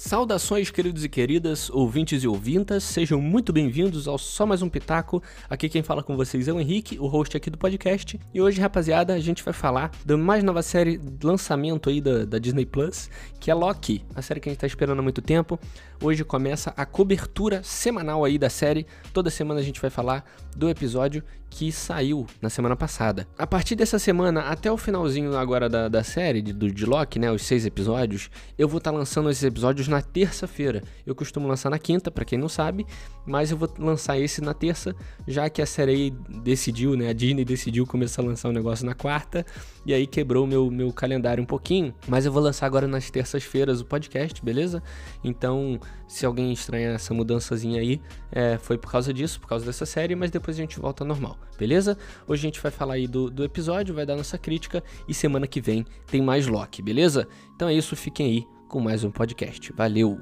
Saudações, 0.00 0.70
queridos 0.70 1.04
e 1.04 1.10
queridas, 1.10 1.68
ouvintes 1.68 2.24
e 2.24 2.26
ouvintas, 2.26 2.84
sejam 2.84 3.20
muito 3.20 3.52
bem-vindos 3.52 4.08
ao 4.08 4.16
Só 4.16 4.46
Mais 4.46 4.62
Um 4.62 4.68
Pitaco. 4.70 5.22
Aqui 5.48 5.68
quem 5.68 5.82
fala 5.82 6.02
com 6.02 6.16
vocês 6.16 6.48
é 6.48 6.52
o 6.54 6.58
Henrique, 6.58 6.98
o 6.98 7.06
host 7.06 7.36
aqui 7.36 7.50
do 7.50 7.58
podcast. 7.58 8.18
E 8.32 8.40
hoje, 8.40 8.62
rapaziada, 8.62 9.12
a 9.12 9.20
gente 9.20 9.44
vai 9.44 9.52
falar 9.52 9.90
da 10.02 10.16
mais 10.16 10.42
nova 10.42 10.62
série 10.62 10.96
de 10.96 11.26
lançamento 11.26 11.90
aí 11.90 12.00
da, 12.00 12.24
da 12.24 12.38
Disney 12.38 12.64
Plus, 12.64 13.10
que 13.38 13.50
é 13.50 13.54
Loki, 13.54 14.02
a 14.14 14.22
série 14.22 14.40
que 14.40 14.48
a 14.48 14.52
gente 14.52 14.60
tá 14.60 14.66
esperando 14.66 15.00
há 15.00 15.02
muito 15.02 15.20
tempo. 15.20 15.60
Hoje 16.02 16.24
começa 16.24 16.72
a 16.78 16.86
cobertura 16.86 17.62
semanal 17.62 18.24
aí 18.24 18.38
da 18.38 18.48
série. 18.48 18.86
Toda 19.12 19.28
semana 19.28 19.60
a 19.60 19.62
gente 19.62 19.82
vai 19.82 19.90
falar 19.90 20.24
do 20.56 20.70
episódio 20.70 21.22
que 21.50 21.72
saiu 21.72 22.26
na 22.40 22.48
semana 22.48 22.76
passada. 22.76 23.26
A 23.36 23.46
partir 23.46 23.74
dessa 23.74 23.98
semana, 23.98 24.42
até 24.42 24.70
o 24.70 24.76
finalzinho 24.76 25.36
agora 25.36 25.68
da, 25.68 25.88
da 25.88 26.04
série, 26.04 26.40
de, 26.40 26.52
de 26.52 26.86
Loki, 26.86 27.18
né, 27.18 27.30
os 27.30 27.42
seis 27.42 27.66
episódios, 27.66 28.30
eu 28.56 28.68
vou 28.68 28.78
estar 28.78 28.92
tá 28.92 28.96
lançando 28.96 29.28
esses 29.28 29.42
episódios 29.42 29.88
na 29.88 30.00
terça-feira. 30.00 30.82
Eu 31.04 31.14
costumo 31.14 31.48
lançar 31.48 31.68
na 31.68 31.78
quinta, 31.78 32.10
para 32.10 32.24
quem 32.24 32.38
não 32.38 32.48
sabe, 32.48 32.86
mas 33.26 33.50
eu 33.50 33.56
vou 33.56 33.68
lançar 33.78 34.18
esse 34.18 34.40
na 34.40 34.54
terça, 34.54 34.94
já 35.26 35.50
que 35.50 35.60
a 35.60 35.66
série 35.66 36.10
decidiu, 36.42 36.94
né, 36.94 37.08
a 37.08 37.12
Disney 37.12 37.44
decidiu 37.44 37.84
começar 37.84 38.22
a 38.22 38.24
lançar 38.24 38.48
um 38.48 38.52
negócio 38.52 38.86
na 38.86 38.94
quarta, 38.94 39.44
e 39.84 39.92
aí 39.92 40.06
quebrou 40.06 40.44
o 40.44 40.46
meu, 40.46 40.70
meu 40.70 40.92
calendário 40.92 41.42
um 41.42 41.46
pouquinho, 41.46 41.92
mas 42.06 42.24
eu 42.24 42.32
vou 42.32 42.42
lançar 42.42 42.66
agora 42.66 42.86
nas 42.86 43.10
terças-feiras 43.10 43.80
o 43.80 43.84
podcast, 43.84 44.42
beleza? 44.44 44.82
Então, 45.24 45.80
se 46.10 46.26
alguém 46.26 46.52
estranha 46.52 46.90
essa 46.90 47.14
mudançazinha 47.14 47.80
aí, 47.80 48.00
é, 48.32 48.58
foi 48.58 48.76
por 48.76 48.90
causa 48.90 49.14
disso, 49.14 49.40
por 49.40 49.46
causa 49.46 49.64
dessa 49.64 49.86
série, 49.86 50.16
mas 50.16 50.28
depois 50.28 50.56
a 50.56 50.60
gente 50.60 50.80
volta 50.80 51.04
ao 51.04 51.08
normal, 51.08 51.38
beleza? 51.56 51.96
Hoje 52.26 52.42
a 52.42 52.48
gente 52.48 52.60
vai 52.60 52.72
falar 52.72 52.94
aí 52.94 53.06
do, 53.06 53.30
do 53.30 53.44
episódio, 53.44 53.94
vai 53.94 54.04
dar 54.04 54.16
nossa 54.16 54.36
crítica 54.36 54.82
e 55.06 55.14
semana 55.14 55.46
que 55.46 55.60
vem 55.60 55.86
tem 56.08 56.20
mais 56.20 56.48
Loki, 56.48 56.82
beleza? 56.82 57.28
Então 57.54 57.68
é 57.68 57.74
isso, 57.74 57.94
fiquem 57.94 58.26
aí 58.26 58.46
com 58.68 58.80
mais 58.80 59.04
um 59.04 59.10
podcast. 59.10 59.72
Valeu! 59.72 60.18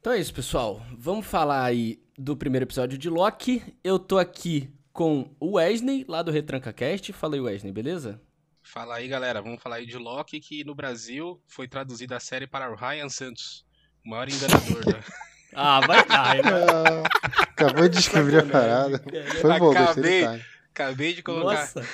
Então 0.00 0.12
é 0.14 0.18
isso, 0.18 0.34
pessoal. 0.34 0.82
Vamos 0.98 1.26
falar 1.26 1.62
aí 1.62 2.02
do 2.18 2.36
primeiro 2.36 2.64
episódio 2.64 2.98
de 2.98 3.08
Loki. 3.08 3.62
Eu 3.84 4.00
tô 4.00 4.18
aqui 4.18 4.68
com 4.92 5.34
o 5.38 5.52
Wesley, 5.52 6.04
lá 6.08 6.22
do 6.22 6.30
Retranca 6.30 6.72
Cast. 6.72 7.12
Fala 7.12 7.34
aí, 7.34 7.40
Wesley, 7.40 7.72
beleza? 7.72 8.20
Fala 8.62 8.96
aí, 8.96 9.08
galera. 9.08 9.42
Vamos 9.42 9.62
falar 9.62 9.76
aí 9.76 9.86
de 9.86 9.96
Loki, 9.96 10.40
que 10.40 10.64
no 10.64 10.74
Brasil 10.74 11.40
foi 11.46 11.66
traduzida 11.66 12.16
a 12.16 12.20
série 12.20 12.46
para 12.46 12.70
o 12.70 12.76
Ryan 12.76 13.08
Santos, 13.08 13.64
o 14.04 14.10
maior 14.10 14.28
enganador 14.28 14.84
da. 14.84 15.00
ah, 15.54 15.80
vai 15.86 16.06
dar, 16.06 16.36
ah, 16.36 17.02
Acabou 17.42 17.88
de 17.88 17.96
descobrir 17.96 18.38
a 18.38 18.46
parada. 18.46 19.02
Foi 19.40 19.58
bom, 19.58 19.72
acabei, 19.72 20.24
acabei 20.72 21.12
de 21.14 21.22
colocar. 21.22 21.60
Nossa. 21.60 21.86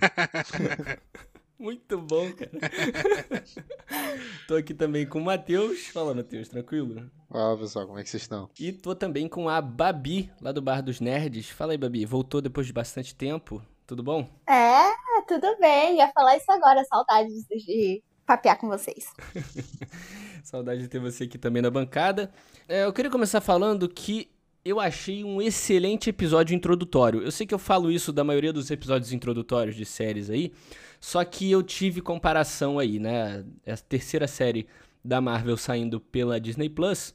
Muito 1.60 1.98
bom, 1.98 2.32
cara. 2.32 2.50
tô 4.48 4.54
aqui 4.54 4.72
também 4.72 5.06
com 5.06 5.18
o 5.18 5.22
Matheus. 5.22 5.88
Fala, 5.88 6.14
Matheus, 6.14 6.48
tranquilo? 6.48 7.10
Fala, 7.28 7.58
pessoal, 7.58 7.86
como 7.86 7.98
é 7.98 8.02
que 8.02 8.08
vocês 8.08 8.22
estão? 8.22 8.48
E 8.58 8.72
tô 8.72 8.94
também 8.94 9.28
com 9.28 9.46
a 9.46 9.60
Babi, 9.60 10.32
lá 10.40 10.52
do 10.52 10.62
Bar 10.62 10.80
dos 10.80 11.00
Nerds. 11.00 11.50
Fala 11.50 11.72
aí, 11.72 11.78
Babi, 11.78 12.06
voltou 12.06 12.40
depois 12.40 12.66
de 12.66 12.72
bastante 12.72 13.14
tempo. 13.14 13.62
Tudo 13.86 14.02
bom? 14.02 14.26
É, 14.48 14.90
tudo 15.28 15.54
bem. 15.60 15.98
Ia 15.98 16.08
falar 16.14 16.38
isso 16.38 16.50
agora, 16.50 16.82
saudades 16.84 17.44
de 17.46 18.02
papear 18.24 18.58
com 18.58 18.66
vocês. 18.66 19.12
Saudade 20.42 20.80
de 20.80 20.88
ter 20.88 20.98
você 20.98 21.24
aqui 21.24 21.36
também 21.36 21.60
na 21.60 21.70
bancada. 21.70 22.32
É, 22.66 22.86
eu 22.86 22.92
queria 22.94 23.10
começar 23.10 23.42
falando 23.42 23.86
que 23.86 24.30
eu 24.64 24.78
achei 24.78 25.24
um 25.24 25.40
excelente 25.40 26.10
episódio 26.10 26.54
introdutório. 26.54 27.22
Eu 27.22 27.30
sei 27.30 27.46
que 27.46 27.54
eu 27.54 27.58
falo 27.58 27.90
isso 27.90 28.12
da 28.12 28.22
maioria 28.22 28.52
dos 28.52 28.70
episódios 28.70 29.12
introdutórios 29.12 29.74
de 29.74 29.84
séries 29.84 30.28
aí, 30.28 30.52
só 31.00 31.24
que 31.24 31.50
eu 31.50 31.62
tive 31.62 32.02
comparação 32.02 32.78
aí, 32.78 32.98
né? 32.98 33.44
É 33.64 33.72
a 33.72 33.76
terceira 33.76 34.28
série 34.28 34.66
da 35.02 35.20
Marvel 35.20 35.56
saindo 35.56 35.98
pela 35.98 36.38
Disney 36.38 36.68
Plus. 36.68 37.14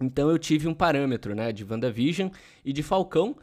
Então 0.00 0.28
eu 0.28 0.38
tive 0.38 0.66
um 0.66 0.74
parâmetro, 0.74 1.34
né, 1.34 1.52
de 1.52 1.64
WandaVision 1.64 2.28
e 2.64 2.72
de 2.72 2.82
Falcão. 2.82 3.36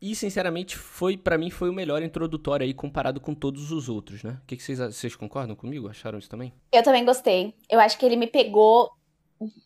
E, 0.00 0.14
sinceramente, 0.14 0.76
foi 0.76 1.16
para 1.16 1.38
mim 1.38 1.50
foi 1.50 1.70
o 1.70 1.72
melhor 1.72 2.02
introdutório 2.02 2.64
aí 2.64 2.74
comparado 2.74 3.18
com 3.18 3.34
todos 3.34 3.72
os 3.72 3.88
outros, 3.88 4.22
né? 4.22 4.38
O 4.42 4.46
que, 4.46 4.56
que 4.56 4.62
vocês, 4.62 4.78
vocês 4.78 5.16
concordam 5.16 5.56
comigo? 5.56 5.88
Acharam 5.88 6.18
isso 6.18 6.28
também? 6.28 6.52
Eu 6.70 6.82
também 6.82 7.04
gostei. 7.04 7.54
Eu 7.68 7.80
acho 7.80 7.98
que 7.98 8.04
ele 8.04 8.14
me 8.14 8.26
pegou 8.26 8.90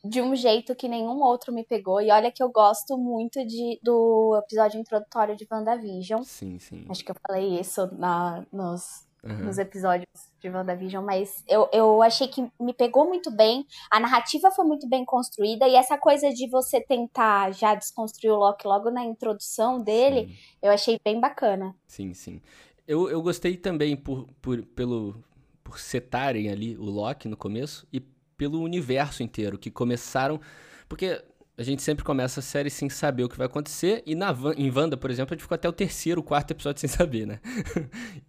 de 0.04 0.22
um 0.22 0.34
jeito 0.34 0.75
que 0.75 0.88
nenhum 0.88 1.20
outro 1.20 1.53
me 1.53 1.65
pegou. 1.65 2.00
E 2.00 2.10
olha 2.10 2.31
que 2.31 2.43
eu 2.43 2.49
gosto 2.49 2.97
muito 2.97 3.44
de, 3.44 3.81
do 3.82 4.41
episódio 4.44 4.81
introdutório 4.81 5.37
de 5.37 5.47
WandaVision. 5.50 6.22
Sim, 6.22 6.60
sim. 6.60 6.87
Acho 6.88 7.04
que 7.04 7.10
eu 7.10 7.16
falei 7.26 7.59
isso 7.59 7.88
na, 7.97 8.47
nos 8.53 9.09
uhum. 9.22 9.44
nos 9.44 9.58
episódios 9.58 10.08
de 10.41 10.48
WandaVision, 10.48 11.04
mas 11.04 11.44
eu, 11.47 11.69
eu 11.72 12.03
achei 12.03 12.28
que 12.28 12.50
me 12.58 12.72
pegou 12.72 13.06
muito 13.06 13.31
bem. 13.31 13.66
A 13.91 14.00
narrativa 14.00 14.50
foi 14.50 14.64
muito 14.64 14.88
bem 14.88 15.04
construída 15.04 15.69
e 15.69 15.75
essa 15.75 15.98
coisa 15.98 16.31
de 16.31 16.48
você 16.48 16.81
tentar 16.81 17.53
já 17.53 17.75
desconstruir 17.75 18.31
o 18.31 18.36
Loki 18.36 18.66
logo 18.66 18.91
na 18.91 19.04
introdução 19.04 19.82
dele, 19.82 20.28
sim. 20.28 20.38
eu 20.62 20.70
achei 20.72 20.98
bem 21.04 21.20
bacana. 21.20 21.75
Sim, 21.86 22.14
sim. 22.14 22.41
Eu, 22.86 23.08
eu 23.08 23.22
gostei 23.22 23.56
também 23.56 23.97
por, 23.97 24.26
por, 24.41 24.62
pelo, 24.62 25.22
por 25.62 25.78
setarem 25.78 26.50
ali 26.50 26.76
o 26.76 26.84
Loki 26.84 27.28
no 27.28 27.37
começo 27.37 27.87
e 27.92 28.00
pelo 28.37 28.60
universo 28.60 29.22
inteiro, 29.22 29.58
que 29.58 29.70
começaram. 29.70 30.41
Porque 30.88 31.22
a 31.60 31.62
gente 31.62 31.82
sempre 31.82 32.03
começa 32.03 32.41
a 32.41 32.43
série 32.43 32.71
sem 32.71 32.88
saber 32.88 33.22
o 33.22 33.28
que 33.28 33.37
vai 33.37 33.47
acontecer. 33.47 34.03
E 34.06 34.15
na, 34.15 34.34
em 34.56 34.71
Wanda, 34.71 34.97
por 34.97 35.10
exemplo, 35.10 35.34
a 35.34 35.37
gente 35.37 35.43
ficou 35.43 35.54
até 35.54 35.69
o 35.69 35.72
terceiro, 35.72 36.22
quarto 36.22 36.53
episódio 36.53 36.81
sem 36.81 36.88
saber, 36.88 37.26
né? 37.26 37.38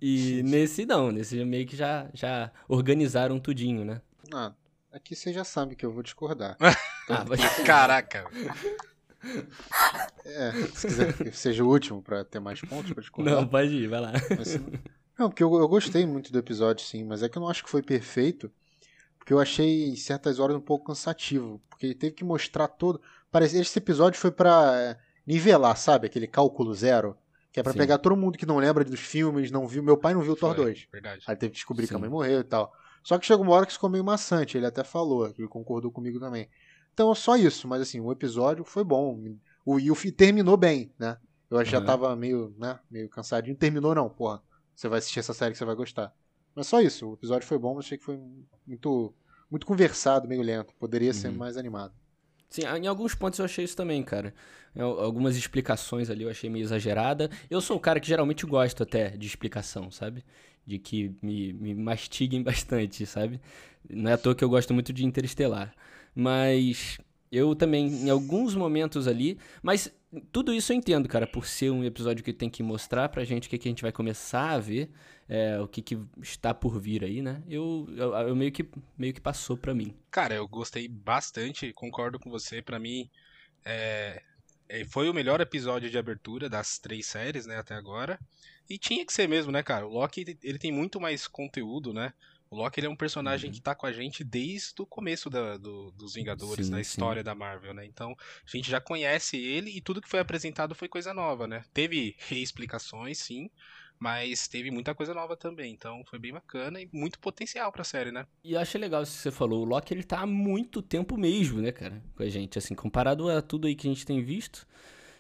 e 0.02 0.44
nesse 0.44 0.86
não, 0.86 1.14
nesse 1.14 1.42
meio 1.46 1.66
que 1.66 1.78
já, 1.78 2.10
já 2.14 2.52
organizaram 2.68 3.40
tudinho, 3.40 3.86
né? 3.86 4.02
Ah, 4.34 4.52
aqui 4.92 5.16
você 5.16 5.32
já 5.32 5.46
sabe 5.46 5.78
que 5.78 5.86
eu 5.86 5.94
vou 5.94 6.04
discordar. 6.04 6.58
ah, 6.60 7.26
Caraca! 7.66 8.30
É, 10.26 10.52
se 10.74 10.88
quiser 10.88 11.14
que 11.14 11.32
seja 11.32 11.64
o 11.64 11.70
último 11.70 12.02
pra 12.02 12.26
ter 12.26 12.42
mais 12.42 12.60
pontos 12.60 12.92
pra 12.92 13.00
discordar. 13.00 13.36
Não, 13.36 13.48
pode 13.48 13.74
ir, 13.74 13.88
vai 13.88 14.02
lá. 14.02 14.12
Mas, 14.38 14.60
não, 15.18 15.30
porque 15.30 15.42
eu, 15.44 15.54
eu 15.56 15.70
gostei 15.70 16.06
muito 16.06 16.34
do 16.34 16.40
episódio, 16.40 16.86
sim, 16.86 17.06
mas 17.06 17.24
é 17.24 17.30
que 17.30 17.38
eu 17.38 17.42
não 17.42 17.48
acho 17.48 17.64
que 17.64 17.70
foi 17.70 17.82
perfeito. 17.82 18.52
Porque 19.18 19.32
eu 19.32 19.40
achei 19.40 19.88
em 19.88 19.96
certas 19.96 20.40
horas 20.40 20.58
um 20.58 20.62
pouco 20.62 20.88
cansativo. 20.88 21.62
Porque 21.70 21.86
ele 21.86 21.96
teve 21.96 22.16
que 22.16 22.24
mostrar 22.24 22.68
todo. 22.68 23.00
Parece, 23.32 23.58
esse 23.58 23.80
episódio 23.80 24.20
foi 24.20 24.32
para 24.32 24.80
é, 24.80 24.98
nivelar, 25.26 25.78
sabe? 25.78 26.08
Aquele 26.08 26.28
cálculo 26.28 26.74
zero. 26.74 27.18
Que 27.52 27.60
é 27.60 27.64
pra 27.64 27.74
Sim. 27.74 27.80
pegar 27.80 27.98
todo 27.98 28.16
mundo 28.16 28.38
que 28.38 28.46
não 28.46 28.58
lembra 28.58 28.84
dos 28.84 29.00
filmes, 29.00 29.52
não 29.52 29.68
viu. 29.68 29.84
Meu 29.84 29.98
pai 29.98 30.14
não 30.14 30.22
viu 30.22 30.34
o 30.34 30.36
Thor 30.36 30.56
2. 30.56 30.88
Verdade. 30.92 31.24
Aí 31.28 31.36
teve 31.36 31.52
que 31.52 31.58
descobrir 31.58 31.86
Sim. 31.86 31.90
que 31.90 31.96
a 31.96 32.00
mãe 32.00 32.10
morreu 32.10 32.40
e 32.40 32.44
tal. 32.44 32.74
Só 33.04 33.18
que 33.18 33.26
chegou 33.26 33.44
uma 33.44 33.54
hora 33.54 33.66
que 33.66 33.74
ficou 33.74 33.90
meio 33.90 34.04
maçante. 34.04 34.58
Ele 34.58 34.66
até 34.66 34.84
falou, 34.84 35.30
que 35.34 35.42
ele 35.42 35.50
concordou 35.50 35.92
comigo 35.92 36.20
também. 36.20 36.48
Então, 36.94 37.14
só 37.14 37.36
isso. 37.36 37.68
Mas 37.68 37.82
assim, 37.82 38.00
o 38.00 38.12
episódio 38.12 38.64
foi 38.64 38.84
bom. 38.84 39.22
O 39.66 39.80
Yuffie 39.80 40.12
terminou 40.12 40.56
bem, 40.56 40.94
né? 40.98 41.18
Eu 41.50 41.58
uhum. 41.58 41.66
já 41.66 41.82
tava 41.82 42.16
meio, 42.16 42.56
né? 42.58 42.80
Meio 42.90 43.10
cansadinho. 43.10 43.58
Terminou 43.58 43.94
não, 43.94 44.10
porra. 44.10 44.42
Você 44.74 44.88
vai 44.88 45.00
assistir 45.00 45.20
essa 45.20 45.34
série 45.34 45.52
que 45.52 45.58
você 45.58 45.66
vai 45.66 45.76
gostar. 45.76 46.14
Mas 46.56 46.68
só 46.68 46.80
isso. 46.80 47.10
O 47.10 47.14
episódio 47.16 47.46
foi 47.46 47.58
bom, 47.58 47.76
mas 47.76 47.86
achei 47.86 47.98
que 47.98 48.06
foi 48.06 48.18
muito, 48.66 49.14
muito 49.50 49.66
conversado, 49.66 50.28
meio 50.28 50.42
lento. 50.42 50.74
Poderia 50.76 51.10
uhum. 51.10 51.14
ser 51.14 51.32
mais 51.32 51.58
animado. 51.58 51.94
Sim, 52.52 52.64
em 52.64 52.86
alguns 52.86 53.16
pontos 53.16 53.40
eu 53.40 53.46
achei 53.46 53.64
isso 53.64 53.78
também, 53.78 54.04
cara. 54.04 54.34
Algumas 54.78 55.38
explicações 55.38 56.10
ali 56.10 56.24
eu 56.24 56.30
achei 56.30 56.50
meio 56.50 56.64
exagerada. 56.64 57.30
Eu 57.50 57.62
sou 57.62 57.78
o 57.78 57.80
cara 57.80 57.98
que 57.98 58.08
geralmente 58.08 58.46
gosto 58.46 58.84
até 58.84 59.12
de 59.12 59.26
explicação, 59.26 59.90
sabe? 59.90 60.22
De 60.68 60.78
que 60.78 61.16
me, 61.22 61.54
me 61.54 61.74
mastiguem 61.74 62.44
bastante, 62.44 63.06
sabe? 63.06 63.40
Não 63.90 64.12
é 64.12 64.14
à 64.16 64.18
toa 64.18 64.36
que 64.36 64.44
eu 64.44 64.50
gosto 64.50 64.74
muito 64.74 64.92
de 64.92 65.06
Interestelar. 65.06 65.74
Mas 66.14 67.00
eu 67.32 67.56
também, 67.56 67.88
em 67.88 68.10
alguns 68.10 68.54
momentos 68.54 69.08
ali. 69.08 69.40
Mas 69.64 69.92
tudo 70.32 70.54
isso 70.54 70.74
eu 70.74 70.78
entendo, 70.78 71.08
cara, 71.08 71.26
por 71.26 71.46
ser 71.46 71.72
um 71.72 71.84
episódio 71.84 72.24
que 72.24 72.34
tem 72.34 72.50
que 72.50 72.62
mostrar 72.62 73.08
pra 73.10 73.24
gente 73.24 73.48
o 73.48 73.50
que, 73.50 73.58
que 73.58 73.68
a 73.68 73.72
gente 73.72 73.82
vai 73.82 73.92
começar 73.92 74.52
a 74.52 74.60
ver 74.60 74.92
é, 75.30 75.58
o 75.60 75.68
que, 75.68 75.82
que, 75.82 75.98
está 76.22 76.54
por 76.54 76.78
vir 76.78 77.06
aí, 77.06 77.22
né? 77.22 77.42
Eu, 77.48 77.88
eu, 77.96 78.14
eu, 78.14 78.36
meio, 78.36 78.52
que, 78.52 78.68
meio 78.98 79.14
que 79.14 79.22
passou 79.22 79.56
para 79.56 79.74
mim. 79.74 79.96
Cara, 80.10 80.36
eu 80.36 80.46
gostei 80.46 80.90
bastante, 80.90 81.72
concordo 81.72 82.20
com 82.20 82.30
você. 82.30 82.62
para 82.62 82.78
mim, 82.78 83.10
é, 83.64 84.22
foi 84.90 85.10
o 85.10 85.14
melhor 85.14 85.40
episódio 85.40 85.90
de 85.90 85.98
abertura 85.98 86.50
das 86.50 86.78
três 86.78 87.06
séries, 87.06 87.46
né, 87.46 87.58
até 87.58 87.76
agora. 87.76 88.20
E 88.70 88.78
tinha 88.78 89.06
que 89.06 89.14
ser 89.14 89.28
mesmo, 89.30 89.52
né, 89.54 89.64
cara? 89.64 89.88
O 89.88 89.90
Loki, 89.92 90.38
ele 90.44 90.60
tem 90.60 90.72
muito 90.72 91.00
mais 91.00 91.28
conteúdo, 91.28 91.94
né? 91.94 92.14
O 92.52 92.58
Loki 92.58 92.82
ele 92.82 92.88
é 92.88 92.90
um 92.90 92.96
personagem 92.98 93.50
uhum. 93.50 93.54
que 93.56 93.62
tá 93.62 93.74
com 93.74 93.86
a 93.86 93.94
gente 93.94 94.26
desde 94.26 94.82
o 94.82 94.86
começo 94.86 95.30
da, 95.30 95.56
do, 95.56 95.90
dos 95.92 96.16
Vingadores, 96.16 96.66
sim, 96.66 96.72
da 96.74 96.82
história 96.82 97.22
sim. 97.22 97.26
da 97.26 97.34
Marvel, 97.34 97.74
né? 97.74 97.86
Então, 97.86 98.14
a 98.46 98.58
gente 98.58 98.70
já 98.70 98.82
conhece 98.82 99.38
ele 99.38 99.72
e 99.72 99.80
tudo 99.80 100.02
que 100.02 100.10
foi 100.10 100.20
apresentado 100.20 100.76
foi 100.76 100.90
coisa 100.90 101.14
nova, 101.14 101.48
né? 101.48 101.64
Teve 101.74 102.14
reexplicações, 102.20 103.20
sim, 103.20 103.50
mas 103.98 104.50
teve 104.50 104.70
muita 104.70 104.94
coisa 104.94 105.14
nova 105.14 105.38
também, 105.38 105.72
então 105.72 106.04
foi 106.04 106.20
bem 106.20 106.34
bacana 106.34 106.82
e 106.82 106.90
muito 106.92 107.20
potencial 107.20 107.72
pra 107.72 107.86
série, 107.86 108.12
né? 108.12 108.28
E 108.44 108.52
eu 108.52 108.60
achei 108.60 108.82
legal 108.82 109.02
isso 109.02 109.16
que 109.16 109.22
você 109.22 109.32
falou, 109.32 109.62
o 109.62 109.66
Loki 109.66 109.94
ele 109.94 110.04
tá 110.04 110.20
há 110.20 110.28
muito 110.28 110.82
tempo 110.82 111.18
mesmo, 111.18 111.62
né, 111.62 111.72
cara, 111.72 112.04
com 112.16 112.24
a 112.24 112.28
gente, 112.28 112.58
assim, 112.58 112.76
comparado 112.76 113.30
a 113.30 113.42
tudo 113.42 113.66
aí 113.66 113.76
que 113.76 113.88
a 113.88 113.90
gente 113.90 114.06
tem 114.06 114.22
visto. 114.22 114.68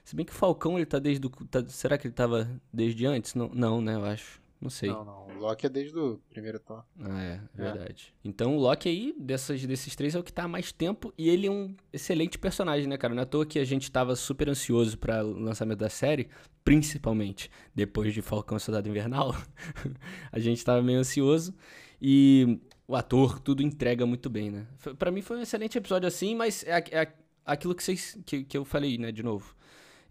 Se 0.04 0.18
bem 0.18 0.26
que 0.26 0.34
o 0.34 0.36
Falcão 0.36 0.78
ele 0.78 0.86
tá 0.86 1.00
desde 1.00 1.26
o. 1.26 1.30
Tá, 1.30 1.64
será 1.70 1.98
que 1.98 2.08
ele 2.08 2.14
tava 2.14 2.60
desde 2.74 3.06
antes? 3.06 3.36
Não, 3.36 3.48
não, 3.50 3.80
né, 3.80 3.96
eu 3.96 4.04
acho. 4.04 4.42
Não 4.62 4.70
sei. 4.70 4.90
Não, 4.90 5.04
não. 5.04 5.28
O 5.28 5.40
Loki 5.40 5.66
é 5.66 5.70
desde 5.70 5.98
o 5.98 6.20
primeiro 6.30 6.60
Thor. 6.60 6.84
Ah, 7.00 7.22
é, 7.22 7.42
verdade. 7.54 8.14
É. 8.16 8.30
Então 8.30 8.56
o 8.56 8.60
Loki 8.60 8.88
aí, 8.88 9.16
dessas, 9.20 9.66
desses 9.66 9.96
três, 9.96 10.14
é 10.14 10.20
o 10.20 10.24
que 10.24 10.32
tá 10.32 10.44
há 10.44 10.48
mais 10.48 10.72
tempo. 10.72 11.12
E 11.18 11.30
ele 11.30 11.48
é 11.48 11.52
um 11.52 11.76
excelente 11.92 12.38
personagem, 12.38 12.88
né, 12.88 12.96
cara? 12.96 13.16
Não 13.16 13.22
é 13.22 13.24
à 13.24 13.26
toa 13.26 13.44
que 13.44 13.58
a 13.58 13.66
gente 13.66 13.92
tava 13.92 14.16
super 14.16 14.48
ansioso 14.48 15.00
para 15.00 15.26
o 15.26 15.40
lançamento 15.40 15.80
da 15.80 15.90
série, 15.90 16.30
principalmente 16.64 17.50
depois 17.74 18.14
de 18.14 18.22
Falcão 18.22 18.60
Soldado 18.60 18.88
Invernal. 18.88 19.36
a 20.32 20.40
gente 20.40 20.64
tava 20.64 20.84
meio 20.84 21.00
ansioso. 21.00 21.56
E 22.00 22.60
o 22.88 22.96
ator, 22.96 23.40
tudo 23.40 23.64
entrega 23.64 24.06
muito 24.06 24.30
bem, 24.30 24.52
né? 24.52 24.68
para 25.00 25.10
mim 25.10 25.22
foi 25.22 25.38
um 25.38 25.42
excelente 25.42 25.78
episódio 25.78 26.08
assim, 26.08 26.36
mas 26.36 26.64
é, 26.66 26.84
é 26.92 27.14
aquilo 27.46 27.74
que, 27.74 27.84
vocês, 27.84 28.18
que, 28.26 28.44
que 28.44 28.58
eu 28.58 28.66
falei, 28.66 28.98
né, 28.98 29.12
de 29.12 29.24
novo 29.24 29.56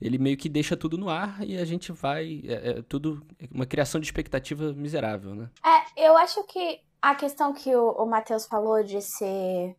ele 0.00 0.18
meio 0.18 0.36
que 0.36 0.48
deixa 0.48 0.76
tudo 0.76 0.96
no 0.96 1.08
ar 1.08 1.42
e 1.44 1.58
a 1.58 1.64
gente 1.64 1.92
vai. 1.92 2.42
É, 2.44 2.70
é 2.70 2.82
tudo. 2.82 3.24
Uma 3.50 3.66
criação 3.66 4.00
de 4.00 4.06
expectativa 4.06 4.72
miserável, 4.72 5.34
né? 5.34 5.50
É, 5.64 6.08
eu 6.08 6.16
acho 6.16 6.42
que 6.44 6.80
a 7.02 7.14
questão 7.14 7.52
que 7.52 7.74
o, 7.74 7.90
o 7.92 8.06
Matheus 8.06 8.46
falou 8.46 8.82
de 8.82 9.00
ser. 9.02 9.76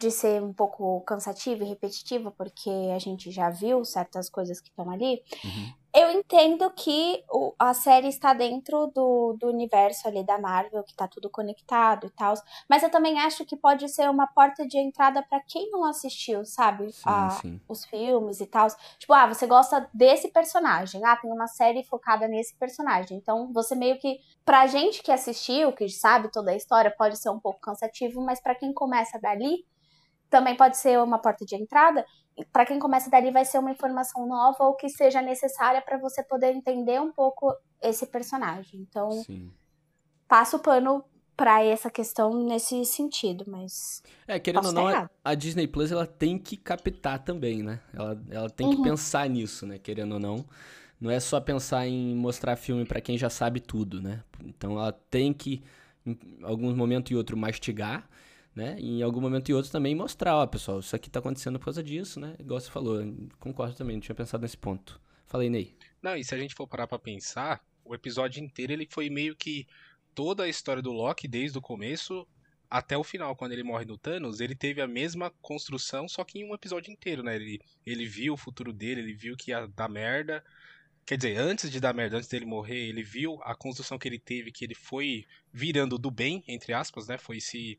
De 0.00 0.12
ser 0.12 0.40
um 0.40 0.52
pouco 0.52 1.00
cansativo 1.00 1.64
e 1.64 1.66
repetitivo, 1.66 2.30
porque 2.30 2.70
a 2.94 3.00
gente 3.00 3.32
já 3.32 3.50
viu 3.50 3.84
certas 3.84 4.30
coisas 4.30 4.60
que 4.60 4.68
estão 4.68 4.88
ali. 4.88 5.20
Uhum. 5.44 5.72
Entendo 6.30 6.70
que 6.72 7.24
o, 7.30 7.54
a 7.58 7.72
série 7.72 8.08
está 8.08 8.34
dentro 8.34 8.88
do, 8.88 9.34
do 9.40 9.48
universo 9.48 10.06
ali 10.06 10.22
da 10.22 10.38
Marvel, 10.38 10.84
que 10.84 10.94
tá 10.94 11.08
tudo 11.08 11.30
conectado 11.30 12.06
e 12.06 12.10
tal. 12.10 12.34
Mas 12.68 12.82
eu 12.82 12.90
também 12.90 13.18
acho 13.18 13.46
que 13.46 13.56
pode 13.56 13.88
ser 13.88 14.10
uma 14.10 14.26
porta 14.26 14.66
de 14.66 14.76
entrada 14.76 15.22
para 15.22 15.40
quem 15.40 15.70
não 15.70 15.86
assistiu, 15.86 16.44
sabe? 16.44 16.92
Sim, 16.92 17.02
a, 17.06 17.30
sim. 17.30 17.60
Os 17.66 17.86
filmes 17.86 18.40
e 18.40 18.46
tal. 18.46 18.68
Tipo, 18.98 19.14
ah, 19.14 19.26
você 19.26 19.46
gosta 19.46 19.88
desse 19.94 20.28
personagem. 20.28 21.02
Ah, 21.02 21.16
tem 21.16 21.32
uma 21.32 21.46
série 21.46 21.82
focada 21.82 22.28
nesse 22.28 22.54
personagem. 22.56 23.16
Então, 23.16 23.50
você 23.50 23.74
meio 23.74 23.98
que. 23.98 24.18
Pra 24.44 24.66
gente 24.66 25.02
que 25.02 25.10
assistiu, 25.10 25.72
que 25.72 25.88
sabe 25.88 26.30
toda 26.30 26.50
a 26.50 26.56
história, 26.56 26.90
pode 26.90 27.16
ser 27.16 27.30
um 27.30 27.40
pouco 27.40 27.58
cansativo, 27.58 28.20
mas 28.20 28.38
para 28.38 28.54
quem 28.54 28.74
começa 28.74 29.18
dali, 29.18 29.64
também 30.28 30.54
pode 30.54 30.76
ser 30.76 30.98
uma 31.00 31.18
porta 31.18 31.46
de 31.46 31.56
entrada 31.56 32.04
para 32.52 32.66
quem 32.66 32.78
começa 32.78 33.10
dali 33.10 33.30
vai 33.30 33.44
ser 33.44 33.58
uma 33.58 33.70
informação 33.70 34.26
nova 34.26 34.64
ou 34.64 34.74
que 34.74 34.88
seja 34.88 35.22
necessária 35.22 35.82
para 35.82 35.98
você 35.98 36.22
poder 36.22 36.54
entender 36.54 37.00
um 37.00 37.12
pouco 37.12 37.54
esse 37.82 38.06
personagem. 38.06 38.80
Então, 38.80 39.10
Sim. 39.10 39.50
passa 40.26 40.56
o 40.56 40.60
pano 40.60 41.04
para 41.36 41.62
essa 41.62 41.88
questão 41.88 42.34
nesse 42.44 42.84
sentido, 42.84 43.44
mas 43.46 44.02
é 44.26 44.40
querendo 44.40 44.66
ou 44.66 44.72
não, 44.72 45.08
a 45.24 45.34
Disney 45.36 45.68
Plus 45.68 45.92
ela 45.92 46.04
tem 46.04 46.36
que 46.36 46.56
captar 46.56 47.20
também, 47.20 47.62
né? 47.62 47.80
Ela, 47.94 48.20
ela 48.28 48.50
tem 48.50 48.66
uhum. 48.66 48.76
que 48.76 48.82
pensar 48.82 49.28
nisso, 49.28 49.64
né? 49.64 49.78
Querendo 49.78 50.14
ou 50.14 50.18
não, 50.18 50.44
não 51.00 51.08
é 51.08 51.20
só 51.20 51.40
pensar 51.40 51.86
em 51.86 52.16
mostrar 52.16 52.56
filme 52.56 52.84
para 52.84 53.00
quem 53.00 53.16
já 53.16 53.30
sabe 53.30 53.60
tudo, 53.60 54.02
né? 54.02 54.24
Então 54.44 54.72
ela 54.72 54.90
tem 54.90 55.32
que 55.32 55.62
em 56.04 56.18
algum 56.42 56.74
momento 56.74 57.12
e 57.12 57.16
outro 57.16 57.36
mastigar 57.36 58.08
né? 58.54 58.76
E 58.78 59.00
em 59.00 59.02
algum 59.02 59.20
momento 59.20 59.48
e 59.48 59.54
outro 59.54 59.70
também 59.70 59.94
mostrar, 59.94 60.36
ó, 60.36 60.46
pessoal, 60.46 60.80
isso 60.80 60.94
aqui 60.94 61.08
tá 61.08 61.20
acontecendo 61.20 61.58
por 61.58 61.66
causa 61.66 61.82
disso, 61.82 62.18
né? 62.18 62.34
Igual 62.38 62.60
você 62.60 62.70
falou, 62.70 63.00
concordo 63.38 63.74
também, 63.74 63.96
não 63.96 64.00
tinha 64.00 64.14
pensado 64.14 64.42
nesse 64.42 64.56
ponto. 64.56 65.00
Falei, 65.26 65.48
Ney. 65.50 65.76
Não, 66.02 66.16
e 66.16 66.24
se 66.24 66.34
a 66.34 66.38
gente 66.38 66.54
for 66.54 66.66
parar 66.66 66.86
pra 66.86 66.98
pensar, 66.98 67.62
o 67.84 67.94
episódio 67.94 68.42
inteiro 68.42 68.72
ele 68.72 68.88
foi 68.90 69.10
meio 69.10 69.36
que 69.36 69.66
toda 70.14 70.44
a 70.44 70.48
história 70.48 70.82
do 70.82 70.92
Loki, 70.92 71.28
desde 71.28 71.58
o 71.58 71.62
começo 71.62 72.26
até 72.70 72.96
o 72.96 73.04
final, 73.04 73.34
quando 73.34 73.52
ele 73.52 73.62
morre 73.62 73.86
no 73.86 73.96
Thanos, 73.96 74.40
ele 74.40 74.54
teve 74.54 74.82
a 74.82 74.86
mesma 74.86 75.30
construção, 75.40 76.06
só 76.06 76.22
que 76.22 76.38
em 76.38 76.44
um 76.44 76.54
episódio 76.54 76.92
inteiro, 76.92 77.22
né? 77.22 77.36
Ele, 77.36 77.60
ele 77.86 78.06
viu 78.06 78.34
o 78.34 78.36
futuro 78.36 78.72
dele, 78.72 79.00
ele 79.00 79.14
viu 79.14 79.36
que 79.36 79.52
ia 79.52 79.66
dar 79.66 79.88
merda. 79.88 80.44
Quer 81.06 81.16
dizer, 81.16 81.38
antes 81.38 81.70
de 81.70 81.80
dar 81.80 81.94
merda, 81.94 82.18
antes 82.18 82.28
dele 82.28 82.44
morrer, 82.44 82.88
ele 82.88 83.02
viu 83.02 83.40
a 83.42 83.54
construção 83.54 83.98
que 83.98 84.06
ele 84.06 84.18
teve, 84.18 84.52
que 84.52 84.64
ele 84.64 84.74
foi 84.74 85.24
virando 85.50 85.96
do 85.96 86.10
bem, 86.10 86.44
entre 86.46 86.74
aspas, 86.74 87.08
né? 87.08 87.16
Foi 87.16 87.40
se 87.40 87.78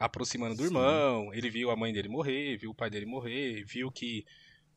aproximando 0.00 0.54
do 0.54 0.62
Sim. 0.62 0.68
irmão, 0.68 1.34
ele 1.34 1.50
viu 1.50 1.70
a 1.70 1.76
mãe 1.76 1.92
dele 1.92 2.08
morrer, 2.08 2.56
viu 2.56 2.70
o 2.70 2.74
pai 2.74 2.88
dele 2.88 3.04
morrer, 3.04 3.62
viu 3.64 3.92
que, 3.92 4.24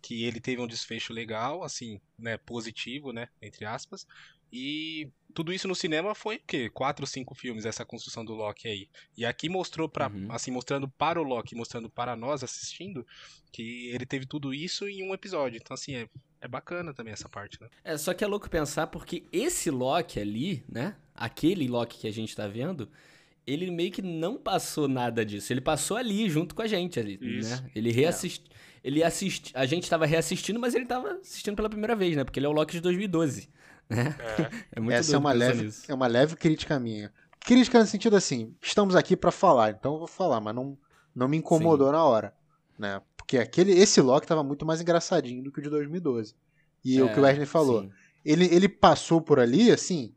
que 0.01 0.25
ele 0.25 0.41
teve 0.41 0.61
um 0.61 0.67
desfecho 0.67 1.13
legal, 1.13 1.63
assim, 1.63 2.01
né, 2.19 2.37
positivo, 2.37 3.13
né, 3.13 3.29
entre 3.41 3.63
aspas, 3.63 4.05
e 4.51 5.09
tudo 5.33 5.51
isso 5.51 5.67
no 5.67 5.73
cinema 5.73 6.13
foi 6.13 6.35
o 6.35 6.41
quê? 6.45 6.69
Quatro, 6.69 7.07
cinco 7.07 7.33
filmes, 7.33 7.65
essa 7.65 7.83
construção 7.83 8.23
do 8.23 8.35
Loki 8.35 8.67
aí. 8.67 8.87
E 9.17 9.25
aqui 9.25 9.49
mostrou 9.49 9.89
para 9.89 10.07
uhum. 10.07 10.27
assim, 10.29 10.51
mostrando 10.51 10.87
para 10.87 11.19
o 11.19 11.23
Loki, 11.23 11.55
mostrando 11.55 11.89
para 11.89 12.15
nós 12.15 12.43
assistindo, 12.43 13.07
que 13.51 13.87
ele 13.87 14.05
teve 14.05 14.27
tudo 14.27 14.53
isso 14.53 14.87
em 14.87 15.09
um 15.09 15.13
episódio. 15.13 15.57
Então, 15.57 15.73
assim, 15.73 15.95
é, 15.95 16.07
é 16.39 16.47
bacana 16.47 16.93
também 16.93 17.13
essa 17.13 17.27
parte, 17.27 17.59
né? 17.59 17.67
É, 17.83 17.97
só 17.97 18.13
que 18.13 18.23
é 18.23 18.27
louco 18.27 18.47
pensar 18.47 18.87
porque 18.87 19.23
esse 19.31 19.71
Loki 19.71 20.19
ali, 20.19 20.63
né? 20.69 20.95
Aquele 21.15 21.67
Loki 21.67 21.97
que 21.97 22.07
a 22.07 22.13
gente 22.13 22.35
tá 22.35 22.47
vendo, 22.47 22.91
ele 23.45 23.69
meio 23.69 23.91
que 23.91 24.01
não 24.01 24.37
passou 24.37 24.87
nada 24.87 25.25
disso. 25.25 25.51
Ele 25.51 25.61
passou 25.61 25.97
ali, 25.97 26.29
junto 26.29 26.55
com 26.55 26.61
a 26.61 26.67
gente 26.67 26.99
ali, 26.99 27.19
Isso. 27.21 27.49
né? 27.49 27.71
Ele 27.75 27.91
reassistiu. 27.91 28.45
É. 28.49 28.63
Ele 28.83 29.01
assist... 29.01 29.51
A 29.53 29.65
gente 29.65 29.89
tava 29.89 30.05
reassistindo, 30.05 30.59
mas 30.59 30.75
ele 30.75 30.85
tava 30.85 31.13
assistindo 31.21 31.55
pela 31.55 31.69
primeira 31.69 31.95
vez, 31.95 32.17
né? 32.17 32.23
Porque 32.23 32.39
ele 32.39 32.45
é 32.45 32.49
o 32.49 32.53
Loki 32.53 32.73
de 32.73 32.81
2012. 32.81 33.49
Né? 33.89 34.15
É. 34.19 34.49
é 34.77 34.79
muito 34.79 34.95
Essa 34.95 35.15
é 35.15 35.19
uma, 35.19 35.31
leve, 35.31 35.63
nisso. 35.63 35.89
é 35.89 35.93
uma 35.93 36.07
leve 36.07 36.35
crítica 36.35 36.79
minha. 36.79 37.11
Crítica 37.39 37.79
no 37.79 37.85
sentido 37.85 38.15
assim, 38.15 38.55
estamos 38.61 38.95
aqui 38.95 39.17
para 39.17 39.31
falar, 39.31 39.71
então 39.71 39.93
eu 39.93 39.99
vou 39.99 40.07
falar, 40.07 40.39
mas 40.39 40.55
não, 40.55 40.77
não 41.13 41.27
me 41.27 41.37
incomodou 41.37 41.87
Sim. 41.87 41.93
na 41.93 42.03
hora. 42.03 42.33
Né? 42.77 43.01
Porque 43.17 43.37
aquele, 43.37 43.71
esse 43.71 44.01
Loki 44.01 44.27
tava 44.27 44.43
muito 44.43 44.65
mais 44.65 44.81
engraçadinho 44.81 45.43
do 45.43 45.51
que 45.51 45.59
o 45.59 45.63
de 45.63 45.69
2012. 45.69 46.35
E 46.83 46.97
é, 46.97 47.03
o 47.03 47.11
que 47.11 47.19
o 47.19 47.23
Wesley 47.23 47.45
falou. 47.45 47.89
Ele, 48.23 48.45
ele 48.53 48.67
passou 48.67 49.21
por 49.21 49.39
ali, 49.39 49.71
assim. 49.71 50.13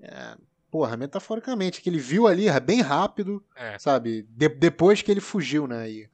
É, 0.00 0.36
porra, 0.76 0.94
metaforicamente, 0.94 1.80
que 1.80 1.88
ele 1.88 1.98
viu 1.98 2.26
ali 2.26 2.44
bem 2.60 2.82
rápido, 2.82 3.42
é. 3.56 3.78
sabe? 3.78 4.26
De, 4.28 4.46
depois 4.46 5.00
que 5.00 5.10
ele 5.10 5.22
fugiu, 5.22 5.66
né? 5.66 5.90
E, 5.90 6.10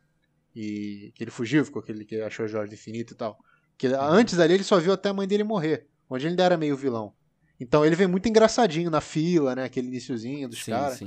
e, 0.55 1.13
que 1.17 1.25
ele 1.25 1.33
fugiu, 1.33 1.65
ficou 1.65 1.81
aquele 1.81 2.05
que 2.05 2.21
achou 2.21 2.47
Jorge 2.47 2.73
Infinito 2.73 3.13
e 3.13 3.17
tal. 3.17 3.37
Que 3.77 3.89
uhum. 3.89 4.01
antes 4.01 4.39
ali 4.39 4.55
ele 4.55 4.63
só 4.63 4.79
viu 4.79 4.93
até 4.93 5.09
a 5.09 5.13
mãe 5.13 5.27
dele 5.27 5.43
morrer, 5.43 5.89
onde 6.09 6.27
ele 6.27 6.31
ainda 6.31 6.45
era 6.45 6.57
meio 6.57 6.77
vilão. 6.77 7.13
Então 7.59 7.85
ele 7.85 7.97
vem 7.97 8.07
muito 8.07 8.29
engraçadinho 8.29 8.89
na 8.89 9.01
fila, 9.01 9.57
né? 9.57 9.65
Aquele 9.65 9.89
iníciozinho 9.89 10.49
dos 10.49 10.63
caras. 10.63 11.01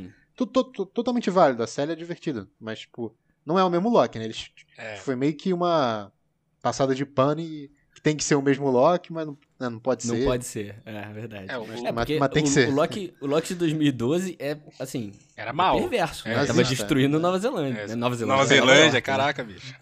Totalmente 0.94 1.30
válido, 1.30 1.64
a 1.64 1.68
série 1.68 1.94
é 1.94 1.96
divertida, 1.96 2.46
mas, 2.60 2.80
tipo, 2.80 3.16
não 3.46 3.58
é 3.58 3.64
o 3.64 3.70
mesmo 3.70 3.88
Loki, 3.88 4.20
né? 4.20 4.26
Ele 4.26 4.36
é. 4.78 4.98
foi 4.98 5.16
meio 5.16 5.34
que 5.34 5.54
uma 5.54 6.12
passada 6.62 6.94
de 6.94 7.06
pano 7.06 7.40
e 7.40 7.72
tem 8.04 8.18
que 8.18 8.24
ser 8.24 8.36
o 8.36 8.42
mesmo 8.42 8.70
Loki, 8.70 9.14
mas 9.14 9.26
não, 9.26 9.38
não 9.60 9.80
pode 9.80 10.06
não 10.06 10.16
ser. 10.16 10.20
Não 10.22 10.28
pode 10.28 10.46
ser, 10.46 10.76
é 10.86 11.14
verdade. 11.14 11.46
É, 11.50 11.58
o, 11.58 11.64
é, 11.64 11.92
mas, 11.92 12.10
mas, 12.20 12.30
tem 12.30 12.44
que 12.44 12.50
o, 12.50 12.52
ser. 12.52 12.70
O 12.70 12.76
Loki, 12.76 13.14
o 13.22 13.28
Loki 13.28 13.48
de 13.50 13.56
2012 13.56 14.36
é, 14.38 14.58
assim... 14.80 15.14
Era 15.36 15.54
mal. 15.54 15.78
É 15.78 15.82
perverso, 15.82 16.28
né? 16.28 16.46
Tava 16.46 16.64
destruindo 16.64 17.20
Nova 17.20 17.40
Zelândia. 17.40 17.82
É, 17.82 17.88
né? 17.88 17.96
Nova 17.96 18.16
Zelândia. 18.16 18.38
Nova 18.38 18.48
Zelândia, 18.48 19.02
caraca, 19.02 19.44
bicho. 19.44 19.74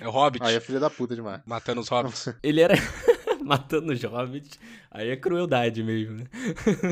é 0.00 0.08
o 0.08 0.10
Hobbit. 0.10 0.44
Aí 0.44 0.54
é 0.54 0.60
filho 0.60 0.80
da 0.80 0.88
puta 0.88 1.14
demais. 1.14 1.40
Matando 1.44 1.80
os 1.80 1.88
Hobbits. 1.88 2.34
Ele 2.42 2.60
era... 2.60 2.74
matando 3.44 3.92
os 3.92 4.02
Hobbits. 4.02 4.58
Aí 4.90 5.10
é 5.10 5.16
crueldade 5.16 5.82
mesmo, 5.82 6.16
né? 6.16 6.24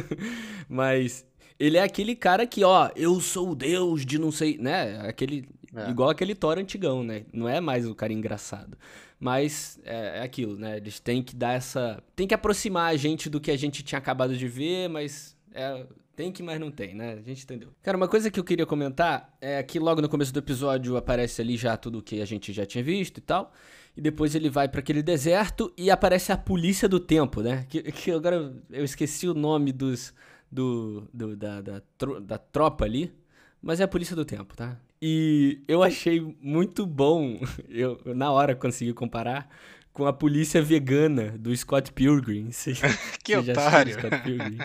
mas... 0.69 1.27
Ele 1.59 1.77
é 1.77 1.83
aquele 1.83 2.15
cara 2.15 2.47
que, 2.47 2.63
ó, 2.63 2.89
eu 2.95 3.21
sou 3.21 3.51
o 3.51 3.55
deus 3.55 4.07
de 4.07 4.17
não 4.17 4.31
sei, 4.31 4.57
né? 4.59 5.01
Aquele, 5.09 5.49
é. 5.75 5.91
Igual 5.91 6.11
aquele 6.11 6.35
Thor 6.35 6.59
antigão, 6.59 7.03
né? 7.03 7.25
Não 7.33 7.49
é 7.49 7.61
mais 7.61 7.87
o 7.87 7.95
cara 7.95 8.13
engraçado. 8.13 8.77
Mas 9.21 9.81
é, 9.85 10.19
é, 10.19 10.23
aquilo, 10.23 10.57
né? 10.57 10.77
Eles 10.77 11.01
têm 11.01 11.23
que 11.23 11.35
dar 11.35 11.55
essa. 11.55 12.03
Tem 12.15 12.27
que 12.27 12.35
aproximar 12.35 12.93
a 12.93 12.97
gente 12.97 13.29
do 13.29 13.41
que 13.41 13.51
a 13.51 13.57
gente 13.57 13.83
tinha 13.83 13.99
acabado 13.99 14.37
de 14.37 14.47
ver, 14.47 14.89
mas. 14.89 15.37
É, 15.53 15.87
tem 16.15 16.33
que, 16.33 16.43
mas 16.43 16.59
não 16.59 16.71
tem, 16.71 16.95
né? 16.95 17.15
A 17.15 17.23
gente 17.23 17.45
entendeu. 17.45 17.69
Cara, 17.83 17.97
uma 17.97 18.09
coisa 18.09 18.31
que 18.31 18.39
eu 18.39 18.45
queria 18.45 18.67
comentar 18.67 19.37
é 19.41 19.63
que 19.63 19.79
logo 19.79 20.01
no 20.01 20.09
começo 20.09 20.33
do 20.33 20.39
episódio 20.39 20.97
aparece 20.97 21.41
ali 21.41 21.57
já 21.57 21.77
tudo 21.77 22.03
que 22.03 22.21
a 22.21 22.25
gente 22.25 22.53
já 22.53 22.67
tinha 22.67 22.83
visto 22.83 23.19
e 23.19 23.21
tal. 23.21 23.53
E 23.97 24.01
depois 24.01 24.35
ele 24.35 24.49
vai 24.49 24.69
para 24.69 24.81
aquele 24.81 25.03
deserto 25.03 25.73
e 25.77 25.91
aparece 25.91 26.31
a 26.31 26.37
polícia 26.37 26.89
do 26.89 27.01
tempo, 27.01 27.41
né? 27.41 27.67
Que, 27.69 27.83
que 27.83 28.11
agora 28.13 28.53
eu 28.71 28.85
esqueci 28.85 29.29
o 29.29 29.35
nome 29.35 29.73
dos. 29.73 30.15
Do, 30.51 31.07
do 31.13 31.37
da, 31.37 31.61
da, 31.61 31.83
da 32.23 32.39
tropa 32.39 32.85
ali. 32.85 33.13
Mas 33.61 33.81
é 33.81 33.85
a 33.85 33.89
polícia 33.89 34.17
do 34.17 34.25
tempo, 34.25 34.57
tá? 34.57 34.79
E 35.01 35.63
eu 35.69 35.83
achei 35.83 36.37
muito 36.41 36.85
bom, 36.85 37.39
eu 37.69 38.01
na 38.07 38.31
hora 38.33 38.55
consegui 38.55 38.93
comparar 38.93 39.49
com 39.93 40.07
a 40.07 40.13
polícia 40.13 40.63
vegana 40.63 41.37
do 41.39 41.55
Scott 41.57 41.93
Pilgrim. 41.93 42.51
Você, 42.53 42.73
que 43.23 43.37
você 43.37 43.53
otário! 43.53 43.95
Scott 43.95 44.23
Pilgrim? 44.23 44.59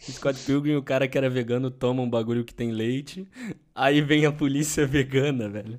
Scott 0.00 0.40
Pilgrim, 0.44 0.74
o 0.74 0.82
cara 0.82 1.06
que 1.06 1.16
era 1.16 1.30
vegano, 1.30 1.70
toma 1.70 2.02
um 2.02 2.10
bagulho 2.10 2.44
que 2.44 2.52
tem 2.52 2.72
leite. 2.72 3.26
Aí 3.72 4.00
vem 4.00 4.26
a 4.26 4.32
polícia 4.32 4.84
vegana, 4.84 5.48
velho. 5.48 5.78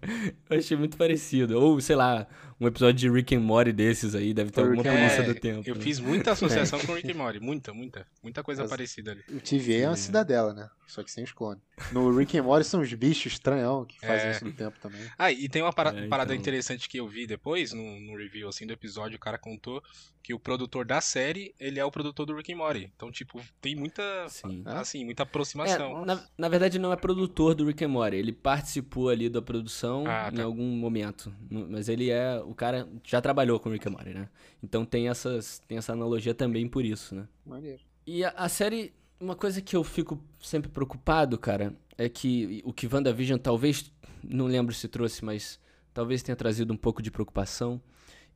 Eu 0.50 0.58
achei 0.58 0.78
muito 0.78 0.96
parecido. 0.96 1.60
Ou, 1.60 1.82
sei 1.82 1.98
lá, 1.98 2.26
um 2.60 2.66
episódio 2.66 2.96
de 2.96 3.10
Rick 3.10 3.36
and 3.36 3.42
Morty 3.42 3.74
desses 3.74 4.16
aí, 4.16 4.34
deve 4.34 4.52
ter 4.52 4.62
alguma 4.62 4.82
polícia 4.82 5.22
é, 5.22 5.24
do 5.24 5.36
tempo. 5.36 5.70
Eu 5.70 5.76
né? 5.76 5.82
fiz 5.82 6.00
muita 6.00 6.32
associação 6.32 6.80
com 6.80 6.94
Rick 6.94 7.12
and 7.12 7.16
Morty, 7.16 7.40
muita, 7.42 7.74
muita, 7.74 8.08
muita 8.24 8.42
coisa 8.42 8.62
Mas- 8.62 8.72
parecida 8.72 9.12
ali. 9.12 9.22
O 9.30 9.42
TVA 9.42 9.74
é 9.74 9.88
uma 9.90 9.98
cidadela, 9.98 10.54
né? 10.54 10.70
Só 10.94 11.02
que 11.04 11.12
sem 11.12 11.24
os 11.24 11.32
clones. 11.32 11.64
No 11.92 12.16
Rick 12.16 12.38
and 12.38 12.44
Morty 12.44 12.68
são 12.68 12.80
os 12.82 12.94
bichos 12.94 13.34
estranhão 13.34 13.84
que 13.84 14.00
fazem 14.00 14.28
É. 14.28 14.32
isso 14.32 14.46
no 14.46 14.54
tempo 14.54 14.78
também. 14.80 15.02
Ah, 15.18 15.32
e 15.32 15.50
tem 15.50 15.62
uma 15.64 15.74
para- 15.74 15.90
É, 15.90 16.08
parada 16.08 16.32
então. 16.34 16.40
interessante 16.42 16.88
que 16.88 16.98
eu 17.00 17.08
vi 17.08 17.26
depois, 17.26 17.74
no, 17.74 18.00
no 18.00 18.16
review 18.16 18.48
assim, 18.48 18.68
do 18.68 18.74
episódio, 18.74 19.18
o 19.18 19.20
cara 19.20 19.40
contou 19.40 19.82
que 20.22 20.36
o 20.36 20.40
produtor 20.40 20.86
da 20.86 21.02
série, 21.02 21.54
ele 21.60 21.80
é 21.80 21.84
o 21.84 21.90
produtor 21.92 22.28
do 22.28 22.36
Rick 22.36 22.54
and 22.54 22.58
Morty. 22.58 22.92
Então, 22.96 23.12
tipo, 23.12 23.42
tem 23.60 23.76
muita, 23.76 24.04
Sim. 24.30 24.62
assim, 24.68 25.04
muita 25.04 25.24
É, 25.24 25.26
aproximação. 25.26 26.06
na, 26.06 26.24
na 26.38 26.48
verdade 26.48 26.78
não 26.78 26.94
é 26.94 26.96
produtor 26.96 27.56
do 27.56 27.66
Rick 27.66 27.84
and 27.84 27.90
Morty, 27.90 28.16
ele 28.18 28.32
participou 28.32 29.10
ali 29.10 29.28
da 29.28 29.42
produção 29.42 30.06
Ah, 30.08 30.30
em 30.32 30.36
tá. 30.36 30.44
algum 30.44 30.68
momento, 30.78 31.34
mas 31.50 31.90
ele 31.90 32.12
é, 32.12 32.40
o 32.40 32.54
cara 32.54 32.88
já 33.04 33.20
trabalhou 33.20 33.60
com 33.60 33.70
o 33.70 33.72
Rick 33.74 33.88
and 33.88 33.92
Morty, 33.92 34.14
né? 34.14 34.30
Então 34.62 34.86
tem 34.86 35.10
essas, 35.10 35.58
tem 35.68 35.78
essa 35.80 35.92
analogia 35.94 36.36
também 36.36 36.68
por 36.70 36.86
isso, 36.86 37.16
né? 37.16 37.28
Maneiro. 37.46 37.82
E 38.06 38.24
a, 38.24 38.30
a 38.30 38.48
série, 38.48 38.94
uma 39.24 39.36
coisa 39.36 39.62
que 39.62 39.76
eu 39.76 39.84
fico 39.84 40.22
sempre 40.42 40.70
preocupado, 40.70 41.38
cara, 41.38 41.74
é 41.98 42.10
que 42.10 42.62
o 42.66 42.74
que 42.74 42.88
WandaVision 42.88 43.40
talvez, 43.40 43.92
não 44.24 44.46
lembro 44.46 44.74
se 44.74 44.88
trouxe, 44.88 45.24
mas 45.24 45.60
talvez 45.94 46.22
tenha 46.22 46.36
trazido 46.36 46.74
um 46.74 46.78
pouco 46.78 47.02
de 47.02 47.10
preocupação, 47.10 47.82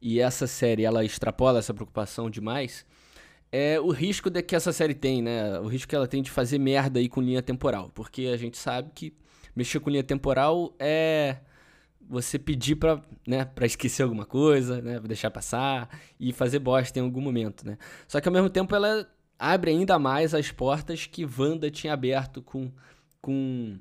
e 0.02 0.22
essa 0.22 0.48
série, 0.48 0.86
ela 0.86 1.04
extrapola 1.04 1.60
essa 1.60 1.74
preocupação 1.74 2.30
demais, 2.30 2.86
é 3.52 3.80
o 3.80 3.90
risco 3.92 4.30
de 4.30 4.42
que 4.42 4.56
essa 4.56 4.72
série 4.72 4.94
tem, 4.94 5.22
né? 5.22 5.60
O 5.60 5.68
risco 5.68 5.88
que 5.88 5.96
ela 5.96 6.08
tem 6.08 6.22
de 6.22 6.30
fazer 6.30 6.60
merda 6.60 7.00
aí 7.00 7.10
com 7.10 7.22
linha 7.22 7.42
temporal, 7.42 7.90
porque 7.94 8.28
a 8.28 8.38
gente 8.38 8.58
sabe 8.58 8.92
que 8.94 9.14
mexer 9.56 9.80
com 9.80 9.90
linha 9.90 10.04
temporal 10.04 10.76
é 10.80 11.38
você 12.10 12.40
pedir 12.40 12.76
pra, 12.76 13.02
né, 13.28 13.44
pra 13.44 13.66
esquecer 13.66 14.04
alguma 14.04 14.26
coisa, 14.26 14.82
né, 14.82 15.00
deixar 15.02 15.30
passar 15.30 15.90
e 16.20 16.32
fazer 16.32 16.60
bosta 16.60 17.00
em 17.00 17.02
algum 17.02 17.20
momento, 17.20 17.66
né? 17.66 17.78
Só 18.08 18.22
que 18.22 18.28
ao 18.28 18.34
mesmo 18.34 18.50
tempo 18.50 18.74
ela 18.74 19.06
abre 19.38 19.72
ainda 19.72 20.00
mais 20.00 20.34
as 20.34 20.52
portas 20.52 21.06
que 21.06 21.26
Wanda 21.26 21.70
tinha 21.70 21.94
aberto 21.94 22.42
com, 22.42 22.72
com 23.22 23.78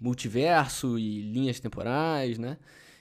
multiverso 0.00 0.98
e 0.98 1.20
linhas 1.22 1.60
temporais, 1.60 2.38
né? 2.38 2.58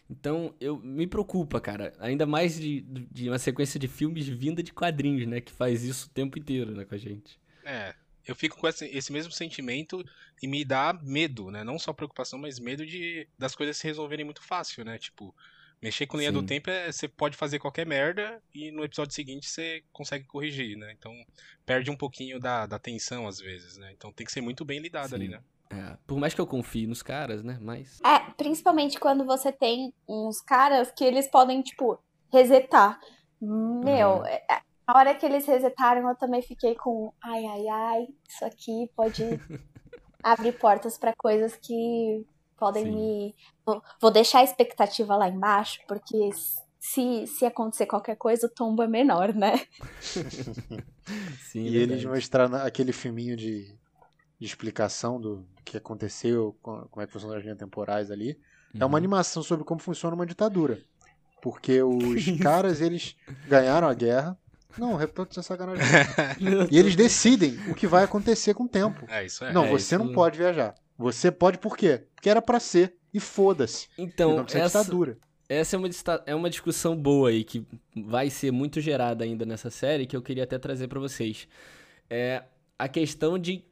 Então, 0.10 0.56
eu 0.60 0.78
me 0.80 1.06
preocupa, 1.06 1.62
cara. 1.62 1.94
Ainda 2.00 2.26
mais 2.26 2.60
de, 2.60 2.82
de 2.82 3.30
uma 3.30 3.38
sequência 3.38 3.80
de 3.80 3.88
filmes 3.88 4.28
vinda 4.28 4.64
de 4.64 4.74
quadrinhos, 4.74 5.28
né? 5.28 5.40
Que 5.40 5.52
faz 5.52 5.84
isso 5.84 6.08
o 6.08 6.10
tempo 6.10 6.40
inteiro, 6.40 6.72
né, 6.72 6.84
com 6.84 6.96
a 6.96 6.98
gente. 6.98 7.40
É, 7.64 7.94
eu 8.26 8.36
fico 8.36 8.58
com 8.58 8.68
esse, 8.68 8.86
esse 8.86 9.12
mesmo 9.12 9.32
sentimento 9.32 10.04
e 10.42 10.48
me 10.48 10.66
dá 10.66 10.98
medo, 11.04 11.52
né? 11.52 11.64
Não 11.64 11.78
só 11.78 11.94
preocupação, 11.94 12.40
mas 12.40 12.60
medo 12.60 12.86
de 12.86 13.28
das 13.38 13.56
coisas 13.56 13.78
se 13.78 13.86
resolverem 13.86 14.26
muito 14.26 14.42
fácil, 14.42 14.84
né? 14.84 14.98
Tipo, 14.98 15.36
mexer 15.82 16.06
com 16.08 16.18
linha 16.18 16.30
Sim. 16.30 16.34
do 16.38 16.44
tempo 16.46 16.70
é 16.70 16.92
você 16.92 17.08
pode 17.08 17.38
fazer 17.38 17.60
qualquer 17.60 17.86
merda 17.86 18.42
e 18.54 18.72
no 18.72 18.84
episódio 18.84 19.14
seguinte 19.14 19.48
você 19.50 19.84
consegue 19.92 20.26
corrigir, 20.26 20.78
né? 20.78 20.94
Então 20.98 21.14
perde 21.66 21.90
um 21.90 21.96
pouquinho 21.96 22.40
da, 22.40 22.66
da 22.66 22.78
tensão 22.80 23.28
às 23.28 23.40
vezes, 23.40 23.78
né? 23.78 23.92
Então 23.96 24.12
tem 24.12 24.26
que 24.26 24.32
ser 24.32 24.42
muito 24.42 24.66
bem 24.66 24.80
lidado 24.80 25.16
ali, 25.16 25.26
Sim. 25.26 25.32
né? 25.32 25.42
É, 25.72 25.98
por 26.08 26.18
mais 26.20 26.34
que 26.34 26.42
eu 26.42 26.48
confie 26.48 26.88
nos 26.88 27.04
caras, 27.04 27.44
né? 27.44 27.58
Mas. 27.62 28.00
É, 28.04 28.20
principalmente 28.36 29.00
quando 29.00 29.24
você 29.24 29.52
tem 29.52 29.94
uns 30.08 30.42
caras 30.42 30.92
que 30.92 31.04
eles 31.04 31.28
podem, 31.28 31.62
tipo, 31.62 32.00
resetar. 32.34 33.00
Meu, 33.40 34.18
Uhum. 34.18 34.26
é- 34.26 34.44
é- 34.50 34.62
a 34.88 34.98
hora 34.98 35.14
que 35.14 35.24
eles 35.26 35.46
resetaram, 35.46 36.10
eu 36.10 36.16
também 36.16 36.42
fiquei 36.42 36.74
com 36.74 37.14
ai, 37.24 37.46
ai, 37.46 37.68
ai, 37.68 38.08
isso 38.28 38.44
aqui 38.44 38.90
pode 38.96 39.24
abrir 40.24 40.54
portas 40.54 40.98
pra 40.98 41.14
coisas 41.16 41.56
que 41.56 42.26
podem 42.60 42.86
Sim. 42.86 42.96
me. 42.96 43.36
Vou, 44.02 44.12
deixar 44.12 44.40
a 44.40 44.44
expectativa 44.44 45.16
lá 45.16 45.28
embaixo, 45.30 45.80
porque 45.88 46.30
se, 46.80 47.26
se 47.28 47.46
acontecer 47.46 47.86
qualquer 47.86 48.16
coisa, 48.18 48.48
o 48.48 48.50
tombo 48.50 48.84
é 48.84 48.88
menor, 48.88 49.34
né? 49.34 49.62
Sim, 51.52 51.64
E 51.64 51.78
é 51.78 51.82
eles 51.82 52.02
verdade. 52.04 52.08
mostraram 52.08 52.56
aquele 52.58 52.92
filminho 52.92 53.36
de, 53.36 53.66
de 54.40 54.46
explicação 54.46 55.20
do 55.20 55.46
que 55.66 55.78
aconteceu, 55.78 56.56
co- 56.62 56.88
como 56.90 57.02
é 57.04 57.08
que 57.08 57.14
funcionam 57.14 57.38
as 57.38 57.44
linhas 57.44 57.58
temporais 57.58 58.12
ali. 58.12 58.40
É 58.74 58.78
uma 58.86 58.90
Uhum. 58.90 58.96
animação 58.98 59.42
sobre 59.42 59.66
como 59.66 59.80
funciona 59.82 60.16
uma 60.16 60.26
ditadura. 60.26 60.80
Porque 61.42 61.82
os 61.84 62.40
caras, 62.42 62.82
eles 62.82 63.16
ganharam 63.48 63.88
a 63.88 63.94
guerra. 63.94 64.38
Não, 64.78 64.96
repito 64.96 65.34
sem 65.34 65.42
sacanagem. 65.44 65.84
E 66.72 66.78
eles 66.78 66.96
decidem 66.96 67.58
o 67.70 67.74
que 67.74 67.88
vai 67.88 68.04
acontecer 68.04 68.54
com 68.54 68.64
o 68.66 68.70
tempo. 68.70 69.06
É, 69.10 69.26
isso 69.26 69.44
é. 69.44 69.52
Não, 69.52 69.66
É, 69.66 69.70
você 69.72 69.96
isso- 69.96 70.04
não 70.04 70.14
pode 70.14 70.38
viajar. 70.38 70.76
Você 71.00 71.32
pode 71.32 71.58
por 71.58 71.78
quê? 71.78 72.04
Porque 72.14 72.30
era 72.30 72.42
pra 72.42 72.60
ser. 72.60 72.94
E 73.14 73.22
foda-se. 73.22 73.88
Então, 73.98 74.42
essa, 74.42 74.82
ditadura. 74.84 75.18
essa 75.48 75.76
é, 75.76 75.80
uma, 75.80 75.90
é 76.28 76.36
uma 76.36 76.50
discussão 76.50 76.96
boa 76.96 77.30
aí, 77.30 77.46
que 77.46 77.66
vai 77.96 78.30
ser 78.30 78.52
muito 78.52 78.82
gerada 78.82 79.24
ainda 79.24 79.46
nessa 79.46 79.70
série, 79.70 80.06
que 80.06 80.16
eu 80.16 80.22
queria 80.22 80.44
até 80.44 80.60
trazer 80.60 80.90
pra 80.90 81.00
vocês. 81.00 81.48
É 82.10 82.44
a 82.78 82.88
questão 82.88 83.40
de, 83.40 83.64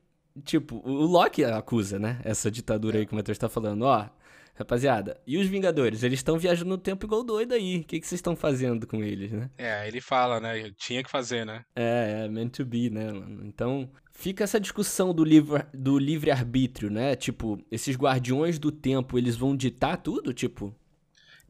tipo, 0.43 0.81
o 0.84 1.05
Loki 1.05 1.43
acusa, 1.43 2.00
né? 2.00 2.19
Essa 2.24 2.50
ditadura 2.50 2.98
aí 2.98 3.05
que 3.05 3.12
o 3.12 3.15
Matheus 3.15 3.38
tá 3.38 3.50
falando. 3.50 3.84
Ó, 3.84 4.07
rapaziada, 4.55 5.22
e 5.27 5.38
os 5.38 5.48
Vingadores? 5.48 6.03
Eles 6.03 6.19
estão 6.19 6.39
viajando 6.39 6.69
no 6.69 6.77
tempo 6.77 7.05
igual 7.05 7.24
doido 7.24 7.53
aí. 7.53 7.79
O 7.79 7.84
que, 7.84 8.00
que 8.00 8.07
vocês 8.07 8.19
estão 8.19 8.36
fazendo 8.36 8.88
com 8.88 9.03
eles, 9.03 9.31
né? 9.31 9.50
É, 9.57 9.88
ele 9.88 10.01
fala, 10.01 10.39
né? 10.39 10.72
Tinha 10.77 11.03
que 11.03 11.12
fazer, 11.12 11.46
né? 11.46 11.63
É, 11.75 12.24
é 12.25 12.27
meant 12.29 12.55
to 12.55 12.65
be, 12.65 12.89
né, 12.89 13.12
mano? 13.12 13.46
Então, 13.46 13.88
fica 14.18 14.44
essa 14.44 14.60
discussão 14.60 15.14
do 15.14 15.24
livre, 15.24 15.64
do 15.74 16.00
livre 16.00 16.32
arbítrio, 16.32 16.90
né? 16.90 17.16
Tipo, 17.16 17.60
esses 17.72 17.96
guardiões 17.96 18.58
do 18.58 18.72
tempo, 18.72 19.18
eles 19.18 19.36
vão 19.36 19.56
ditar 19.56 19.98
tudo? 19.98 20.34
Tipo, 20.34 20.74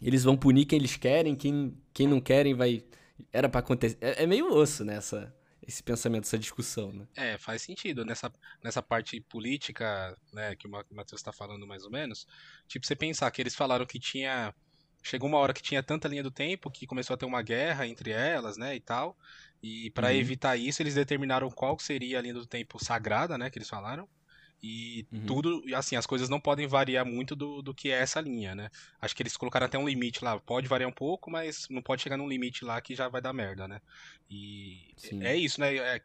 eles 0.01 0.23
vão 0.23 0.37
punir 0.37 0.65
quem 0.65 0.77
eles 0.79 0.97
querem, 0.97 1.35
quem, 1.35 1.75
quem 1.93 2.07
não 2.07 2.19
querem 2.19 2.53
vai. 2.53 2.83
Era 3.31 3.49
pra 3.49 3.61
acontecer. 3.61 3.97
É, 4.01 4.23
é 4.23 4.27
meio 4.27 4.53
osso, 4.53 4.83
né? 4.83 4.99
Esse 5.65 5.81
pensamento, 5.83 6.25
essa 6.25 6.37
discussão, 6.37 6.91
né? 6.91 7.07
É, 7.15 7.37
faz 7.37 7.61
sentido. 7.63 8.05
Nessa, 8.05 8.31
nessa 8.63 8.81
parte 8.81 9.19
política, 9.21 10.15
né, 10.31 10.55
que 10.55 10.67
o 10.67 10.69
Ma- 10.71 10.85
Matheus 10.91 11.21
tá 11.21 11.33
falando 11.33 11.65
mais 11.65 11.83
ou 11.83 11.89
menos, 11.91 12.27
tipo, 12.67 12.85
você 12.85 12.95
pensar 12.95 13.29
que 13.31 13.41
eles 13.41 13.55
falaram 13.55 13.85
que 13.85 13.99
tinha. 13.99 14.53
Chegou 15.03 15.29
uma 15.29 15.37
hora 15.37 15.53
que 15.53 15.61
tinha 15.61 15.81
tanta 15.81 16.07
linha 16.07 16.23
do 16.23 16.31
tempo 16.31 16.69
que 16.69 16.85
começou 16.85 17.13
a 17.13 17.17
ter 17.17 17.25
uma 17.25 17.41
guerra 17.41 17.87
entre 17.87 18.11
elas, 18.11 18.57
né, 18.57 18.75
e 18.75 18.79
tal. 18.81 19.17
E 19.61 19.91
pra 19.91 20.13
Uhum. 20.13 20.19
evitar 20.19 20.55
isso, 20.57 20.81
eles 20.81 20.95
determinaram 20.95 21.49
qual 21.49 21.77
seria 21.79 22.19
a 22.19 22.21
linha 22.21 22.33
do 22.33 22.45
tempo 22.47 22.83
sagrada, 22.83 23.37
né, 23.37 23.49
que 23.49 23.57
eles 23.57 23.69
falaram. 23.69 24.07
E 24.61 25.07
Uhum. 25.11 25.27
tudo, 25.27 25.61
e 25.67 25.75
assim, 25.75 25.95
as 25.95 26.05
coisas 26.07 26.29
não 26.29 26.39
podem 26.41 26.67
variar 26.67 27.05
muito 27.05 27.35
do, 27.35 27.61
do 27.61 27.75
que 27.75 27.91
é 27.91 27.99
essa 27.99 28.19
linha, 28.19 28.55
né? 28.55 28.69
Acho 28.99 29.15
que 29.15 29.21
eles 29.21 29.37
colocaram 29.37 29.67
até 29.67 29.77
um 29.77 29.87
limite 29.87 30.23
lá. 30.23 30.39
Pode 30.39 30.67
variar 30.67 30.89
um 30.89 30.93
pouco, 30.93 31.29
mas 31.29 31.67
não 31.69 31.81
pode 31.83 32.01
chegar 32.01 32.17
num 32.17 32.27
limite 32.27 32.65
lá 32.65 32.81
que 32.81 32.95
já 32.95 33.07
vai 33.07 33.21
dar 33.21 33.33
merda, 33.33 33.67
né? 33.67 33.79
E 34.29 34.95
Sim. 34.97 35.21
é 35.21 35.35
isso, 35.35 35.59
né? 35.61 35.75
É 35.75 35.99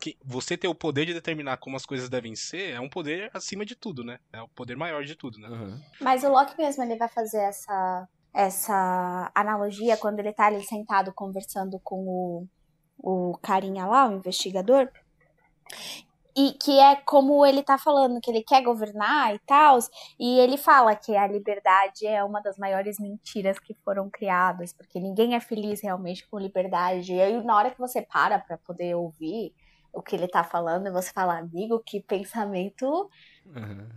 que 0.00 0.16
você 0.24 0.56
ter 0.56 0.68
o 0.68 0.74
poder 0.74 1.06
de 1.06 1.14
determinar 1.14 1.58
como 1.58 1.76
as 1.76 1.86
coisas 1.86 2.08
devem 2.08 2.34
ser 2.34 2.70
é 2.74 2.80
um 2.80 2.88
poder 2.88 3.30
acima 3.34 3.64
de 3.64 3.76
tudo, 3.76 4.04
né? 4.04 4.18
É 4.32 4.42
o 4.42 4.48
poder 4.48 4.76
maior 4.76 5.04
de 5.04 5.16
tudo, 5.16 5.38
né? 5.38 5.48
Aham. 5.48 5.80
Mas 6.00 6.24
o 6.24 6.28
Loki 6.28 6.54
mesmo, 6.58 6.82
ele 6.82 6.96
vai 6.96 7.08
fazer 7.08 7.38
essa, 7.42 8.08
essa 8.34 9.30
analogia 9.34 9.96
quando 9.96 10.18
ele 10.18 10.32
tá 10.32 10.46
ali 10.46 10.62
sentado 10.64 11.12
conversando 11.14 11.80
com 11.84 11.96
o, 12.06 12.46
o 13.02 13.36
carinha 13.42 13.86
lá, 13.86 14.08
o 14.08 14.12
investigador. 14.12 14.88
E 16.34 16.52
que 16.52 16.78
é 16.78 16.96
como 16.96 17.44
ele 17.44 17.62
tá 17.62 17.76
falando, 17.76 18.18
que 18.20 18.30
ele 18.30 18.42
quer 18.42 18.62
governar 18.62 19.34
e 19.34 19.38
tal. 19.40 19.78
E 20.18 20.38
ele 20.38 20.56
fala 20.56 20.96
que 20.96 21.14
a 21.14 21.26
liberdade 21.26 22.06
é 22.06 22.24
uma 22.24 22.40
das 22.40 22.56
maiores 22.56 22.98
mentiras 22.98 23.58
que 23.58 23.74
foram 23.84 24.08
criadas, 24.08 24.72
porque 24.72 24.98
ninguém 24.98 25.34
é 25.34 25.40
feliz 25.40 25.82
realmente 25.82 26.26
com 26.30 26.38
liberdade. 26.38 27.12
E 27.12 27.20
aí, 27.20 27.44
na 27.44 27.54
hora 27.54 27.70
que 27.70 27.78
você 27.78 28.00
para 28.00 28.38
pra 28.38 28.56
poder 28.56 28.94
ouvir 28.94 29.54
o 29.92 30.00
que 30.00 30.16
ele 30.16 30.26
tá 30.26 30.42
falando, 30.42 30.90
você 30.90 31.10
fala, 31.12 31.38
amigo, 31.38 31.82
que 31.84 32.00
pensamento 32.00 33.10
Aham. 33.54 33.88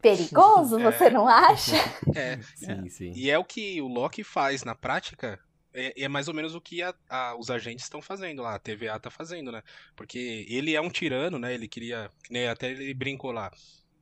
perigoso, 0.00 0.80
É. 0.80 0.90
você 0.90 1.10
não 1.10 1.28
acha? 1.28 1.76
É, 2.16 2.40
Sim, 2.56 2.88
sim. 2.88 3.12
E 3.14 3.30
é 3.30 3.38
o 3.38 3.44
que 3.44 3.80
o 3.82 3.88
Loki 3.88 4.24
faz 4.24 4.64
na 4.64 4.74
prática. 4.74 5.38
É, 5.72 6.02
é 6.04 6.08
mais 6.08 6.28
ou 6.28 6.34
menos 6.34 6.54
o 6.54 6.60
que 6.60 6.82
a- 6.82 6.94
a- 7.08 7.36
os 7.38 7.50
agentes 7.50 7.84
estão 7.84 8.00
fazendo 8.00 8.42
lá, 8.42 8.54
a 8.54 8.58
TVA 8.58 8.98
tá 8.98 9.10
fazendo, 9.10 9.52
né? 9.52 9.62
Porque 9.94 10.46
ele 10.48 10.74
é 10.74 10.80
um 10.80 10.88
tirano, 10.90 11.38
né? 11.38 11.52
Ele 11.54 11.68
queria. 11.68 12.10
que 12.24 12.32
nem 12.32 12.48
Até 12.48 12.70
ele 12.70 12.94
brincou 12.94 13.32
lá. 13.32 13.50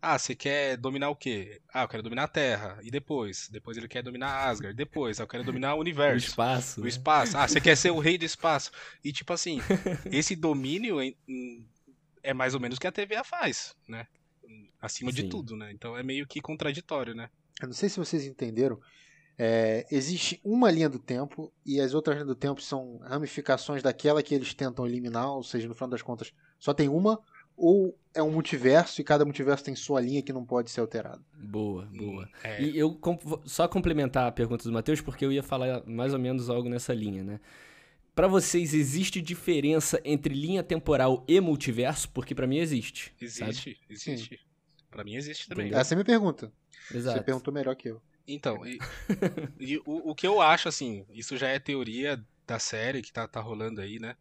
Ah, 0.00 0.18
você 0.18 0.37
quer 0.37 0.76
dominar 0.76 1.08
o 1.08 1.16
quê? 1.16 1.61
Ah, 1.73 1.82
eu 1.82 1.88
quero 1.88 2.02
dominar 2.02 2.25
a 2.25 2.28
Terra. 2.28 2.78
E 2.82 2.90
depois? 2.90 3.49
Depois 3.50 3.76
ele 3.76 3.88
quer 3.88 4.02
dominar 4.02 4.46
Asgard. 4.49 4.76
Depois, 4.76 5.18
ah, 5.18 5.25
eu 5.25 5.26
quero 5.26 5.42
dominar 5.42 5.75
o 5.75 5.78
O 5.78 5.80
universo. 5.80 6.28
espaço. 6.28 6.80
O 6.80 6.85
né? 6.85 6.88
espaço. 6.88 7.37
Ah, 7.37 7.49
você 7.49 7.61
quer 7.61 7.76
ser 7.76 7.90
o 7.90 7.99
rei 7.99 8.16
do 8.16 8.25
espaço. 8.25 8.70
E 9.02 9.12
tipo 9.12 9.32
assim, 9.32 9.58
esse 10.12 10.37
domínio 10.37 10.99
é 12.23 12.32
mais 12.35 12.54
ou 12.54 12.61
menos 12.61 12.76
o 12.76 12.80
que 12.80 12.87
a 12.87 12.92
TVA 12.92 13.25
faz, 13.25 13.75
né? 13.88 14.06
Acima 14.80 15.11
de 15.11 15.23
Sim. 15.23 15.28
tudo, 15.28 15.56
né? 15.56 15.73
Então 15.73 15.96
é 15.96 16.02
meio 16.02 16.26
que 16.26 16.40
contraditório, 16.40 17.14
né? 17.14 17.28
Eu 17.61 17.68
não 17.68 17.75
sei 17.75 17.88
se 17.88 17.99
vocês 17.99 18.25
entenderam. 18.25 18.78
É, 19.38 19.86
existe 19.90 20.40
uma 20.42 20.70
linha 20.70 20.88
do 20.88 20.98
tempo 20.98 21.52
e 21.64 21.80
as 21.80 21.92
outras 21.92 22.16
linhas 22.16 22.28
do 22.28 22.34
tempo 22.34 22.60
são 22.60 22.98
ramificações 22.98 23.82
daquela 23.82 24.22
que 24.22 24.34
eles 24.34 24.54
tentam 24.54 24.86
eliminar, 24.86 25.30
ou 25.30 25.42
seja, 25.42 25.68
no 25.68 25.74
final 25.74 25.90
das 25.90 26.02
contas, 26.02 26.32
só 26.58 26.72
tem 26.72 26.88
uma 26.88 27.20
ou 27.56 27.98
é 28.14 28.22
um 28.22 28.30
multiverso 28.30 29.00
e 29.00 29.04
cada 29.04 29.24
multiverso 29.24 29.64
tem 29.64 29.74
sua 29.74 30.00
linha 30.00 30.22
que 30.22 30.32
não 30.32 30.44
pode 30.44 30.70
ser 30.70 30.80
alterada. 30.80 31.22
Boa, 31.34 31.86
boa. 31.86 32.28
É. 32.42 32.62
E 32.62 32.78
eu 32.78 32.98
só 33.44 33.66
complementar 33.66 34.26
a 34.26 34.32
pergunta 34.32 34.64
do 34.64 34.72
Matheus, 34.72 35.00
porque 35.00 35.24
eu 35.24 35.32
ia 35.32 35.42
falar 35.42 35.82
mais 35.86 36.12
ou 36.12 36.18
menos 36.18 36.50
algo 36.50 36.68
nessa 36.68 36.94
linha, 36.94 37.22
né? 37.22 37.40
Para 38.14 38.28
vocês, 38.28 38.72
existe 38.72 39.20
diferença 39.20 40.00
entre 40.02 40.34
linha 40.34 40.62
temporal 40.62 41.22
e 41.28 41.38
multiverso? 41.38 42.08
Porque 42.10 42.34
para 42.34 42.46
mim 42.46 42.56
existe. 42.56 43.14
Existe, 43.20 43.74
sabe? 43.74 43.78
existe. 43.90 44.40
Para 44.90 45.04
mim 45.04 45.16
existe 45.16 45.46
também. 45.46 45.74
Essa 45.74 45.92
é 45.92 45.94
a 45.94 45.96
minha 45.96 46.04
pergunta. 46.06 46.50
Exato. 46.94 47.18
Você 47.18 47.24
perguntou 47.24 47.52
melhor 47.52 47.76
que 47.76 47.90
eu. 47.90 48.00
Então, 48.26 48.66
e, 48.66 48.78
e 49.61 49.78
o, 49.78 50.11
o, 50.11 50.14
que 50.14 50.26
eu 50.26 50.40
acho, 50.40 50.68
assim, 50.68 51.04
isso 51.12 51.37
já 51.37 51.49
é 51.49 51.59
teoria 51.59 52.23
da 52.47 52.59
série 52.59 53.02
que 53.02 53.12
tá, 53.12 53.26
tá 53.26 53.40
rolando 53.40 53.80
aí, 53.80 53.99
né? 53.99 54.16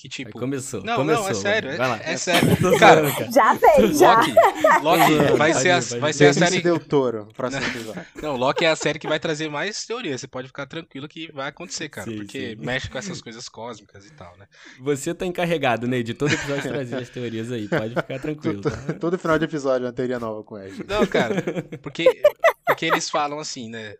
Que 0.00 0.08
tipo. 0.08 0.30
Aí 0.30 0.40
começou. 0.40 0.82
Não, 0.82 0.96
começou, 0.96 1.24
não, 1.24 1.30
é 1.30 1.34
sério. 1.34 1.70
É, 1.72 2.12
é, 2.12 2.16
sério. 2.16 2.56
cara, 2.78 3.06
já 3.30 3.54
fez, 3.54 3.98
já. 3.98 4.16
Loki, 4.16 4.32
Loki 4.82 5.36
vai 5.36 5.52
ser 5.52 5.70
a, 5.72 5.80
vai 6.00 6.12
ser 6.14 6.28
a 6.28 6.32
série. 6.32 6.62
Deu 6.62 6.80
touro, 6.80 7.28
próximo 7.36 7.66
episódio. 7.66 8.06
Não, 8.22 8.34
Loki 8.34 8.64
é 8.64 8.70
a 8.70 8.76
série 8.76 8.98
que 8.98 9.06
vai 9.06 9.20
trazer 9.20 9.50
mais 9.50 9.84
teoria. 9.84 10.16
Você 10.16 10.26
pode 10.26 10.46
ficar 10.48 10.64
tranquilo 10.64 11.06
que 11.06 11.30
vai 11.32 11.48
acontecer, 11.48 11.90
cara. 11.90 12.10
Sim, 12.10 12.16
porque 12.16 12.56
sim. 12.56 12.64
mexe 12.64 12.88
com 12.88 12.96
essas 12.96 13.20
coisas 13.20 13.46
cósmicas 13.46 14.06
e 14.06 14.10
tal, 14.12 14.34
né? 14.38 14.46
Você 14.80 15.12
tá 15.12 15.26
encarregado, 15.26 15.86
Ney, 15.86 16.02
de 16.02 16.14
todo 16.14 16.32
episódio 16.32 16.62
trazer 16.62 16.96
as 16.96 17.10
teorias 17.10 17.52
aí. 17.52 17.68
Pode 17.68 17.94
ficar 17.94 18.18
tranquilo. 18.18 18.62
Tá? 18.62 18.70
Todo 18.98 19.18
final 19.18 19.38
de 19.38 19.44
episódio 19.44 19.84
é 19.84 19.88
uma 19.88 19.92
teoria 19.92 20.18
nova 20.18 20.42
com 20.42 20.58
ele. 20.58 20.82
Não, 20.88 21.06
cara. 21.06 21.42
Porque, 21.82 22.22
porque 22.70 22.86
eles 22.86 23.10
falam 23.10 23.38
assim, 23.38 23.68
né? 23.68 23.94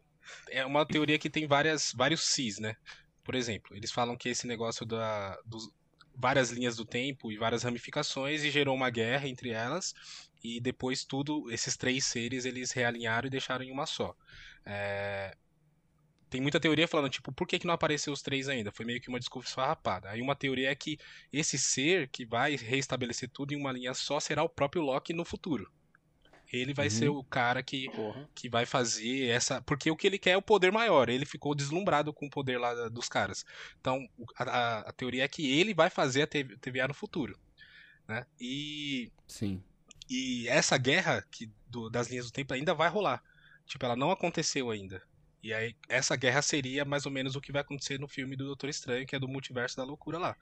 É 0.50 0.64
uma 0.64 0.86
teoria 0.86 1.18
que 1.18 1.28
tem 1.28 1.46
várias, 1.46 1.92
vários 1.92 2.22
cis, 2.22 2.58
né? 2.58 2.76
Por 3.24 3.34
exemplo, 3.34 3.76
eles 3.76 3.90
falam 3.90 4.16
que 4.16 4.28
esse 4.28 4.46
negócio 4.46 4.86
da, 4.86 5.36
dos, 5.44 5.68
várias 6.14 6.50
linhas 6.50 6.76
do 6.76 6.84
tempo 6.84 7.32
e 7.32 7.36
várias 7.36 7.64
ramificações 7.64 8.44
e 8.44 8.50
gerou 8.50 8.74
uma 8.74 8.90
guerra 8.90 9.26
entre 9.26 9.50
elas 9.50 9.92
e 10.42 10.60
depois 10.60 11.04
tudo 11.04 11.50
esses 11.50 11.76
três 11.76 12.04
seres 12.04 12.44
eles 12.44 12.70
realinharam 12.72 13.26
e 13.26 13.30
deixaram 13.30 13.64
em 13.64 13.72
uma 13.72 13.86
só 13.86 14.14
é... 14.64 15.34
tem 16.28 16.40
muita 16.40 16.60
teoria 16.60 16.88
falando 16.88 17.10
tipo 17.10 17.32
por 17.32 17.46
que, 17.46 17.58
que 17.58 17.66
não 17.66 17.74
apareceu 17.74 18.12
os 18.12 18.22
três 18.22 18.48
ainda 18.48 18.70
foi 18.72 18.84
meio 18.86 19.00
que 19.00 19.08
uma 19.08 19.18
desculpa 19.18 19.48
esfarrapada 19.48 20.08
aí 20.08 20.20
uma 20.20 20.36
teoria 20.36 20.70
é 20.70 20.74
que 20.74 20.98
esse 21.32 21.58
ser 21.58 22.08
que 22.08 22.24
vai 22.24 22.56
reestabelecer 22.56 23.30
tudo 23.30 23.52
em 23.52 23.56
uma 23.56 23.72
linha 23.72 23.94
só 23.94 24.20
será 24.20 24.42
o 24.42 24.48
próprio 24.48 24.82
Loki 24.82 25.12
no 25.12 25.24
futuro 25.24 25.70
ele 26.52 26.74
vai 26.74 26.86
uhum. 26.86 26.90
ser 26.90 27.08
o 27.08 27.22
cara 27.24 27.62
que, 27.62 27.88
que 28.34 28.48
vai 28.48 28.66
fazer 28.66 29.28
essa. 29.28 29.62
Porque 29.62 29.90
o 29.90 29.96
que 29.96 30.06
ele 30.06 30.18
quer 30.18 30.32
é 30.32 30.36
o 30.36 30.42
poder 30.42 30.72
maior. 30.72 31.08
Ele 31.08 31.24
ficou 31.24 31.54
deslumbrado 31.54 32.12
com 32.12 32.26
o 32.26 32.30
poder 32.30 32.58
lá 32.58 32.88
dos 32.88 33.08
caras. 33.08 33.44
Então, 33.80 34.08
a, 34.36 34.80
a 34.80 34.92
teoria 34.92 35.24
é 35.24 35.28
que 35.28 35.58
ele 35.58 35.72
vai 35.72 35.88
fazer 35.88 36.22
a 36.22 36.26
TVA 36.26 36.88
no 36.88 36.94
futuro. 36.94 37.38
Né? 38.08 38.26
E. 38.40 39.12
Sim. 39.28 39.62
E 40.08 40.48
essa 40.48 40.76
guerra 40.76 41.24
que, 41.30 41.48
do, 41.68 41.88
das 41.88 42.08
linhas 42.08 42.26
do 42.26 42.32
tempo 42.32 42.52
ainda 42.52 42.74
vai 42.74 42.88
rolar. 42.88 43.22
Tipo, 43.64 43.84
ela 43.84 43.94
não 43.94 44.10
aconteceu 44.10 44.70
ainda. 44.70 45.00
E 45.42 45.54
aí, 45.54 45.74
essa 45.88 46.16
guerra 46.16 46.42
seria 46.42 46.84
mais 46.84 47.06
ou 47.06 47.12
menos 47.12 47.34
o 47.34 47.40
que 47.40 47.52
vai 47.52 47.62
acontecer 47.62 47.98
no 47.98 48.06
filme 48.06 48.36
do 48.36 48.44
Doutor 48.44 48.68
Estranho, 48.68 49.06
que 49.06 49.16
é 49.16 49.18
do 49.18 49.28
multiverso 49.28 49.76
da 49.76 49.84
loucura 49.84 50.18
lá. 50.18 50.36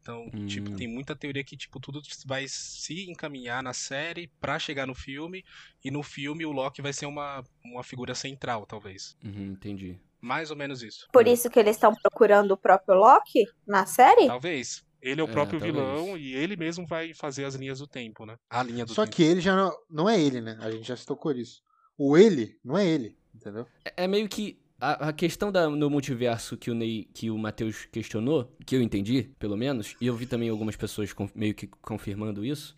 Então, 0.00 0.24
tipo, 0.30 0.36
hum. 0.38 0.46
tipo, 0.46 0.76
tem 0.76 0.88
muita 0.88 1.14
teoria 1.14 1.44
que, 1.44 1.56
tipo, 1.56 1.78
tudo 1.78 2.00
vai 2.24 2.46
se 2.48 3.08
encaminhar 3.10 3.62
na 3.62 3.72
série 3.72 4.28
para 4.40 4.58
chegar 4.58 4.86
no 4.86 4.94
filme, 4.94 5.44
e 5.84 5.90
no 5.90 6.02
filme 6.02 6.44
o 6.46 6.52
Loki 6.52 6.80
vai 6.80 6.92
ser 6.92 7.06
uma, 7.06 7.44
uma 7.64 7.82
figura 7.82 8.14
central, 8.14 8.66
talvez. 8.66 9.16
Uhum, 9.22 9.52
entendi. 9.52 9.98
Mais 10.20 10.50
ou 10.50 10.56
menos 10.56 10.82
isso. 10.82 11.06
Por 11.12 11.26
isso 11.26 11.48
que 11.48 11.58
eles 11.58 11.76
estão 11.76 11.94
procurando 11.94 12.52
o 12.52 12.56
próprio 12.56 12.94
Loki 12.94 13.46
na 13.66 13.86
série? 13.86 14.26
Talvez. 14.26 14.84
Ele 15.02 15.20
é 15.20 15.24
o 15.24 15.28
é, 15.28 15.32
próprio 15.32 15.58
vilão 15.58 16.16
e 16.16 16.34
ele 16.34 16.56
mesmo 16.56 16.86
vai 16.86 17.14
fazer 17.14 17.46
as 17.46 17.54
linhas 17.54 17.78
do 17.78 17.86
tempo, 17.86 18.26
né? 18.26 18.36
A 18.50 18.62
linha 18.62 18.84
do 18.84 18.92
Só 18.92 19.04
tempo. 19.04 19.16
que 19.16 19.22
ele 19.22 19.40
já 19.40 19.56
não, 19.56 19.74
não 19.88 20.08
é 20.08 20.20
ele, 20.20 20.42
né? 20.42 20.58
A 20.60 20.70
gente 20.70 20.86
já 20.86 20.96
se 20.96 21.06
tocou 21.06 21.32
isso. 21.32 21.62
O 21.96 22.18
ele 22.18 22.58
não 22.62 22.76
é 22.76 22.86
ele, 22.86 23.16
entendeu? 23.34 23.66
É, 23.84 24.04
é 24.04 24.06
meio 24.06 24.28
que 24.28 24.58
a, 24.80 25.12
questão 25.12 25.52
da, 25.52 25.68
no 25.68 25.90
multiverso 25.90 26.56
que 26.56 26.70
o 26.70 26.74
Ney, 26.74 27.08
que 27.12 27.30
o 27.30 27.36
Matheus 27.36 27.86
questionou, 27.92 28.50
que 28.64 28.74
eu 28.74 28.82
entendi, 28.82 29.30
pelo 29.38 29.56
menos, 29.56 29.94
e 30.00 30.06
eu 30.06 30.16
vi 30.16 30.26
também 30.26 30.48
algumas 30.48 30.74
pessoas 30.74 31.12
com, 31.12 31.28
meio 31.34 31.54
que 31.54 31.66
confirmando 31.66 32.44
isso, 32.44 32.74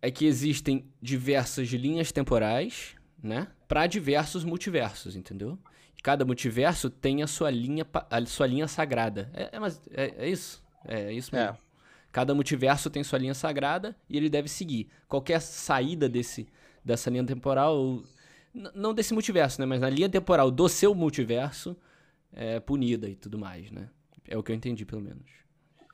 é 0.00 0.10
que 0.10 0.24
existem 0.26 0.84
diversas 1.02 1.68
linhas 1.68 2.12
temporais, 2.12 2.94
né, 3.22 3.48
para 3.68 3.86
diversos 3.86 4.44
multiversos, 4.44 5.16
entendeu? 5.16 5.58
Cada 6.02 6.24
multiverso 6.24 6.88
tem 6.88 7.22
a 7.22 7.26
sua 7.26 7.50
linha, 7.50 7.86
a 8.10 8.24
sua 8.24 8.46
linha 8.46 8.66
sagrada. 8.66 9.30
É, 9.34 9.56
é, 9.56 9.58
mas, 9.58 9.82
é, 9.90 10.14
é 10.24 10.28
isso? 10.28 10.62
É, 10.86 11.02
é 11.02 11.12
isso 11.12 11.34
mesmo. 11.34 11.50
É. 11.50 11.58
Cada 12.10 12.34
multiverso 12.34 12.88
tem 12.88 13.04
sua 13.04 13.18
linha 13.18 13.34
sagrada 13.34 13.94
e 14.08 14.16
ele 14.16 14.30
deve 14.30 14.48
seguir. 14.48 14.88
Qualquer 15.06 15.40
saída 15.40 16.08
desse, 16.08 16.48
dessa 16.82 17.10
linha 17.10 17.24
temporal 17.24 18.02
não 18.52 18.92
desse 18.92 19.14
multiverso, 19.14 19.60
né? 19.60 19.66
Mas 19.66 19.80
na 19.80 19.88
linha 19.88 20.08
temporal 20.08 20.50
do 20.50 20.68
seu 20.68 20.94
multiverso 20.94 21.76
é 22.32 22.60
punida 22.60 23.08
e 23.08 23.14
tudo 23.14 23.38
mais, 23.38 23.70
né? 23.70 23.88
É 24.26 24.36
o 24.36 24.42
que 24.42 24.52
eu 24.52 24.56
entendi, 24.56 24.84
pelo 24.84 25.02
menos. 25.02 25.24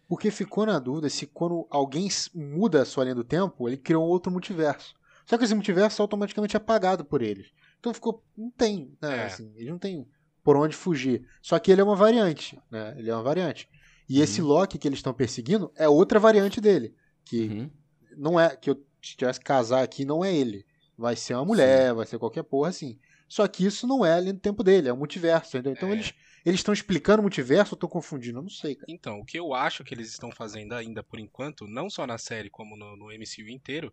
Porque 0.08 0.30
ficou 0.30 0.66
na 0.66 0.78
dúvida 0.78 1.08
se 1.08 1.26
quando 1.26 1.66
alguém 1.70 2.08
muda 2.34 2.82
a 2.82 2.84
sua 2.84 3.04
linha 3.04 3.14
do 3.14 3.24
tempo, 3.24 3.68
ele 3.68 3.76
criou 3.76 4.04
um 4.04 4.08
outro 4.08 4.30
multiverso. 4.30 4.94
Só 5.24 5.36
que 5.36 5.44
esse 5.44 5.54
multiverso 5.54 6.00
é 6.00 6.02
automaticamente 6.02 6.56
apagado 6.56 7.04
por 7.04 7.20
eles. 7.20 7.48
Então 7.80 7.92
ficou. 7.92 8.22
Não 8.36 8.50
tem, 8.50 8.96
né? 9.02 9.16
É. 9.18 9.24
Assim, 9.24 9.52
ele 9.56 9.70
não 9.70 9.78
tem 9.78 10.06
por 10.44 10.56
onde 10.56 10.76
fugir. 10.76 11.26
Só 11.42 11.58
que 11.58 11.72
ele 11.72 11.80
é 11.80 11.84
uma 11.84 11.96
variante, 11.96 12.58
né? 12.70 12.94
Ele 12.96 13.10
é 13.10 13.14
uma 13.14 13.22
variante. 13.22 13.68
E 14.08 14.18
uhum. 14.18 14.22
esse 14.22 14.40
Loki 14.40 14.78
que 14.78 14.86
eles 14.86 15.00
estão 15.00 15.12
perseguindo 15.12 15.72
é 15.74 15.88
outra 15.88 16.20
variante 16.20 16.60
dele. 16.60 16.94
Que 17.24 17.48
uhum. 17.48 17.70
não 18.16 18.38
é. 18.38 18.54
Que 18.54 18.70
eu 18.70 18.80
tivesse 19.00 19.40
que 19.40 19.44
casar 19.44 19.82
aqui, 19.82 20.04
não 20.04 20.24
é 20.24 20.32
ele. 20.32 20.64
Vai 20.96 21.16
ser 21.16 21.34
uma 21.34 21.44
mulher, 21.44 21.90
Sim. 21.90 21.96
vai 21.96 22.06
ser 22.06 22.18
qualquer 22.18 22.42
porra 22.42 22.70
assim. 22.70 22.98
Só 23.28 23.46
que 23.46 23.66
isso 23.66 23.86
não 23.86 24.04
é 24.04 24.12
ali 24.14 24.32
no 24.32 24.38
tempo 24.38 24.62
dele, 24.62 24.88
é 24.88 24.92
o 24.92 24.96
multiverso, 24.96 25.56
entendeu? 25.56 25.72
Então 25.72 25.88
é. 25.90 25.92
eles 25.92 26.14
eles 26.46 26.60
estão 26.60 26.72
explicando 26.72 27.18
o 27.18 27.22
multiverso 27.22 27.74
ou 27.74 27.78
tô 27.78 27.88
confundindo? 27.88 28.38
Eu 28.38 28.42
não 28.42 28.48
sei, 28.48 28.76
cara. 28.76 28.86
Então, 28.88 29.18
o 29.18 29.24
que 29.24 29.36
eu 29.36 29.52
acho 29.52 29.82
que 29.82 29.92
eles 29.92 30.10
estão 30.10 30.30
fazendo 30.30 30.74
ainda 30.74 31.02
por 31.02 31.18
enquanto, 31.18 31.66
não 31.66 31.90
só 31.90 32.06
na 32.06 32.18
série 32.18 32.48
como 32.48 32.76
no, 32.76 32.96
no 32.96 33.06
MCU 33.06 33.48
inteiro, 33.48 33.92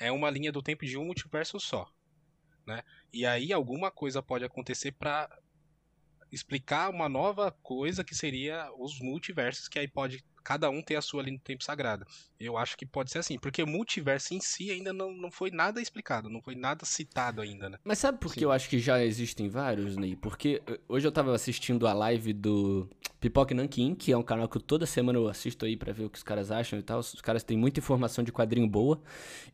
é 0.00 0.10
uma 0.10 0.28
linha 0.28 0.50
do 0.50 0.60
tempo 0.60 0.84
de 0.84 0.98
um 0.98 1.04
multiverso 1.04 1.60
só. 1.60 1.88
Né? 2.66 2.82
E 3.12 3.24
aí 3.24 3.52
alguma 3.52 3.88
coisa 3.88 4.20
pode 4.20 4.44
acontecer 4.44 4.90
para 4.90 5.30
explicar 6.32 6.90
uma 6.90 7.08
nova 7.08 7.52
coisa 7.62 8.02
que 8.02 8.16
seria 8.16 8.68
os 8.76 8.98
multiversos, 8.98 9.68
que 9.68 9.78
aí 9.78 9.86
pode 9.86 10.24
cada 10.42 10.68
um 10.68 10.82
ter 10.82 10.96
a 10.96 11.02
sua 11.02 11.22
linha 11.22 11.38
do 11.38 11.42
tempo 11.42 11.64
sagrada. 11.64 12.06
Eu 12.38 12.56
acho 12.56 12.76
que 12.76 12.84
pode 12.84 13.10
ser 13.10 13.18
assim, 13.18 13.38
porque 13.38 13.62
o 13.62 13.66
multiverso 13.66 14.34
em 14.34 14.40
si 14.40 14.70
ainda 14.70 14.92
não, 14.92 15.12
não 15.12 15.30
foi 15.30 15.50
nada 15.50 15.80
explicado, 15.80 16.28
não 16.28 16.42
foi 16.42 16.54
nada 16.54 16.84
citado 16.84 17.40
ainda, 17.40 17.70
né? 17.70 17.78
Mas 17.84 17.98
sabe 17.98 18.18
por 18.18 18.34
que 18.34 18.44
eu 18.44 18.52
acho 18.52 18.68
que 18.68 18.78
já 18.78 19.02
existem 19.02 19.48
vários, 19.48 19.96
Ney? 19.96 20.16
Porque 20.16 20.60
eh, 20.66 20.80
hoje 20.88 21.06
eu 21.06 21.12
tava 21.12 21.34
assistindo 21.34 21.86
a 21.86 21.92
live 21.92 22.32
do 22.32 22.88
Pipoque 23.20 23.54
Nankin, 23.54 23.94
que 23.94 24.12
é 24.12 24.16
um 24.16 24.22
canal 24.22 24.48
que 24.48 24.58
toda 24.58 24.84
semana 24.86 25.18
eu 25.18 25.28
assisto 25.28 25.64
aí 25.64 25.76
para 25.76 25.92
ver 25.92 26.04
o 26.04 26.10
que 26.10 26.18
os 26.18 26.24
caras 26.24 26.50
acham 26.50 26.78
e 26.78 26.82
tal. 26.82 26.98
Os 26.98 27.20
caras 27.20 27.42
têm 27.42 27.56
muita 27.56 27.80
informação 27.80 28.24
de 28.24 28.32
quadrinho 28.32 28.68
boa. 28.68 29.00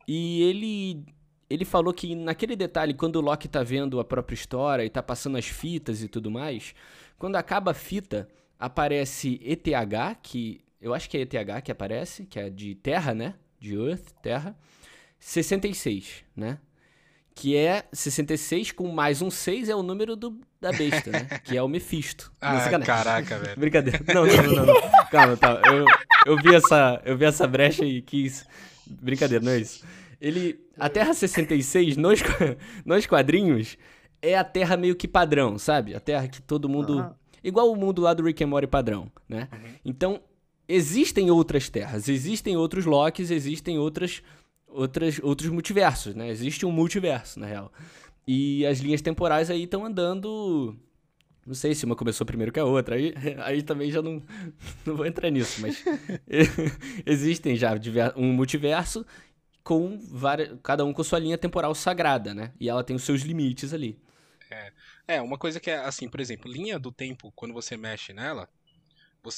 E 0.07 0.41
ele 0.43 1.05
ele 1.49 1.65
falou 1.65 1.93
que 1.93 2.13
naquele 2.13 2.55
detalhe, 2.55 2.93
quando 2.93 3.15
o 3.15 3.21
Loki 3.21 3.47
tá 3.47 3.63
vendo 3.63 3.99
a 3.99 4.05
própria 4.05 4.35
história 4.35 4.85
e 4.85 4.89
tá 4.89 5.01
passando 5.01 5.37
as 5.37 5.47
fitas 5.47 6.03
e 6.03 6.07
tudo 6.07 6.29
mais, 6.29 6.75
quando 7.17 7.35
acaba 7.37 7.71
a 7.71 7.73
fita, 7.73 8.29
aparece 8.59 9.39
ETH, 9.43 10.19
que 10.21 10.61
eu 10.81 10.93
acho 10.93 11.09
que 11.09 11.17
é 11.17 11.21
ETH 11.21 11.63
que 11.63 11.71
aparece, 11.71 12.25
que 12.25 12.39
é 12.39 12.49
de 12.49 12.75
Terra, 12.75 13.13
né? 13.13 13.35
De 13.59 13.75
Earth, 13.75 14.11
Terra. 14.21 14.55
66, 15.19 16.23
né? 16.35 16.57
Que 17.35 17.55
é 17.55 17.85
66 17.91 18.71
com 18.71 18.87
mais 18.87 19.21
um 19.21 19.29
6 19.29 19.69
é 19.69 19.75
o 19.75 19.83
número 19.83 20.15
do, 20.15 20.39
da 20.59 20.71
besta, 20.71 21.11
né? 21.11 21.25
Que 21.43 21.57
é 21.57 21.61
o 21.63 21.67
Mephisto. 21.67 22.31
ah, 22.39 22.69
caraca, 22.79 23.37
velho. 23.37 23.55
Brincadeira. 23.59 23.99
Não, 24.13 24.25
não, 24.25 24.43
não, 24.43 24.65
não. 24.65 24.75
Calma, 25.11 25.37
tá. 25.37 25.61
Eu, 25.65 25.85
eu, 26.25 26.37
vi 26.37 26.55
essa, 26.55 27.01
eu 27.05 27.17
vi 27.17 27.25
essa 27.25 27.45
brecha 27.45 27.85
e 27.85 28.01
quis. 28.01 28.45
Brincadeira, 28.87 29.43
não 29.43 29.51
é 29.51 29.59
isso. 29.59 29.85
Ele. 30.19 30.59
A 30.77 30.89
Terra 30.89 31.13
66, 31.13 31.97
nos, 31.97 32.21
nos 32.85 33.05
quadrinhos, 33.05 33.77
é 34.21 34.37
a 34.37 34.43
Terra 34.43 34.77
meio 34.77 34.95
que 34.95 35.07
padrão, 35.07 35.57
sabe? 35.57 35.93
A 35.93 35.99
Terra 35.99 36.27
que 36.27 36.41
todo 36.41 36.69
mundo. 36.69 36.99
Uhum. 36.99 37.13
Igual 37.41 37.71
o 37.71 37.75
mundo 37.75 38.01
lá 38.01 38.13
do 38.13 38.23
Rick 38.23 38.43
and 38.43 38.47
Morty 38.47 38.67
padrão, 38.67 39.09
né? 39.27 39.47
Uhum. 39.51 39.69
Então, 39.85 40.21
existem 40.69 41.31
outras 41.31 41.67
terras, 41.67 42.07
existem 42.07 42.55
outros 42.55 42.85
Locks, 42.85 43.31
existem 43.31 43.79
outras, 43.79 44.21
outras, 44.67 45.19
outros 45.23 45.49
multiversos, 45.49 46.13
né? 46.13 46.29
Existe 46.29 46.65
um 46.65 46.71
multiverso, 46.71 47.39
na 47.39 47.47
real. 47.47 47.73
E 48.27 48.63
as 48.67 48.77
linhas 48.79 49.01
temporais 49.01 49.49
aí 49.49 49.63
estão 49.63 49.83
andando. 49.83 50.77
Não 51.45 51.55
sei 51.55 51.73
se 51.73 51.83
uma 51.83 51.95
começou 51.95 52.27
primeiro 52.27 52.51
que 52.51 52.59
a 52.59 52.65
outra, 52.65 52.95
aí, 52.95 53.15
aí 53.41 53.63
também 53.63 53.89
já 53.89 54.03
não, 54.03 54.21
não 54.85 54.95
vou 54.95 55.07
entrar 55.07 55.31
nisso, 55.31 55.59
mas 55.59 55.83
existem 57.03 57.55
já 57.55 57.71
um 58.15 58.31
multiverso 58.31 59.03
com 59.63 59.97
várias, 59.97 60.55
cada 60.61 60.85
um 60.85 60.93
com 60.93 61.03
sua 61.03 61.17
linha 61.17 61.37
temporal 61.37 61.73
sagrada, 61.73 62.33
né? 62.35 62.53
E 62.59 62.69
ela 62.69 62.83
tem 62.83 62.95
os 62.95 63.03
seus 63.03 63.21
limites 63.21 63.73
ali. 63.73 63.99
É, 64.51 64.71
é 65.07 65.21
uma 65.21 65.37
coisa 65.37 65.59
que 65.59 65.71
é 65.71 65.77
assim, 65.77 66.07
por 66.07 66.19
exemplo, 66.19 66.51
linha 66.51 66.77
do 66.77 66.91
tempo, 66.91 67.31
quando 67.35 67.53
você 67.53 67.75
mexe 67.75 68.13
nela, 68.13 68.47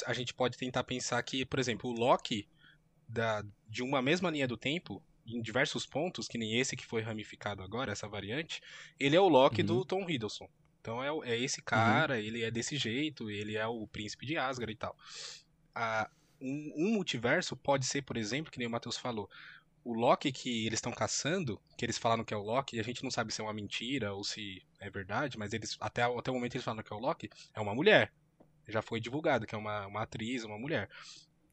a 0.06 0.14
gente 0.14 0.34
pode 0.34 0.58
tentar 0.58 0.84
pensar 0.84 1.22
que, 1.24 1.46
por 1.46 1.60
exemplo, 1.60 1.90
o 1.90 1.94
Loki 1.94 2.48
da, 3.08 3.44
de 3.68 3.84
uma 3.84 4.02
mesma 4.02 4.30
linha 4.30 4.48
do 4.48 4.58
tempo, 4.58 5.04
em 5.26 5.42
diversos 5.42 5.86
pontos, 5.86 6.28
que 6.28 6.38
nem 6.38 6.60
esse 6.60 6.76
que 6.76 6.86
foi 6.86 7.02
ramificado 7.02 7.62
agora, 7.62 7.92
essa 7.92 8.08
variante, 8.08 8.62
ele 9.00 9.16
é 9.16 9.20
o 9.20 9.28
Loki 9.28 9.62
uhum. 9.62 9.68
do 9.68 9.86
Tom 9.86 10.10
Hiddleston. 10.10 10.50
Então 10.80 11.04
é, 11.04 11.32
é 11.32 11.40
esse 11.40 11.62
cara, 11.62 12.16
uhum. 12.16 12.20
ele 12.20 12.44
é 12.44 12.50
desse 12.50 12.76
jeito, 12.76 13.30
ele 13.30 13.56
é 13.56 13.68
o 13.68 13.86
príncipe 13.88 14.26
de 14.26 14.38
Asgard 14.38 14.72
e 14.72 14.76
tal. 14.76 14.96
Ah, 15.76 16.10
um, 16.42 16.74
um 16.76 16.94
multiverso 16.94 17.56
pode 17.56 17.86
ser, 17.86 18.02
por 18.02 18.18
exemplo, 18.18 18.52
que 18.52 18.58
nem 18.58 18.68
o 18.68 18.72
Matheus 18.72 18.98
falou, 18.98 19.30
o 19.84 19.94
Loki 19.94 20.32
que 20.32 20.66
eles 20.66 20.78
estão 20.78 20.92
caçando, 20.92 21.60
que 21.78 21.86
eles 21.86 21.98
falaram 21.98 22.24
que 22.24 22.34
é 22.34 22.38
o 22.38 22.42
Loki, 22.42 22.78
e 22.78 22.80
a 22.80 22.84
gente 22.84 23.04
não 23.04 23.12
sabe 23.12 23.34
se 23.34 23.42
é 23.42 23.44
uma 23.44 23.54
mentira 23.54 24.14
ou 24.14 24.24
se 24.24 24.62
é 24.80 24.90
verdade, 24.90 25.38
mas 25.38 25.54
eles 25.54 25.78
até, 25.80 26.04
até 26.04 26.32
o 26.32 26.34
momento 26.34 26.56
eles 26.56 26.66
falam 26.66 26.84
que 26.84 26.92
é 26.92 26.96
o 26.96 27.00
Loki, 27.00 27.30
é 27.54 27.60
uma 27.60 27.76
mulher. 27.76 28.12
Já 28.68 28.82
foi 28.82 29.00
divulgado 29.00 29.46
que 29.46 29.56
é 29.56 29.58
uma, 29.58 29.88
uma 29.88 30.04
atriz, 30.04 30.44
uma 30.44 30.58
mulher. 30.58 30.90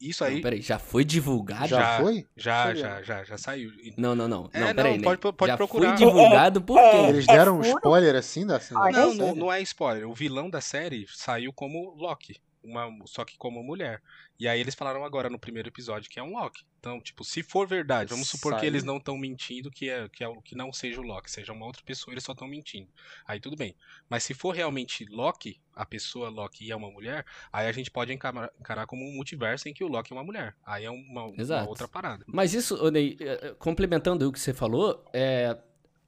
Isso 0.00 0.24
aí. 0.24 0.36
Não, 0.36 0.42
peraí, 0.42 0.60
já 0.60 0.78
foi 0.78 1.04
divulgado? 1.04 1.66
Já, 1.66 1.80
já 1.80 2.00
foi? 2.00 2.26
Já, 2.36 2.74
já, 2.74 3.02
já, 3.02 3.24
já 3.24 3.36
saiu. 3.36 3.72
Não, 3.96 4.14
não, 4.14 4.28
não. 4.28 4.48
É, 4.52 4.60
não, 4.60 4.74
peraí, 4.74 4.96
não, 4.96 5.02
pode, 5.02 5.36
pode 5.36 5.50
já 5.50 5.56
procurar. 5.56 5.98
Foi 5.98 6.06
divulgado 6.06 6.62
por 6.62 6.78
quê? 6.78 6.96
Eles 7.08 7.26
deram 7.26 7.58
um 7.58 7.62
spoiler 7.62 8.14
assim 8.14 8.46
da 8.46 8.60
Não, 8.92 9.14
não, 9.14 9.34
não 9.34 9.52
é 9.52 9.60
spoiler. 9.62 10.08
O 10.08 10.14
vilão 10.14 10.48
da 10.48 10.60
série 10.60 11.06
saiu 11.08 11.52
como 11.52 11.94
Loki 11.96 12.36
uma, 12.62 12.88
só 13.06 13.24
que 13.24 13.36
como 13.36 13.62
mulher. 13.62 14.02
E 14.38 14.46
aí 14.46 14.60
eles 14.60 14.74
falaram 14.74 15.04
agora 15.04 15.28
no 15.28 15.38
primeiro 15.38 15.68
episódio 15.68 16.10
que 16.10 16.18
é 16.18 16.22
um 16.22 16.32
Loki. 16.38 16.64
Então, 16.78 17.00
tipo, 17.00 17.24
se 17.24 17.42
for 17.42 17.66
verdade, 17.66 18.10
vamos 18.10 18.28
supor 18.28 18.52
Sai. 18.52 18.60
que 18.60 18.66
eles 18.66 18.84
não 18.84 18.98
estão 18.98 19.16
mentindo, 19.18 19.70
que 19.70 19.90
é 19.90 20.08
que, 20.08 20.22
é, 20.22 20.32
que 20.44 20.54
não 20.54 20.72
seja 20.72 21.00
o 21.00 21.04
Loki, 21.04 21.30
seja 21.30 21.52
uma 21.52 21.66
outra 21.66 21.82
pessoa, 21.84 22.14
eles 22.14 22.22
só 22.22 22.32
estão 22.32 22.46
mentindo. 22.46 22.88
Aí 23.26 23.40
tudo 23.40 23.56
bem. 23.56 23.74
Mas 24.08 24.22
se 24.22 24.34
for 24.34 24.54
realmente 24.54 25.04
Loki, 25.06 25.60
a 25.74 25.84
pessoa 25.84 26.28
Loki 26.28 26.70
é 26.70 26.76
uma 26.76 26.90
mulher, 26.90 27.24
aí 27.52 27.66
a 27.66 27.72
gente 27.72 27.90
pode 27.90 28.12
encarar, 28.12 28.50
encarar 28.60 28.86
como 28.86 29.04
um 29.04 29.12
multiverso 29.12 29.68
em 29.68 29.74
que 29.74 29.82
o 29.82 29.88
Loki 29.88 30.12
é 30.12 30.16
uma 30.16 30.24
mulher. 30.24 30.54
Aí 30.64 30.84
é 30.84 30.90
uma, 30.90 31.24
uma 31.24 31.68
outra 31.68 31.88
parada. 31.88 32.24
Mas 32.26 32.54
isso, 32.54 32.90
Ney, 32.90 33.16
eh, 33.20 33.54
complementando 33.58 34.28
o 34.28 34.32
que 34.32 34.38
você 34.38 34.54
falou, 34.54 35.04
é 35.12 35.58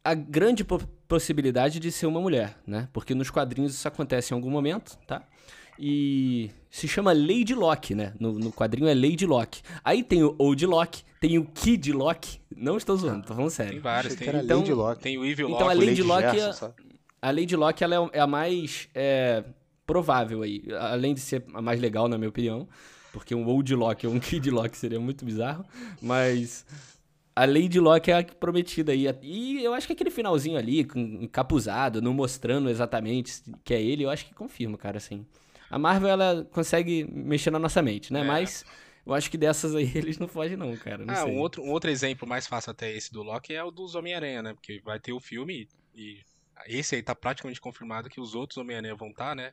a 0.05 0.15
grande 0.15 0.65
possibilidade 1.07 1.79
de 1.79 1.93
ser 1.93 2.07
uma 2.07 2.21
mulher, 2.21 2.57
né? 2.67 2.89
Porque 2.93 3.15
nos 3.15 3.31
quadrinhos 3.31 3.75
isso 3.75 3.87
acontece 3.87 4.33
em 4.33 4.35
algum 4.35 4.51
momento, 4.51 4.97
tá? 5.07 5.23
E 5.83 6.51
se 6.69 6.87
chama 6.87 7.11
Lady 7.12 7.55
Locke, 7.55 7.95
né? 7.95 8.12
No, 8.21 8.33
no 8.33 8.53
quadrinho 8.53 8.87
é 8.87 8.95
Lady 8.95 9.25
Locke. 9.25 9.62
Aí 9.83 10.03
tem 10.03 10.23
o 10.23 10.35
Old 10.37 10.66
Locke, 10.66 11.03
tem 11.19 11.38
o 11.38 11.47
Kid 11.47 11.90
Locke. 11.90 12.38
Não 12.55 12.77
estou 12.77 12.99
zoando, 12.99 13.27
tô 13.27 13.35
falando 13.35 13.51
sério. 13.51 13.73
Tem 13.73 13.81
vários, 13.81 14.14
tem, 14.14 14.29
então, 14.29 14.59
Lady 14.59 14.73
Locke. 14.75 15.03
tem 15.03 15.16
o 15.16 15.25
Evil 15.25 15.49
Locke. 15.49 15.62
Então 15.62 15.71
a 15.71 15.73
Lady, 15.73 16.03
Locke, 16.03 16.38
Gerson, 16.38 16.66
é, 16.66 16.73
a 17.23 17.31
Lady 17.31 17.57
Locke 17.57 17.83
ela 17.83 17.95
é, 17.95 18.19
é 18.19 18.21
a 18.21 18.27
mais 18.27 18.88
é, 18.95 19.43
provável 19.87 20.43
aí. 20.43 20.62
Além 20.79 21.14
de 21.14 21.21
ser 21.21 21.45
a 21.55 21.62
mais 21.62 21.81
legal, 21.81 22.09
na 22.09 22.19
minha 22.19 22.29
opinião. 22.29 22.69
Porque 23.11 23.35
um 23.35 23.47
Old 23.47 23.75
Locke 23.75 24.07
ou 24.07 24.12
um 24.12 24.21
Kid 24.21 24.51
Locke 24.51 24.77
seria 24.77 25.01
muito 25.01 25.25
bizarro. 25.25 25.64
Mas 26.01 26.66
a 27.35 27.47
Lady 27.47 27.81
Locke 27.81 28.11
é 28.11 28.19
a 28.19 28.23
prometida 28.23 28.93
aí. 28.93 29.07
E 29.23 29.64
eu 29.64 29.73
acho 29.73 29.87
que 29.87 29.95
aquele 29.95 30.11
finalzinho 30.11 30.59
ali, 30.59 30.87
encapuzado, 30.95 32.03
não 32.03 32.12
mostrando 32.12 32.69
exatamente 32.69 33.43
que 33.64 33.73
é 33.73 33.81
ele, 33.83 34.05
eu 34.05 34.11
acho 34.11 34.27
que 34.27 34.35
confirma, 34.35 34.77
cara, 34.77 34.99
assim. 34.99 35.25
A 35.71 35.79
Marvel, 35.79 36.09
ela 36.09 36.45
consegue 36.53 37.05
mexer 37.05 37.51
na 37.51 37.59
nossa 37.59 37.81
mente, 37.81 38.13
né? 38.13 38.21
É. 38.21 38.25
Mas 38.25 38.65
eu 39.07 39.15
acho 39.15 39.31
que 39.31 39.39
dessas 39.39 39.75
aí 39.75 39.91
eles 39.97 40.19
não 40.19 40.29
fogem 40.29 40.57
não, 40.57 40.77
cara. 40.77 41.05
Não 41.05 41.15
ah, 41.15 41.25
sei. 41.25 41.33
um 41.33 41.39
outro, 41.39 41.63
um 41.63 41.71
outro 41.71 41.91
exemplo 41.91 42.29
mais 42.29 42.47
fácil 42.47 42.73
até 42.73 42.93
esse 42.93 43.13
do 43.13 43.23
Loki 43.23 43.55
é 43.55 43.63
o 43.63 43.71
dos 43.71 43.95
Homem-Aranha, 43.95 44.43
né? 44.43 44.53
Porque 44.55 44.81
vai 44.85 44.99
ter 44.99 45.13
o 45.13 45.21
filme 45.21 45.69
e 45.95 46.21
esse 46.67 46.97
aí 46.97 47.03
tá 47.03 47.15
praticamente 47.15 47.61
confirmado 47.61 48.11
que 48.11 48.21
os 48.21 48.35
outros 48.35 48.59
Homem-Aranha 48.59 48.95
vão 48.95 49.09
estar, 49.11 49.31
tá, 49.31 49.35
né? 49.35 49.53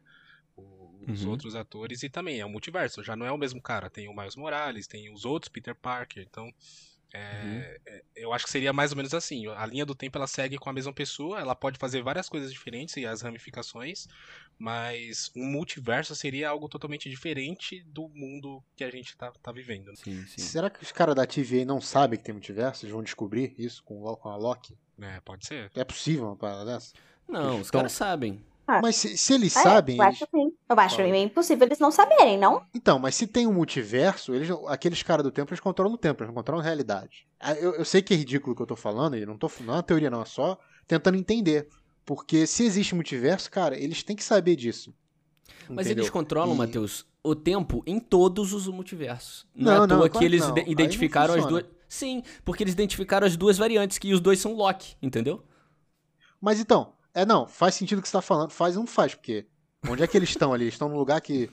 Os 1.08 1.24
uhum. 1.24 1.32
outros 1.32 1.56
atores 1.56 2.02
e 2.02 2.10
também 2.10 2.40
é 2.40 2.46
um 2.46 2.50
multiverso, 2.50 3.04
já 3.04 3.16
não 3.16 3.26
é 3.26 3.32
o 3.32 3.38
mesmo 3.38 3.62
cara. 3.62 3.90
Tem 3.90 4.10
o 4.10 4.16
Miles 4.16 4.36
Morales, 4.36 4.88
tem 4.88 5.14
os 5.14 5.24
outros 5.24 5.50
Peter 5.50 5.76
Parker, 5.76 6.26
então 6.28 6.52
é, 7.14 7.20
uhum. 7.20 7.94
É, 7.94 8.04
eu 8.16 8.34
acho 8.34 8.46
que 8.46 8.52
seria 8.52 8.74
mais 8.74 8.92
ou 8.92 8.98
menos 8.98 9.14
assim. 9.14 9.48
A 9.48 9.66
linha 9.66 9.86
do 9.86 9.96
tempo 9.96 10.18
ela 10.18 10.28
segue 10.28 10.58
com 10.58 10.70
a 10.70 10.74
mesma 10.74 10.94
pessoa, 10.94 11.40
ela 11.40 11.56
pode 11.56 11.78
fazer 11.80 12.02
várias 12.04 12.28
coisas 12.28 12.52
diferentes 12.52 12.98
e 12.98 13.06
as 13.06 13.22
ramificações, 13.22 14.08
mas 14.60 15.32
um 15.36 15.46
multiverso 15.46 16.16
seria 16.16 16.50
algo 16.50 16.68
totalmente 16.68 17.10
diferente 17.10 17.84
do 17.88 18.10
mundo 18.10 18.64
que 18.76 18.84
a 18.84 18.92
gente 18.92 19.16
tá, 19.16 19.32
tá 19.32 19.52
vivendo. 19.52 19.88
Né? 19.88 19.96
Sim, 19.96 20.26
sim. 20.28 20.42
Será 20.42 20.70
que 20.70 20.84
os 20.84 20.92
caras 20.92 21.16
da 21.16 21.26
TVA 21.26 21.66
não 21.66 21.80
sabem 21.80 22.20
que 22.20 22.26
tem 22.26 22.34
multiverso? 22.34 22.84
Eles 22.84 22.94
vão 22.94 23.04
descobrir 23.04 23.56
isso 23.58 23.84
com, 23.84 24.02
com 24.16 24.30
a 24.30 24.36
Loki? 24.36 24.78
É, 25.00 25.20
pode 25.22 25.46
ser. 25.46 25.72
É 25.76 25.84
possível 25.84 26.26
uma 26.26 26.36
parada 26.36 26.66
dessa? 26.66 26.94
Não, 27.28 27.62
os 27.62 27.70
caras 27.70 27.92
sabem. 27.92 28.44
Ah. 28.68 28.82
Mas 28.82 28.98
se, 28.98 29.18
se 29.18 29.34
eles 29.34 29.56
é, 29.56 29.62
sabem. 29.62 29.96
Eu 29.96 30.04
acho 30.04 30.28
sim. 30.30 30.52
Eu 30.70 30.80
acho 30.80 31.02
ah. 31.02 31.18
impossível 31.18 31.66
eles 31.66 31.80
não 31.80 31.90
saberem, 31.90 32.38
não? 32.38 32.62
Então, 32.76 33.00
mas 33.00 33.16
se 33.16 33.26
tem 33.26 33.48
um 33.48 33.54
multiverso, 33.54 34.36
eles, 34.36 34.50
aqueles 34.68 35.02
caras 35.02 35.24
do 35.24 35.32
tempo, 35.32 35.52
eles 35.52 35.62
controlam 35.62 35.94
o 35.94 35.98
tempo, 35.98 36.22
eles 36.22 36.30
não 36.30 36.36
controlam 36.36 36.62
a 36.62 36.66
realidade. 36.66 37.26
Ah, 37.40 37.54
eu, 37.54 37.76
eu 37.76 37.86
sei 37.86 38.02
que 38.02 38.14
é 38.14 38.18
ridículo 38.18 38.52
o 38.52 38.56
que 38.56 38.62
eu 38.62 38.68
tô 38.68 38.76
falando, 38.76 39.16
e 39.16 39.26
não, 39.26 39.38
tô, 39.38 39.50
não 39.62 39.76
é 39.76 39.78
uma 39.78 39.84
teoria, 39.84 40.10
não, 40.10 40.22
é 40.22 40.26
só 40.26 40.60
tentando 40.86 41.18
entender. 41.18 41.70
Porque 42.06 42.46
se 42.46 42.64
existe 42.64 42.94
multiverso, 42.94 43.50
cara, 43.50 43.78
eles 43.78 44.04
têm 44.04 44.16
que 44.16 44.24
saber 44.24 44.56
disso. 44.56 44.94
Mas 45.70 45.88
entendeu? 45.88 46.04
eles 46.04 46.10
controlam, 46.10 46.54
e... 46.56 46.58
Matheus, 46.58 47.06
o 47.24 47.36
tempo 47.36 47.84
em 47.86 48.00
todos 48.00 48.54
os 48.54 48.68
multiversos. 48.68 49.46
Não, 49.56 49.66
não 49.66 49.72
é 49.72 49.76
à 49.76 49.88
toa 49.88 50.10
claro 50.10 50.12
que 50.12 50.26
eles 50.26 50.48
não. 50.48 50.58
identificaram 50.60 51.34
as 51.34 51.46
duas. 51.46 51.66
Sim, 51.88 52.22
porque 52.44 52.64
eles 52.64 52.74
identificaram 52.74 53.26
as 53.26 53.38
duas 53.38 53.58
variantes, 53.58 53.98
que 53.98 54.14
os 54.14 54.20
dois 54.20 54.40
são 54.40 54.54
Loki, 54.54 54.96
entendeu? 55.02 55.44
Mas 56.42 56.60
então, 56.60 56.94
é, 57.14 57.26
não, 57.26 57.48
faz 57.48 57.76
sentido 57.76 58.00
o 58.00 58.02
que 58.02 58.08
você 58.08 58.14
tá 58.14 58.22
falando. 58.22 58.52
Faz 58.52 58.76
ou 58.76 58.84
não 58.84 58.88
faz, 58.88 59.16
porque 59.16 59.46
onde 59.88 60.04
é 60.04 60.08
que 60.08 60.18
eles 60.18 60.30
estão 60.30 60.54
ali? 60.54 60.66
Eles 60.66 60.74
estão 60.74 60.90
num 60.90 60.98
lugar 60.98 61.20
que 61.22 61.50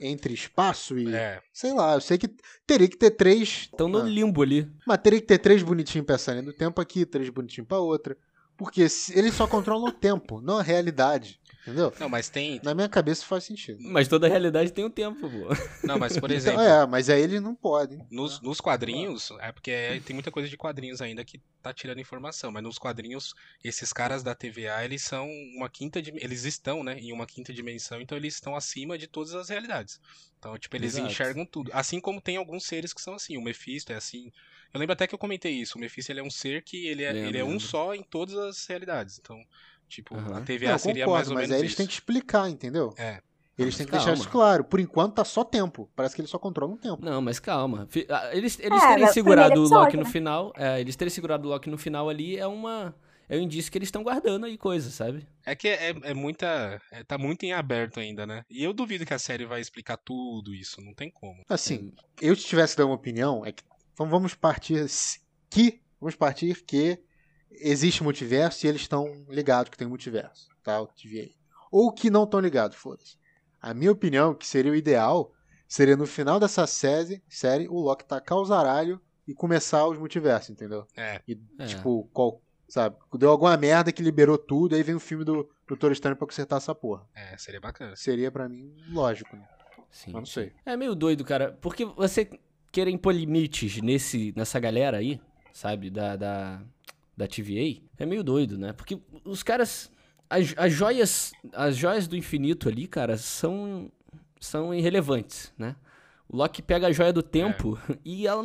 entre 0.00 0.34
espaço 0.34 0.98
e. 0.98 1.14
É. 1.14 1.40
Sei 1.52 1.72
lá, 1.72 1.94
eu 1.94 2.00
sei 2.00 2.18
que 2.18 2.28
teria 2.66 2.88
que 2.88 2.96
ter 2.96 3.10
três. 3.10 3.68
Estão 3.72 3.88
no 3.88 3.98
ah, 3.98 4.04
limbo 4.04 4.42
ali. 4.42 4.70
Mas 4.86 4.98
teria 4.98 5.20
que 5.20 5.26
ter 5.26 5.38
três 5.38 5.62
bonitinhos 5.62 6.06
pensando 6.06 6.42
do 6.42 6.52
tempo 6.52 6.80
aqui, 6.80 7.06
três 7.06 7.28
bonitinhos 7.30 7.68
pra 7.68 7.78
outra. 7.78 8.16
Porque 8.56 8.80
eles 8.80 9.34
só 9.34 9.46
controlam 9.46 9.88
o 9.88 9.92
tempo, 9.92 10.40
não 10.40 10.58
a 10.58 10.62
realidade. 10.62 11.38
Entendeu? 11.66 11.92
Não, 11.98 12.08
mas 12.08 12.28
tem. 12.28 12.60
Na 12.62 12.74
minha 12.74 12.88
cabeça 12.88 13.26
faz 13.26 13.42
sentido. 13.42 13.80
Mas 13.82 14.06
toda 14.06 14.28
realidade 14.28 14.72
tem 14.72 14.84
um 14.84 14.90
tempo, 14.90 15.28
pô. 15.28 15.48
Não, 15.84 15.98
mas 15.98 16.16
por 16.16 16.30
então, 16.30 16.36
exemplo. 16.36 16.62
Então, 16.62 16.82
é, 16.82 16.86
mas 16.86 17.10
aí 17.10 17.20
eles 17.20 17.42
não 17.42 17.56
podem. 17.56 18.06
Nos, 18.08 18.40
nos 18.40 18.60
quadrinhos, 18.60 19.32
é 19.40 19.50
porque 19.50 20.00
tem 20.04 20.14
muita 20.14 20.30
coisa 20.30 20.48
de 20.48 20.56
quadrinhos 20.56 21.02
ainda 21.02 21.24
que 21.24 21.40
tá 21.60 21.74
tirando 21.74 21.98
informação, 21.98 22.52
mas 22.52 22.62
nos 22.62 22.78
quadrinhos, 22.78 23.34
esses 23.64 23.92
caras 23.92 24.22
da 24.22 24.32
TVA, 24.32 24.84
eles 24.84 25.02
são 25.02 25.28
uma 25.56 25.68
quinta. 25.68 25.98
Eles 25.98 26.44
estão, 26.44 26.84
né, 26.84 27.00
em 27.00 27.12
uma 27.12 27.26
quinta 27.26 27.52
dimensão, 27.52 28.00
então 28.00 28.16
eles 28.16 28.34
estão 28.34 28.54
acima 28.54 28.96
de 28.96 29.08
todas 29.08 29.34
as 29.34 29.48
realidades. 29.48 30.00
Então, 30.38 30.56
tipo, 30.56 30.76
eles 30.76 30.94
Exato. 30.94 31.10
enxergam 31.10 31.44
tudo. 31.44 31.72
Assim 31.74 31.98
como 31.98 32.20
tem 32.20 32.36
alguns 32.36 32.64
seres 32.64 32.92
que 32.92 33.02
são 33.02 33.14
assim. 33.14 33.36
O 33.36 33.42
Mephisto 33.42 33.92
é 33.92 33.96
assim. 33.96 34.30
Eu 34.72 34.78
lembro 34.78 34.92
até 34.92 35.08
que 35.08 35.14
eu 35.14 35.18
comentei 35.18 35.52
isso. 35.52 35.76
O 35.76 35.80
Mephisto 35.80 36.12
ele 36.12 36.20
é 36.20 36.22
um 36.22 36.30
ser 36.30 36.62
que 36.62 36.86
ele 36.86 37.02
é, 37.02 37.16
ele 37.16 37.38
é 37.38 37.44
um 37.44 37.58
só 37.58 37.92
em 37.92 38.04
todas 38.04 38.36
as 38.36 38.64
realidades. 38.66 39.18
Então. 39.18 39.42
Tipo, 39.88 40.14
uhum. 40.14 40.36
a 40.36 40.40
TVA 40.40 40.72
não, 40.72 40.78
seria 40.78 41.04
concordo, 41.04 41.12
mais 41.12 41.28
ou 41.28 41.34
mas 41.34 41.42
menos 41.42 41.52
aí 41.52 41.60
eles 41.60 41.70
isso. 41.70 41.76
têm 41.76 41.86
que 41.86 41.92
explicar, 41.92 42.48
entendeu? 42.48 42.92
É. 42.96 43.20
Eles 43.58 43.76
têm 43.76 43.86
que 43.86 43.92
calma. 43.92 44.04
deixar 44.04 44.20
isso 44.20 44.30
claro. 44.30 44.64
Por 44.64 44.80
enquanto 44.80 45.14
tá 45.14 45.24
só 45.24 45.42
tempo. 45.42 45.88
Parece 45.96 46.14
que 46.14 46.20
eles 46.20 46.30
só 46.30 46.38
controlam 46.38 46.74
o 46.74 46.78
tempo. 46.78 47.02
Não, 47.02 47.22
mas 47.22 47.38
calma. 47.38 47.88
Eles, 48.32 48.58
eles 48.60 48.82
é, 48.82 48.88
terem 48.88 49.06
segurado 49.08 49.62
o 49.62 49.68
Loki 49.68 49.96
no 49.96 50.04
né? 50.04 50.10
final. 50.10 50.52
É, 50.56 50.80
eles 50.80 50.94
terem 50.94 51.10
segurado 51.10 51.48
o 51.48 51.50
Loki 51.50 51.70
no 51.70 51.78
final 51.78 52.08
ali 52.08 52.36
é 52.36 52.46
uma. 52.46 52.94
É 53.28 53.36
um 53.36 53.40
indício 53.40 53.72
que 53.72 53.78
eles 53.78 53.88
estão 53.88 54.04
guardando 54.04 54.46
aí 54.46 54.56
coisas, 54.56 54.92
sabe? 54.94 55.26
É 55.44 55.56
que 55.56 55.68
é, 55.68 55.94
é 56.02 56.14
muita. 56.14 56.80
É, 56.92 57.02
tá 57.02 57.16
muito 57.16 57.44
em 57.44 57.52
aberto 57.52 57.98
ainda, 57.98 58.26
né? 58.26 58.44
E 58.48 58.62
eu 58.62 58.72
duvido 58.72 59.06
que 59.06 59.14
a 59.14 59.18
série 59.18 59.46
vai 59.46 59.60
explicar 59.60 59.96
tudo 59.96 60.54
isso. 60.54 60.80
Não 60.82 60.94
tem 60.94 61.10
como. 61.10 61.42
Assim, 61.48 61.92
é. 62.20 62.28
eu 62.28 62.36
se 62.36 62.44
tivesse 62.44 62.76
dar 62.76 62.84
uma 62.84 62.94
opinião, 62.94 63.44
é 63.44 63.52
que. 63.52 63.64
Então 63.94 64.06
vamos 64.06 64.34
partir 64.34 64.84
que. 65.48 65.80
Vamos 65.98 66.14
partir 66.14 66.62
que 66.62 67.00
existe 67.58 68.02
multiverso 68.02 68.64
e 68.64 68.68
eles 68.68 68.82
estão 68.82 69.24
ligados 69.28 69.70
que 69.70 69.76
tem 69.76 69.86
multiverso, 69.86 70.48
tá? 70.62 70.80
O 70.80 70.86
TVA. 70.86 71.30
Ou 71.70 71.92
que 71.92 72.10
não 72.10 72.24
estão 72.24 72.40
ligados, 72.40 72.76
foda-se. 72.76 73.16
A 73.60 73.74
minha 73.74 73.92
opinião, 73.92 74.34
que 74.34 74.46
seria 74.46 74.72
o 74.72 74.76
ideal, 74.76 75.32
seria 75.66 75.96
no 75.96 76.06
final 76.06 76.38
dessa 76.38 76.66
série, 76.66 77.22
série 77.28 77.68
o 77.68 77.80
Loki 77.80 78.04
tacar 78.04 78.38
o 78.38 78.44
zaralho 78.44 79.00
e 79.26 79.34
começar 79.34 79.86
os 79.86 79.98
multiversos, 79.98 80.50
entendeu? 80.50 80.86
É. 80.96 81.20
E, 81.26 81.38
é. 81.58 81.66
tipo, 81.66 82.08
qual, 82.12 82.40
sabe? 82.68 82.96
Deu 83.18 83.30
alguma 83.30 83.56
merda 83.56 83.90
que 83.90 84.02
liberou 84.02 84.38
tudo, 84.38 84.74
aí 84.74 84.82
vem 84.82 84.94
o 84.94 85.00
filme 85.00 85.24
do 85.24 85.48
Doutor 85.66 85.90
Estranho 85.90 86.16
pra 86.16 86.26
consertar 86.26 86.56
essa 86.56 86.74
porra. 86.74 87.06
É, 87.14 87.36
seria 87.36 87.60
bacana. 87.60 87.96
Seria 87.96 88.30
para 88.30 88.48
mim 88.48 88.72
lógico, 88.88 89.34
né? 89.34 89.46
Sim. 89.90 90.12
Mas 90.12 90.20
não 90.20 90.26
sei. 90.26 90.52
É 90.64 90.76
meio 90.76 90.94
doido, 90.94 91.24
cara. 91.24 91.58
Porque 91.60 91.84
você 91.84 92.30
querer 92.70 92.90
impor 92.90 93.14
limites 93.14 93.80
nesse, 93.80 94.32
nessa 94.36 94.60
galera 94.60 94.98
aí, 94.98 95.20
sabe? 95.52 95.90
Da, 95.90 96.14
da, 96.16 96.62
da 97.16 97.26
TVA, 97.26 97.80
é 97.98 98.04
meio 98.04 98.22
doido, 98.22 98.58
né? 98.58 98.72
Porque 98.72 98.98
os 99.24 99.42
caras. 99.42 99.90
As, 100.28 100.52
as 100.56 100.72
joias. 100.72 101.32
As 101.52 101.76
joias 101.76 102.06
do 102.06 102.16
infinito 102.16 102.68
ali, 102.68 102.86
cara, 102.86 103.16
são. 103.16 103.90
são 104.38 104.74
irrelevantes, 104.74 105.52
né? 105.56 105.76
O 106.28 106.36
Loki 106.36 106.60
pega 106.60 106.88
a 106.88 106.92
joia 106.92 107.12
do 107.12 107.22
tempo 107.22 107.78
é. 107.90 107.96
e 108.04 108.26
ela. 108.26 108.44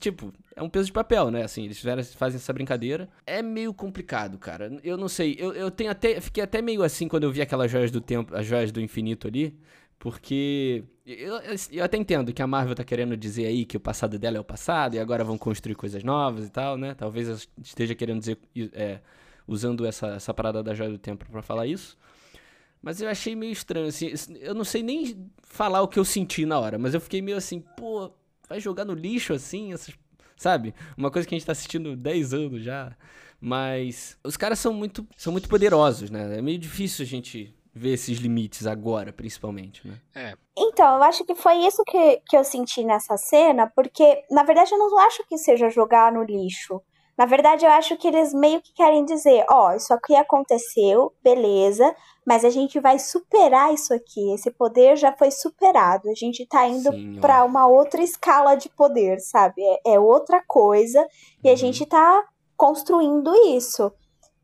Tipo, 0.00 0.32
é 0.56 0.62
um 0.62 0.70
peso 0.70 0.86
de 0.86 0.92
papel, 0.92 1.30
né? 1.30 1.42
Assim, 1.42 1.64
eles 1.64 1.76
fizeram, 1.76 2.02
fazem 2.02 2.36
essa 2.36 2.52
brincadeira. 2.52 3.08
É 3.26 3.42
meio 3.42 3.74
complicado, 3.74 4.38
cara. 4.38 4.78
Eu 4.82 4.96
não 4.96 5.08
sei. 5.08 5.36
Eu, 5.38 5.52
eu 5.52 5.70
tenho 5.70 5.90
até. 5.90 6.20
Fiquei 6.20 6.42
até 6.42 6.62
meio 6.62 6.82
assim 6.82 7.08
quando 7.08 7.24
eu 7.24 7.32
vi 7.32 7.42
aquelas 7.42 7.70
joias 7.70 7.90
do 7.90 8.00
tempo, 8.00 8.34
as 8.34 8.46
joias 8.46 8.70
do 8.70 8.80
infinito 8.80 9.26
ali. 9.26 9.58
Porque 10.02 10.82
eu, 11.06 11.36
eu, 11.70 11.84
até 11.84 11.96
entendo 11.96 12.32
que 12.32 12.42
a 12.42 12.46
Marvel 12.46 12.74
tá 12.74 12.82
querendo 12.82 13.16
dizer 13.16 13.46
aí 13.46 13.64
que 13.64 13.76
o 13.76 13.80
passado 13.80 14.18
dela 14.18 14.36
é 14.36 14.40
o 14.40 14.44
passado 14.44 14.96
e 14.96 14.98
agora 14.98 15.22
vão 15.22 15.38
construir 15.38 15.76
coisas 15.76 16.02
novas 16.02 16.46
e 16.46 16.50
tal, 16.50 16.76
né? 16.76 16.92
Talvez 16.92 17.28
eu 17.28 17.36
esteja 17.62 17.94
querendo 17.94 18.18
dizer, 18.18 18.36
é, 18.72 18.98
usando 19.46 19.86
essa, 19.86 20.08
essa 20.08 20.34
parada 20.34 20.60
da 20.60 20.74
Joia 20.74 20.90
do 20.90 20.98
Tempo 20.98 21.24
para 21.30 21.40
falar 21.40 21.68
isso. 21.68 21.96
Mas 22.82 23.00
eu 23.00 23.08
achei 23.08 23.36
meio 23.36 23.52
estranho, 23.52 23.86
assim. 23.86 24.12
Eu 24.40 24.56
não 24.56 24.64
sei 24.64 24.82
nem 24.82 25.30
falar 25.44 25.82
o 25.82 25.86
que 25.86 26.00
eu 26.00 26.04
senti 26.04 26.44
na 26.44 26.58
hora, 26.58 26.80
mas 26.80 26.94
eu 26.94 27.00
fiquei 27.00 27.22
meio 27.22 27.36
assim, 27.36 27.60
pô, 27.60 28.10
vai 28.48 28.58
jogar 28.58 28.84
no 28.84 28.94
lixo 28.94 29.32
assim, 29.32 29.72
essas, 29.72 29.94
sabe? 30.36 30.74
Uma 30.96 31.12
coisa 31.12 31.28
que 31.28 31.32
a 31.32 31.38
gente 31.38 31.46
tá 31.46 31.52
assistindo 31.52 31.94
10 31.94 32.34
anos 32.34 32.60
já. 32.64 32.92
Mas 33.40 34.18
os 34.24 34.36
caras 34.36 34.58
são 34.58 34.74
muito, 34.74 35.06
são 35.16 35.32
muito 35.32 35.48
poderosos, 35.48 36.10
né? 36.10 36.38
É 36.38 36.42
meio 36.42 36.58
difícil 36.58 37.04
a 37.04 37.06
gente 37.06 37.54
ver 37.74 37.94
esses 37.94 38.18
limites 38.18 38.66
agora, 38.66 39.12
principalmente, 39.12 39.86
né? 39.86 39.98
É. 40.14 40.34
Então, 40.56 40.96
eu 40.96 41.02
acho 41.02 41.24
que 41.24 41.34
foi 41.34 41.54
isso 41.66 41.82
que, 41.84 42.20
que 42.28 42.36
eu 42.36 42.44
senti 42.44 42.84
nessa 42.84 43.16
cena, 43.16 43.70
porque, 43.74 44.24
na 44.30 44.42
verdade, 44.42 44.72
eu 44.72 44.78
não 44.78 44.98
acho 44.98 45.24
que 45.26 45.38
seja 45.38 45.70
jogar 45.70 46.12
no 46.12 46.22
lixo. 46.22 46.82
Na 47.16 47.26
verdade, 47.26 47.64
eu 47.64 47.70
acho 47.70 47.96
que 47.96 48.08
eles 48.08 48.32
meio 48.32 48.60
que 48.60 48.72
querem 48.72 49.04
dizer, 49.04 49.44
ó, 49.50 49.68
oh, 49.68 49.76
isso 49.76 49.92
aqui 49.92 50.14
aconteceu, 50.14 51.12
beleza, 51.22 51.94
mas 52.26 52.44
a 52.44 52.50
gente 52.50 52.80
vai 52.80 52.98
superar 52.98 53.72
isso 53.72 53.92
aqui. 53.92 54.32
Esse 54.32 54.50
poder 54.50 54.96
já 54.96 55.12
foi 55.12 55.30
superado. 55.30 56.08
A 56.08 56.14
gente 56.14 56.46
tá 56.46 56.66
indo 56.66 56.90
para 57.20 57.44
uma 57.44 57.66
outra 57.66 58.02
escala 58.02 58.54
de 58.54 58.68
poder, 58.70 59.20
sabe? 59.20 59.62
É, 59.62 59.94
é 59.94 60.00
outra 60.00 60.42
coisa 60.46 61.06
e 61.44 61.48
a 61.48 61.52
uhum. 61.52 61.56
gente 61.56 61.84
tá 61.84 62.24
construindo 62.56 63.34
isso. 63.54 63.92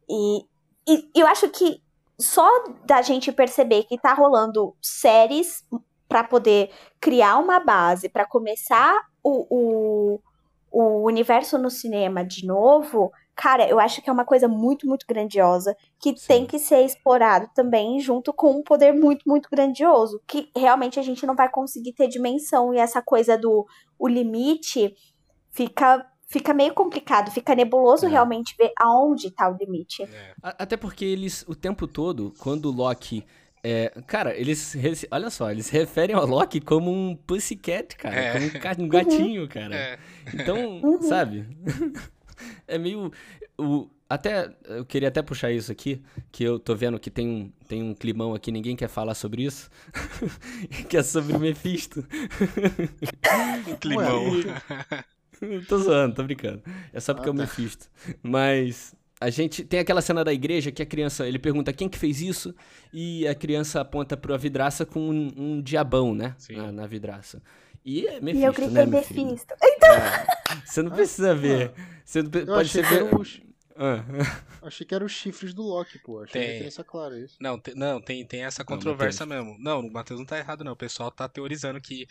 E, 0.08 0.44
e 0.86 1.10
eu 1.14 1.26
acho 1.26 1.48
que 1.48 1.80
só 2.20 2.48
da 2.84 3.00
gente 3.02 3.30
perceber 3.30 3.84
que 3.84 3.98
tá 3.98 4.12
rolando 4.12 4.74
séries 4.82 5.64
para 6.08 6.24
poder 6.24 6.70
criar 7.00 7.38
uma 7.38 7.60
base, 7.60 8.08
para 8.08 8.26
começar 8.26 8.98
o, 9.22 9.46
o, 9.50 10.20
o 10.70 11.06
universo 11.06 11.58
no 11.58 11.70
cinema 11.70 12.24
de 12.24 12.46
novo, 12.46 13.12
cara, 13.36 13.68
eu 13.68 13.78
acho 13.78 14.02
que 14.02 14.10
é 14.10 14.12
uma 14.12 14.24
coisa 14.24 14.48
muito, 14.48 14.86
muito 14.86 15.06
grandiosa 15.06 15.76
que 16.00 16.16
Sim. 16.16 16.26
tem 16.26 16.46
que 16.46 16.58
ser 16.58 16.84
explorado 16.84 17.48
também 17.54 18.00
junto 18.00 18.32
com 18.32 18.50
um 18.50 18.62
poder 18.62 18.92
muito, 18.92 19.22
muito 19.28 19.48
grandioso, 19.48 20.20
que 20.26 20.50
realmente 20.56 20.98
a 20.98 21.02
gente 21.02 21.24
não 21.24 21.36
vai 21.36 21.48
conseguir 21.48 21.92
ter 21.92 22.08
dimensão 22.08 22.74
e 22.74 22.78
essa 22.78 23.00
coisa 23.00 23.38
do 23.38 23.64
o 23.98 24.08
limite 24.08 24.92
fica 25.50 26.04
fica 26.28 26.52
meio 26.52 26.74
complicado, 26.74 27.30
fica 27.30 27.54
nebuloso 27.54 28.06
é. 28.06 28.08
realmente 28.08 28.54
ver 28.56 28.70
aonde 28.78 29.30
tá 29.30 29.48
o 29.48 29.56
limite. 29.56 30.02
É. 30.02 30.34
Até 30.42 30.76
porque 30.76 31.04
eles, 31.04 31.44
o 31.48 31.54
tempo 31.54 31.88
todo, 31.88 32.32
quando 32.38 32.66
o 32.66 32.72
Loki. 32.72 33.24
É, 33.64 33.92
cara, 34.06 34.38
eles. 34.38 34.76
Olha 35.10 35.30
só, 35.30 35.50
eles 35.50 35.68
referem 35.68 36.14
ao 36.14 36.26
Loki 36.26 36.60
como 36.60 36.92
um 36.92 37.16
pussycat, 37.16 37.96
cara. 37.96 38.14
É. 38.14 38.32
Como 38.32 38.82
um, 38.82 38.84
um 38.84 38.88
gatinho, 38.88 39.42
uhum. 39.42 39.48
cara. 39.48 39.74
É. 39.74 39.98
Então, 40.32 40.80
uhum. 40.80 41.02
sabe? 41.02 41.46
é 42.68 42.78
meio. 42.78 43.10
O, 43.58 43.88
até, 44.08 44.54
eu 44.64 44.86
queria 44.86 45.08
até 45.08 45.20
puxar 45.20 45.50
isso 45.50 45.72
aqui, 45.72 46.00
que 46.30 46.44
eu 46.44 46.58
tô 46.58 46.74
vendo 46.74 46.98
que 46.98 47.10
tem 47.10 47.28
um, 47.28 47.52
tem 47.66 47.82
um 47.82 47.92
climão 47.92 48.34
aqui, 48.34 48.52
ninguém 48.52 48.76
quer 48.76 48.88
falar 48.88 49.14
sobre 49.14 49.42
isso, 49.42 49.68
que 50.88 50.96
é 50.96 51.02
sobre 51.02 51.36
Mephisto. 51.36 52.06
um 53.68 53.76
climão. 53.76 54.32
tô 55.68 55.78
zoando, 55.78 56.14
tô 56.14 56.22
brincando. 56.22 56.62
É 56.92 57.00
só 57.00 57.14
porque 57.14 57.28
ah, 57.28 57.32
tá. 57.32 57.38
eu 57.38 57.42
me 57.42 57.46
fisto. 57.46 57.88
Mas 58.22 58.94
a 59.20 59.30
gente 59.30 59.64
tem 59.64 59.80
aquela 59.80 60.00
cena 60.00 60.24
da 60.24 60.32
igreja 60.32 60.70
que 60.70 60.82
a 60.82 60.86
criança, 60.86 61.26
ele 61.26 61.38
pergunta 61.38 61.72
quem 61.72 61.88
que 61.88 61.98
fez 61.98 62.20
isso 62.20 62.54
e 62.92 63.26
a 63.26 63.34
criança 63.34 63.80
aponta 63.80 64.16
para 64.16 64.34
a 64.34 64.38
vidraça 64.38 64.86
com 64.86 65.00
um, 65.00 65.32
um 65.36 65.62
diabão, 65.62 66.14
né, 66.14 66.36
na, 66.50 66.72
na, 66.72 66.86
vidraça. 66.86 67.42
E 67.84 68.06
é 68.06 68.20
Mephisto, 68.20 68.38
e 68.38 68.44
eu 68.44 68.52
gritei 68.52 68.74
né, 68.74 68.86
Mephisto. 68.86 69.54
Então... 69.62 69.90
É, 69.90 70.26
você 70.64 70.82
não 70.82 70.90
precisa 70.90 71.34
ver. 71.34 71.72
Você 72.04 72.22
não, 72.22 72.30
pode 72.30 72.68
ser 72.68 72.84
ver... 72.84 73.14
Os... 73.14 73.40
Ah. 73.76 74.04
Achei 74.62 74.84
que 74.84 74.92
eram 74.92 75.06
os 75.06 75.12
chifres 75.12 75.54
do 75.54 75.62
Loki, 75.62 76.00
pô. 76.00 76.22
Achei 76.22 76.42
tem. 76.42 76.60
que 76.60 76.66
essa 76.66 76.82
clara 76.82 77.16
isso. 77.18 77.36
Não, 77.40 77.58
tem, 77.58 77.74
não, 77.76 78.00
tem, 78.00 78.24
tem 78.26 78.44
essa 78.44 78.64
controvérsia 78.64 79.24
mesmo. 79.24 79.56
Não, 79.58 79.80
o 79.80 79.92
Matheus 79.92 80.18
não 80.18 80.26
tá 80.26 80.36
errado, 80.36 80.64
não. 80.64 80.72
O 80.72 80.76
pessoal 80.76 81.12
tá 81.12 81.28
teorizando 81.28 81.80
que 81.80 82.08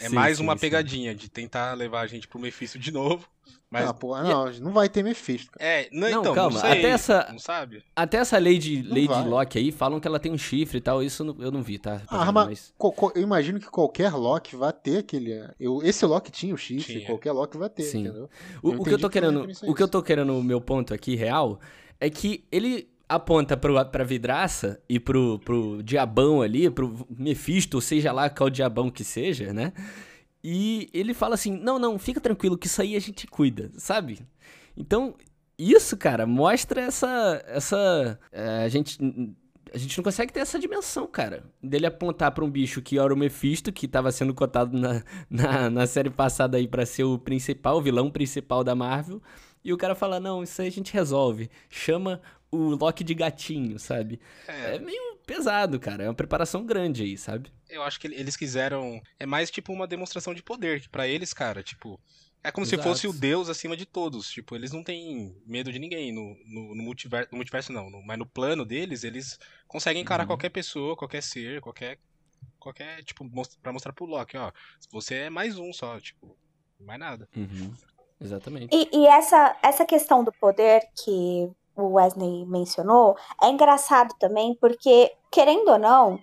é 0.00 0.08
sim, 0.08 0.14
mais 0.14 0.38
sim, 0.38 0.42
uma 0.42 0.54
sim. 0.54 0.60
pegadinha 0.60 1.14
de 1.14 1.28
tentar 1.28 1.74
levar 1.74 2.00
a 2.00 2.06
gente 2.06 2.26
pro 2.26 2.38
Mephisto 2.38 2.78
de 2.78 2.90
novo. 2.90 3.28
Mas... 3.70 3.88
Ah, 3.88 3.94
porra, 3.94 4.24
não, 4.24 4.50
não 4.54 4.72
vai 4.72 4.88
ter 4.88 5.04
Mephisto. 5.04 5.52
Cara. 5.52 5.64
É, 5.64 5.88
não, 5.92 6.10
não 6.10 6.20
então, 6.20 6.34
calma, 6.34 6.54
não 6.54 6.60
sei, 6.60 6.78
até 6.78 6.88
essa, 6.88 7.28
não 7.30 7.38
sabe? 7.38 7.84
Até 7.94 8.16
essa 8.16 8.36
Lady, 8.36 8.82
Lady 8.82 9.28
Loki 9.28 9.58
aí 9.58 9.70
falam 9.70 10.00
que 10.00 10.08
ela 10.08 10.18
tem 10.18 10.32
um 10.32 10.38
chifre 10.38 10.78
e 10.78 10.80
tal, 10.80 11.00
isso 11.00 11.36
eu 11.38 11.52
não 11.52 11.62
vi, 11.62 11.78
tá? 11.78 12.02
Ah, 12.08 12.32
mas, 12.32 12.74
eu 13.14 13.22
imagino 13.22 13.60
que 13.60 13.70
qualquer 13.70 14.12
Loki 14.12 14.56
vai 14.56 14.72
ter 14.72 14.98
aquele, 14.98 15.48
eu, 15.60 15.80
esse 15.84 16.04
Loki 16.04 16.32
tinha 16.32 16.52
o 16.52 16.58
chifre, 16.58 16.94
tinha. 16.94 17.06
qualquer 17.06 17.30
Loki 17.30 17.56
vai 17.56 17.70
ter, 17.70 17.84
Sim. 17.84 18.00
entendeu? 18.00 18.28
O, 18.60 18.70
o 18.70 18.84
que 18.84 18.92
eu 18.92 18.98
tô 18.98 19.08
querendo, 19.08 19.46
o 19.62 19.72
que 19.72 19.82
eu 19.84 19.88
tô 19.88 20.02
querendo, 20.02 20.36
o 20.36 20.42
meu 20.42 20.60
ponto 20.60 20.92
aqui 20.92 21.14
real, 21.14 21.60
é 22.00 22.10
que 22.10 22.44
ele 22.50 22.90
aponta 23.10 23.56
pro, 23.56 23.84
pra 23.86 24.04
vidraça 24.04 24.80
e 24.88 25.00
pro, 25.00 25.40
pro 25.40 25.82
diabão 25.82 26.40
ali, 26.40 26.70
pro 26.70 27.06
Mephisto, 27.10 27.80
seja 27.80 28.12
lá 28.12 28.30
qual 28.30 28.48
diabão 28.48 28.88
que 28.88 29.02
seja, 29.02 29.52
né? 29.52 29.72
E 30.42 30.88
ele 30.94 31.12
fala 31.12 31.34
assim: 31.34 31.56
não, 31.56 31.78
não, 31.78 31.98
fica 31.98 32.20
tranquilo 32.20 32.56
que 32.56 32.68
isso 32.68 32.80
aí 32.80 32.94
a 32.94 33.00
gente 33.00 33.26
cuida, 33.26 33.70
sabe? 33.76 34.20
Então, 34.76 35.14
isso, 35.58 35.96
cara, 35.96 36.24
mostra 36.24 36.82
essa. 36.82 37.42
essa 37.48 38.18
é, 38.30 38.64
a 38.64 38.68
gente. 38.68 38.98
A 39.72 39.78
gente 39.78 39.96
não 39.96 40.02
consegue 40.02 40.32
ter 40.32 40.40
essa 40.40 40.58
dimensão, 40.58 41.06
cara. 41.06 41.44
Dele 41.62 41.86
apontar 41.86 42.32
para 42.32 42.44
um 42.44 42.50
bicho 42.50 42.82
que 42.82 42.98
era 42.98 43.14
o 43.14 43.16
Mephisto, 43.16 43.72
que 43.72 43.86
estava 43.86 44.10
sendo 44.10 44.34
cotado 44.34 44.76
na, 44.76 45.02
na, 45.30 45.70
na, 45.70 45.86
série 45.86 46.10
passada 46.10 46.56
aí 46.56 46.66
para 46.66 46.84
ser 46.84 47.04
o 47.04 47.18
principal, 47.18 47.76
o 47.76 47.82
vilão 47.82 48.10
principal 48.10 48.64
da 48.64 48.74
Marvel. 48.74 49.22
E 49.64 49.72
o 49.72 49.76
cara 49.76 49.94
fala: 49.94 50.18
não, 50.18 50.42
isso 50.42 50.60
aí 50.62 50.68
a 50.68 50.72
gente 50.72 50.92
resolve. 50.92 51.50
Chama 51.68 52.20
o 52.50 52.74
Loki 52.74 53.04
de 53.04 53.14
gatinho, 53.14 53.78
sabe? 53.78 54.20
É, 54.46 54.76
é 54.76 54.78
meio 54.78 55.16
pesado, 55.26 55.78
cara. 55.78 56.04
É 56.04 56.08
uma 56.08 56.14
preparação 56.14 56.64
grande 56.66 57.02
aí, 57.02 57.16
sabe? 57.16 57.52
Eu 57.68 57.82
acho 57.82 58.00
que 58.00 58.08
eles 58.08 58.36
quiseram. 58.36 59.00
É 59.18 59.26
mais 59.26 59.50
tipo 59.50 59.72
uma 59.72 59.86
demonstração 59.86 60.34
de 60.34 60.42
poder, 60.42 60.80
que 60.80 60.88
para 60.88 61.06
eles, 61.06 61.32
cara, 61.32 61.62
tipo. 61.62 62.00
É 62.42 62.50
como 62.50 62.64
Exato. 62.64 62.82
se 62.82 62.88
fosse 62.88 63.06
o 63.06 63.12
Deus 63.12 63.50
acima 63.50 63.76
de 63.76 63.84
todos. 63.84 64.30
Tipo, 64.30 64.56
eles 64.56 64.72
não 64.72 64.82
têm 64.82 65.36
medo 65.46 65.70
de 65.70 65.78
ninguém. 65.78 66.10
No, 66.10 66.34
no, 66.46 66.74
no 66.74 66.82
multiverso, 66.82 67.28
no 67.30 67.36
multiverso 67.36 67.70
não, 67.70 67.90
no, 67.90 68.02
mas 68.02 68.18
no 68.18 68.24
plano 68.24 68.64
deles, 68.64 69.04
eles 69.04 69.38
conseguem 69.68 70.00
encarar 70.00 70.22
uhum. 70.22 70.28
qualquer 70.28 70.48
pessoa, 70.48 70.96
qualquer 70.96 71.22
ser, 71.22 71.60
qualquer. 71.60 71.98
Qualquer, 72.58 73.04
tipo, 73.04 73.22
most 73.24 73.58
pra 73.62 73.72
mostrar 73.72 73.92
pro 73.92 74.06
Loki, 74.06 74.36
ó. 74.36 74.50
Você 74.90 75.14
é 75.14 75.30
mais 75.30 75.58
um 75.58 75.72
só, 75.72 76.00
tipo, 76.00 76.34
mais 76.78 76.98
nada. 76.98 77.28
Uhum. 77.36 77.72
Exatamente. 78.20 78.74
E, 78.74 78.88
e, 78.92 79.06
essa, 79.06 79.56
essa 79.62 79.84
questão 79.84 80.22
do 80.22 80.32
poder 80.32 80.82
que 80.94 81.50
o 81.76 81.94
Wesley 81.94 82.44
mencionou 82.46 83.16
é 83.42 83.48
engraçado 83.48 84.14
também, 84.18 84.56
porque, 84.60 85.12
querendo 85.30 85.70
ou 85.70 85.78
não, 85.78 86.18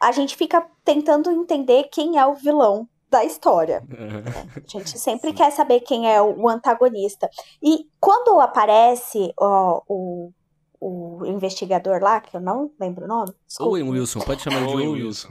a 0.00 0.12
gente 0.12 0.36
fica 0.36 0.66
tentando 0.84 1.30
entender 1.30 1.88
quem 1.92 2.18
é 2.18 2.26
o 2.26 2.34
vilão 2.34 2.88
da 3.10 3.24
história. 3.24 3.82
A 4.56 4.68
gente 4.68 4.98
sempre 4.98 5.30
Sim. 5.30 5.36
quer 5.36 5.50
saber 5.50 5.80
quem 5.80 6.10
é 6.10 6.22
o 6.22 6.48
antagonista. 6.48 7.28
E 7.60 7.88
quando 7.98 8.40
aparece 8.40 9.34
ó, 9.36 9.82
o, 9.88 10.32
o 10.80 11.26
investigador 11.26 12.00
lá, 12.00 12.20
que 12.20 12.36
eu 12.36 12.40
não 12.40 12.70
lembro 12.78 13.04
o 13.04 13.08
nome. 13.08 13.32
Desculpa. 13.46 13.72
Owen 13.72 13.90
Wilson, 13.90 14.20
pode 14.20 14.42
chamar 14.42 14.64
de 14.64 14.72
Owen 14.72 14.88
Wilson. 14.88 15.28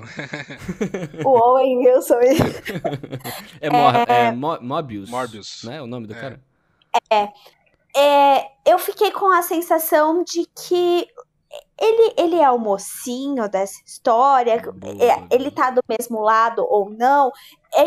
o 1.25 1.29
Owen 1.29 1.77
Wilson. 1.77 2.19
é, 3.61 3.69
Mor 3.69 3.95
é, 3.95 4.27
é 4.27 4.31
Mobius. 4.31 5.09
Morbius. 5.09 5.63
Né? 5.63 5.81
O 5.81 5.87
nome 5.87 6.05
do 6.05 6.13
é. 6.13 6.19
cara? 6.19 6.41
É. 7.09 7.29
é. 7.95 8.45
Eu 8.65 8.77
fiquei 8.77 9.11
com 9.11 9.31
a 9.31 9.41
sensação 9.41 10.23
de 10.23 10.45
que 10.45 11.07
ele, 11.79 12.13
ele 12.17 12.35
é 12.39 12.51
o 12.51 12.59
mocinho 12.59 13.49
dessa 13.49 13.81
história, 13.85 14.53
é, 14.53 15.35
ele 15.35 15.49
tá 15.49 15.71
do 15.71 15.81
mesmo 15.87 16.21
lado 16.21 16.65
ou 16.69 16.89
não, 16.89 17.31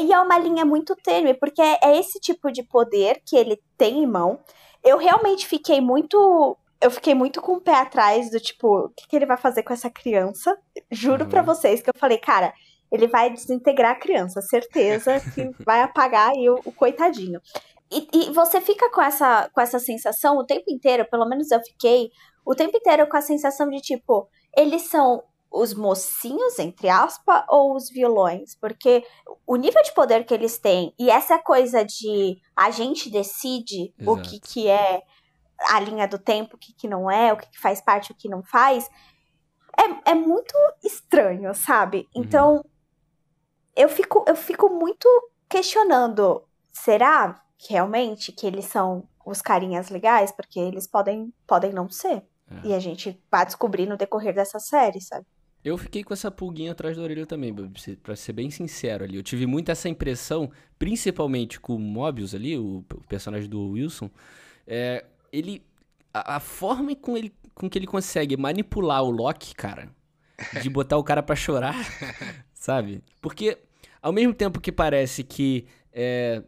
e 0.00 0.12
é 0.12 0.18
uma 0.18 0.38
linha 0.38 0.64
muito 0.64 0.96
tênue, 0.96 1.34
porque 1.34 1.60
é, 1.60 1.78
é 1.82 1.98
esse 1.98 2.18
tipo 2.18 2.50
de 2.50 2.62
poder 2.62 3.22
que 3.24 3.36
ele 3.36 3.60
tem 3.76 4.02
em 4.02 4.06
mão. 4.06 4.40
Eu 4.82 4.96
realmente 4.96 5.46
fiquei 5.46 5.80
muito. 5.80 6.56
Eu 6.80 6.90
fiquei 6.90 7.14
muito 7.14 7.40
com 7.40 7.52
o 7.54 7.60
pé 7.60 7.76
atrás 7.76 8.28
do 8.28 8.40
tipo, 8.40 8.86
o 8.86 8.88
que, 8.88 9.06
que 9.06 9.14
ele 9.14 9.26
vai 9.26 9.36
fazer 9.36 9.62
com 9.62 9.72
essa 9.72 9.88
criança? 9.88 10.58
Juro 10.90 11.24
uhum. 11.24 11.30
para 11.30 11.42
vocês 11.42 11.80
que 11.80 11.88
eu 11.88 11.94
falei, 11.96 12.18
cara, 12.18 12.52
ele 12.90 13.06
vai 13.06 13.30
desintegrar 13.30 13.92
a 13.92 13.98
criança, 13.98 14.42
certeza 14.42 15.20
que 15.32 15.48
vai 15.64 15.80
apagar 15.80 16.30
aí 16.30 16.50
o, 16.50 16.60
o 16.64 16.72
coitadinho. 16.72 17.40
E, 17.92 18.08
e, 18.12 18.30
você 18.32 18.60
fica 18.60 18.90
com 18.90 19.02
essa, 19.02 19.50
com 19.52 19.60
essa 19.60 19.78
sensação 19.78 20.36
o 20.36 20.46
tempo 20.46 20.64
inteiro, 20.68 21.06
pelo 21.10 21.28
menos 21.28 21.50
eu 21.50 21.60
fiquei, 21.60 22.10
o 22.44 22.54
tempo 22.54 22.76
inteiro 22.76 23.06
com 23.06 23.16
a 23.16 23.20
sensação 23.20 23.68
de 23.68 23.80
tipo, 23.80 24.28
eles 24.56 24.82
são 24.82 25.22
os 25.50 25.74
mocinhos, 25.74 26.58
entre 26.58 26.88
aspas, 26.88 27.44
ou 27.48 27.76
os 27.76 27.90
vilões? 27.90 28.56
Porque 28.56 29.04
o 29.46 29.56
nível 29.56 29.82
de 29.82 29.92
poder 29.92 30.24
que 30.24 30.32
eles 30.32 30.58
têm 30.58 30.94
e 30.98 31.10
essa 31.10 31.38
coisa 31.38 31.84
de 31.84 32.40
a 32.56 32.70
gente 32.70 33.10
decide 33.10 33.92
Exato. 33.98 34.18
o 34.18 34.22
que, 34.22 34.40
que 34.40 34.68
é 34.68 35.02
a 35.68 35.78
linha 35.78 36.08
do 36.08 36.18
tempo, 36.18 36.56
o 36.56 36.58
que, 36.58 36.72
que 36.72 36.88
não 36.88 37.10
é, 37.10 37.32
o 37.32 37.36
que, 37.36 37.50
que 37.50 37.60
faz 37.60 37.80
parte, 37.80 38.12
o 38.12 38.14
que 38.14 38.28
não 38.28 38.42
faz, 38.42 38.88
é, 39.78 40.12
é 40.12 40.14
muito 40.14 40.54
estranho, 40.82 41.54
sabe? 41.54 42.08
Uhum. 42.14 42.22
Então, 42.22 42.64
eu 43.76 43.88
fico, 43.88 44.24
eu 44.26 44.36
fico 44.36 44.68
muito 44.70 45.06
questionando, 45.48 46.42
será 46.70 47.41
realmente 47.68 48.32
que 48.32 48.46
eles 48.46 48.66
são 48.66 49.08
os 49.24 49.40
carinhas 49.40 49.88
legais? 49.90 50.32
Porque 50.32 50.58
eles 50.58 50.86
podem, 50.86 51.32
podem 51.46 51.72
não 51.72 51.88
ser. 51.88 52.22
É. 52.50 52.68
E 52.68 52.74
a 52.74 52.78
gente 52.78 53.20
vai 53.30 53.44
descobrir 53.46 53.86
no 53.86 53.96
decorrer 53.96 54.34
dessa 54.34 54.58
série, 54.58 55.00
sabe? 55.00 55.26
Eu 55.64 55.78
fiquei 55.78 56.02
com 56.02 56.12
essa 56.12 56.28
pulguinha 56.28 56.72
atrás 56.72 56.96
da 56.96 57.02
orelha 57.02 57.24
também, 57.24 57.54
para 58.02 58.16
ser 58.16 58.32
bem 58.32 58.50
sincero 58.50 59.04
ali. 59.04 59.16
Eu 59.16 59.22
tive 59.22 59.46
muito 59.46 59.70
essa 59.70 59.88
impressão, 59.88 60.50
principalmente 60.76 61.60
com 61.60 61.76
o 61.76 61.78
Mobius 61.78 62.34
ali, 62.34 62.58
o, 62.58 62.84
personagem 63.08 63.48
do 63.48 63.70
Wilson. 63.70 64.10
É, 64.66 65.04
ele. 65.32 65.64
A, 66.12 66.36
a, 66.36 66.40
forma 66.40 66.94
com, 66.96 67.16
ele, 67.16 67.32
com 67.54 67.70
que 67.70 67.78
ele 67.78 67.86
consegue 67.86 68.36
manipular 68.36 69.04
o 69.04 69.10
Loki, 69.10 69.54
cara, 69.54 69.88
de 70.60 70.68
botar 70.68 70.98
o 70.98 71.04
cara 71.04 71.22
para 71.22 71.36
chorar, 71.36 71.76
sabe? 72.52 73.02
Porque 73.20 73.56
ao 74.02 74.12
mesmo 74.12 74.34
tempo 74.34 74.60
que 74.60 74.72
parece 74.72 75.22
que 75.22 75.64
é, 75.92 76.42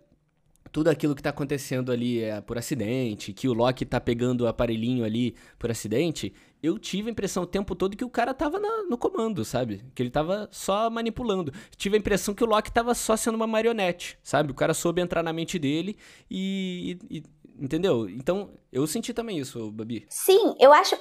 tudo 0.75 0.89
aquilo 0.89 1.15
que 1.15 1.23
tá 1.23 1.31
acontecendo 1.31 1.93
ali 1.93 2.21
é 2.21 2.41
por 2.41 2.59
acidente, 2.59 3.33
que 3.33 3.47
o 3.47 3.53
Loki 3.53 3.87
tá 3.87 4.01
pegando 4.01 4.41
o 4.41 4.49
aparelhinho 4.49 5.05
ali 5.05 5.37
por 5.57 5.71
acidente, 5.71 6.35
eu 6.61 6.81
tive 6.81 7.09
a 7.09 7.13
impressão 7.13 7.45
o 7.45 7.47
tempo 7.47 7.77
todo 7.77 7.97
que 7.97 8.05
o 8.05 8.11
cara 8.11 8.35
tava 8.35 8.59
na, 8.59 8.83
no 8.83 8.99
comando, 8.99 9.45
sabe? 9.45 9.85
Que 9.95 10.03
ele 10.03 10.11
tava 10.11 10.49
só 10.51 10.91
manipulando. 10.91 11.53
Tive 11.77 11.97
a 11.97 12.01
impressão 12.01 12.35
que 12.35 12.43
o 12.43 12.47
Loki 12.49 12.73
tava 12.73 12.93
só 12.93 13.17
sendo 13.17 13.37
uma 13.37 13.47
marionete, 13.47 14.19
sabe? 14.21 14.51
O 14.51 14.55
cara 14.55 14.75
soube 14.75 15.01
entrar 15.01 15.23
na 15.23 15.33
mente 15.33 15.61
dele 15.61 15.97
e, 16.29 16.99
e, 17.09 17.19
e 17.19 17.23
entendeu? 17.57 18.09
Então, 18.09 18.51
eu 18.73 18.85
senti 18.85 19.15
também 19.15 19.39
isso, 19.39 19.71
Babi. 19.71 20.05
Sim, 20.09 20.57
eu 20.59 20.73
acho 20.73 20.97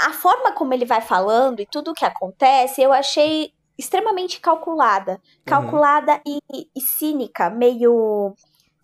a 0.00 0.12
forma 0.12 0.52
como 0.52 0.72
ele 0.72 0.84
vai 0.84 1.00
falando 1.00 1.58
e 1.58 1.66
tudo 1.66 1.90
o 1.90 1.94
que 1.94 2.04
acontece, 2.04 2.80
eu 2.80 2.92
achei 2.92 3.52
extremamente 3.76 4.40
calculada. 4.40 5.12
Uhum. 5.12 5.18
Calculada 5.44 6.20
uhum. 6.24 6.40
e, 6.52 6.68
e, 6.76 6.80
cínica, 6.80 7.50
meio 7.50 8.36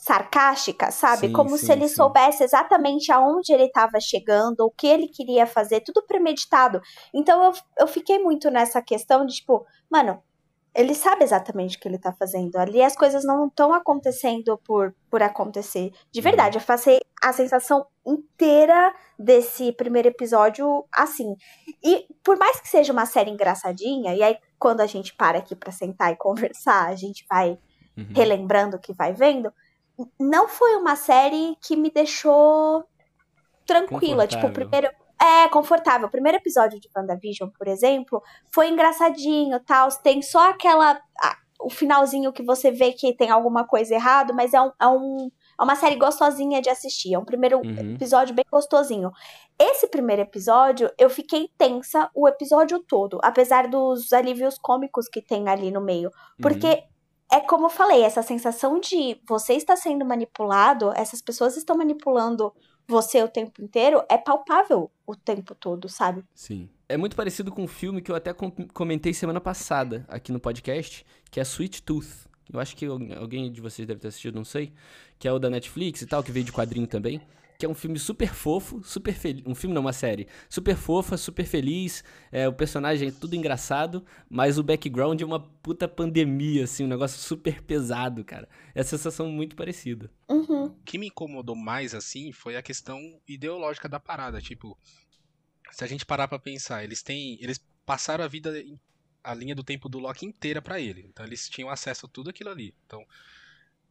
sarcástica, 0.09 0.91
sabe? 0.91 1.27
Sim, 1.27 1.33
Como 1.35 1.51
sim, 1.59 1.67
se 1.67 1.73
ele 1.73 1.87
sim. 1.87 1.97
soubesse 1.97 2.43
exatamente 2.43 3.13
aonde 3.13 3.53
ele 3.53 3.65
estava 3.65 4.01
chegando, 4.01 4.61
o 4.61 4.71
que 4.71 4.87
ele 4.87 5.07
queria 5.07 5.47
fazer, 5.47 5.81
tudo 5.81 6.03
premeditado. 6.03 6.81
Então 7.13 7.45
eu, 7.45 7.53
eu 7.81 7.87
fiquei 7.87 8.19
muito 8.19 8.51
nessa 8.51 8.81
questão 8.81 9.27
de, 9.27 9.35
tipo, 9.35 9.67
mano, 9.91 10.23
ele 10.75 10.95
sabe 10.95 11.25
exatamente 11.25 11.77
o 11.77 11.81
que 11.81 11.87
ele 11.87 11.97
está 11.97 12.11
fazendo. 12.11 12.57
Ali 12.57 12.83
as 12.83 12.97
coisas 12.97 13.23
não 13.23 13.49
estão 13.49 13.75
acontecendo 13.75 14.57
por, 14.65 14.95
por 15.11 15.23
acontecer. 15.23 15.93
De 16.11 16.21
verdade, 16.23 16.57
eu 16.57 16.63
passei 16.63 17.01
a 17.23 17.31
sensação 17.35 17.87
inteira 18.07 18.95
desse 19.19 19.73
primeiro 19.73 20.09
episódio 20.09 20.87
assim. 20.91 21.37
E 21.85 22.07
por 22.25 22.39
mais 22.39 22.61
que 22.61 22.69
seja 22.69 22.95
uma 22.95 23.05
série 23.05 23.31
engraçadinha, 23.31 24.15
e 24.15 24.23
aí 24.23 24.39
quando 24.59 24.81
a 24.81 24.87
gente 24.87 25.15
para 25.15 25.39
aqui 25.39 25.55
para 25.55 25.71
sentar 25.71 26.13
e 26.13 26.17
conversar, 26.17 26.89
a 26.89 26.95
gente 26.95 27.27
vai 27.29 27.59
uhum. 27.97 28.07
relembrando 28.15 28.77
o 28.77 28.81
que 28.81 28.95
vai 28.95 29.13
vendo, 29.13 29.53
não 30.19 30.49
foi 30.49 30.77
uma 30.77 30.97
série 30.97 31.57
que 31.61 31.77
me 31.77 31.91
deixou 31.91 32.85
tranquila. 33.67 34.27
Tipo, 34.27 34.47
o 34.47 34.53
primeiro 34.53 34.89
é, 35.21 35.49
confortável. 35.49 36.07
O 36.07 36.11
primeiro 36.11 36.39
episódio 36.39 36.81
de 36.81 36.89
WandaVision, 36.97 37.51
por 37.51 37.67
exemplo, 37.67 38.23
foi 38.53 38.69
engraçadinho, 38.69 39.59
tal. 39.61 39.89
Tem 40.03 40.23
só 40.23 40.51
aquela. 40.51 41.01
o 41.61 41.69
finalzinho 41.69 42.33
que 42.33 42.43
você 42.43 42.71
vê 42.71 42.93
que 42.93 43.13
tem 43.15 43.31
alguma 43.31 43.67
coisa 43.67 43.95
errado, 43.95 44.33
mas 44.33 44.55
é, 44.55 44.61
um, 44.61 44.71
é, 44.81 44.87
um, 44.87 45.31
é 45.61 45.65
uma 45.65 45.75
série 45.75 45.97
gostosinha 45.97 46.63
de 46.63 46.71
assistir. 46.71 47.15
É 47.15 47.19
um 47.19 47.25
primeiro 47.25 47.59
uhum. 47.59 47.95
episódio 47.95 48.35
bem 48.35 48.45
gostosinho. 48.51 49.11
Esse 49.59 49.89
primeiro 49.89 50.23
episódio, 50.23 50.89
eu 50.97 51.11
fiquei 51.11 51.51
tensa 51.59 52.09
o 52.15 52.29
episódio 52.29 52.79
todo, 52.79 53.19
apesar 53.25 53.67
dos 53.67 54.13
alívios 54.13 54.57
cômicos 54.57 55.09
que 55.09 55.21
tem 55.21 55.49
ali 55.49 55.73
no 55.73 55.81
meio. 55.81 56.13
Porque 56.41 56.69
uhum 56.69 56.98
é 57.31 57.41
como 57.41 57.67
eu 57.67 57.71
falei, 57.71 58.03
essa 58.03 58.23
sensação 58.23 58.81
de 58.81 59.21
você 59.27 59.55
está 59.55 59.77
sendo 59.77 60.05
manipulado, 60.05 60.93
essas 60.97 61.21
pessoas 61.21 61.57
estão 61.57 61.77
manipulando 61.77 62.53
você 62.87 63.23
o 63.23 63.29
tempo 63.29 63.63
inteiro 63.63 64.03
é 64.09 64.17
palpável 64.17 64.91
o 65.07 65.15
tempo 65.15 65.55
todo, 65.55 65.89
sabe? 65.89 66.25
Sim. 66.35 66.71
É 66.89 66.97
muito 66.97 67.15
parecido 67.15 67.53
com 67.53 67.65
um 67.65 67.69
filme 67.69 68.01
que 68.01 68.11
eu 68.11 68.17
até 68.17 68.33
comentei 68.73 69.13
semana 69.13 69.41
passada 69.41 70.07
aqui 70.09 70.33
no 70.33 70.41
podcast, 70.41 71.05
que 71.31 71.39
é 71.39 71.43
Sweet 71.43 71.83
Tooth. 71.83 72.27
Eu 72.51 72.59
acho 72.59 72.75
que 72.75 72.87
alguém 72.87 73.53
de 73.53 73.61
vocês 73.61 73.87
deve 73.87 74.01
ter 74.01 74.09
assistido, 74.09 74.37
não 74.37 74.45
sei. 74.45 74.73
Que 75.19 75.29
é 75.29 75.33
o 75.33 75.39
da 75.39 75.51
Netflix 75.51 76.01
e 76.01 76.07
tal, 76.07 76.23
que 76.23 76.33
veio 76.33 76.47
de 76.47 76.53
quadrinho 76.53 76.87
também 76.87 77.21
que 77.59 77.67
é 77.67 77.69
um 77.69 77.75
filme 77.75 77.99
super 77.99 78.33
fofo, 78.33 78.81
super 78.85 79.13
feliz. 79.13 79.43
Um 79.45 79.55
filme 79.55 79.75
não, 79.75 79.83
uma 79.83 79.93
série. 79.93 80.29
Super 80.49 80.77
fofa, 80.77 81.17
super 81.17 81.45
feliz. 81.45 82.05
É, 82.31 82.47
o 82.47 82.53
personagem 82.53 83.09
é 83.09 83.11
tudo 83.11 83.35
engraçado, 83.35 84.07
mas 84.31 84.59
o 84.59 84.63
background 84.63 85.21
é 85.21 85.25
uma 85.25 85.41
puta 85.41 85.89
pandemia, 85.89 86.63
assim, 86.65 86.85
um 86.85 86.89
negócio 86.89 87.19
super 87.19 87.61
pesado, 87.61 88.25
cara. 88.25 88.49
É 88.77 88.81
a 88.81 88.85
sensação 88.85 89.29
muito 89.29 89.57
parecida. 89.57 90.09
Uhum. 90.29 90.67
O 90.67 90.77
que 90.85 90.99
me 90.99 91.09
incomodou 91.09 91.57
mais, 91.57 91.97
assim, 91.97 92.31
foi 92.31 92.57
a 92.57 92.63
questão 92.63 93.21
ideológica 93.27 93.89
da 93.89 93.99
parada. 93.99 94.41
Tipo, 94.41 94.79
se 95.73 95.83
a 95.83 95.89
gente 95.89 96.07
parar 96.07 96.29
pra 96.29 96.39
pensar, 96.39 96.85
eles 96.85 97.03
têm. 97.03 97.39
Eles 97.41 97.61
passaram 97.85 98.23
a 98.23 98.29
vida. 98.29 98.55
A 99.25 99.35
linha 99.35 99.57
do 99.57 99.65
tempo 99.65 99.89
do 99.89 99.99
Loki 99.99 100.25
inteira 100.25 100.63
para 100.63 100.81
ele. 100.81 101.07
Então 101.09 101.27
eles 101.27 101.49
tinham 101.49 101.69
acesso 101.69 102.07
a 102.07 102.09
tudo 102.09 102.31
aquilo 102.31 102.51
ali. 102.51 102.73
Então 102.87 103.05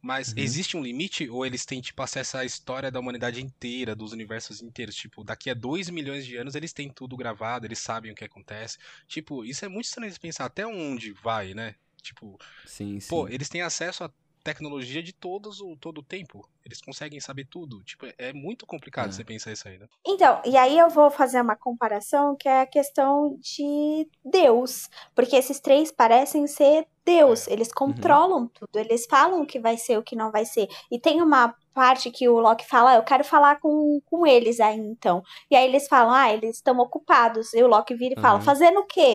mas 0.00 0.28
uhum. 0.28 0.34
existe 0.38 0.76
um 0.76 0.82
limite 0.82 1.28
ou 1.28 1.44
eles 1.44 1.64
têm, 1.64 1.80
tipo, 1.80 2.00
acesso 2.02 2.38
à 2.38 2.44
história 2.44 2.90
da 2.90 3.00
humanidade 3.00 3.42
inteira, 3.42 3.94
dos 3.94 4.12
universos 4.12 4.62
inteiros? 4.62 4.94
Tipo, 4.94 5.24
daqui 5.24 5.50
a 5.50 5.54
2 5.54 5.90
milhões 5.90 6.24
de 6.24 6.36
anos 6.36 6.54
eles 6.54 6.72
têm 6.72 6.88
tudo 6.88 7.16
gravado, 7.16 7.66
eles 7.66 7.78
sabem 7.78 8.12
o 8.12 8.14
que 8.14 8.24
acontece. 8.24 8.78
Tipo, 9.06 9.44
isso 9.44 9.64
é 9.64 9.68
muito 9.68 9.86
estranho 9.86 10.12
de 10.12 10.20
pensar 10.20 10.44
até 10.44 10.66
onde 10.66 11.12
vai, 11.12 11.54
né? 11.54 11.74
Tipo, 12.00 12.38
sim, 12.64 13.00
sim. 13.00 13.08
pô, 13.08 13.28
eles 13.28 13.48
têm 13.48 13.60
acesso 13.60 14.04
a 14.04 14.10
tecnologia 14.48 15.02
de 15.02 15.12
todos 15.12 15.60
o 15.60 15.76
todo 15.76 15.98
o 15.98 16.02
tempo. 16.02 16.48
Eles 16.64 16.80
conseguem 16.80 17.20
saber 17.20 17.46
tudo. 17.46 17.82
Tipo, 17.84 18.06
é 18.16 18.32
muito 18.32 18.66
complicado 18.66 19.10
é. 19.10 19.12
você 19.12 19.22
pensar 19.22 19.52
isso 19.52 19.68
aí, 19.68 19.78
né? 19.78 19.86
Então, 20.06 20.40
e 20.44 20.56
aí 20.56 20.78
eu 20.78 20.88
vou 20.88 21.10
fazer 21.10 21.40
uma 21.40 21.54
comparação 21.54 22.34
que 22.34 22.48
é 22.48 22.62
a 22.62 22.66
questão 22.66 23.36
de 23.40 24.08
Deus, 24.24 24.88
porque 25.14 25.36
esses 25.36 25.60
três 25.60 25.92
parecem 25.92 26.46
ser 26.46 26.86
Deus, 27.04 27.46
é. 27.46 27.52
eles 27.52 27.72
controlam 27.72 28.40
uhum. 28.40 28.48
tudo, 28.48 28.78
eles 28.78 29.06
falam 29.06 29.42
o 29.42 29.46
que 29.46 29.58
vai 29.58 29.76
ser, 29.76 29.98
o 29.98 30.02
que 30.02 30.16
não 30.16 30.30
vai 30.30 30.46
ser. 30.46 30.68
E 30.90 30.98
tem 30.98 31.20
uma 31.20 31.54
parte 31.78 32.10
que 32.10 32.28
o 32.28 32.40
Loki 32.40 32.66
fala, 32.66 32.90
ah, 32.90 32.96
eu 32.96 33.04
quero 33.04 33.22
falar 33.22 33.60
com, 33.60 34.00
com 34.04 34.26
eles 34.26 34.58
aí 34.58 34.76
então. 34.76 35.22
E 35.48 35.54
aí 35.54 35.64
eles 35.64 35.86
falam, 35.86 36.12
ah, 36.12 36.32
eles 36.32 36.56
estão 36.56 36.76
ocupados. 36.78 37.54
E 37.54 37.62
o 37.62 37.68
Loki 37.68 37.94
vira 37.94 38.16
e 38.18 38.20
fala, 38.20 38.40
uhum. 38.40 38.44
fazendo 38.44 38.80
o 38.80 38.84
quê? 38.84 39.14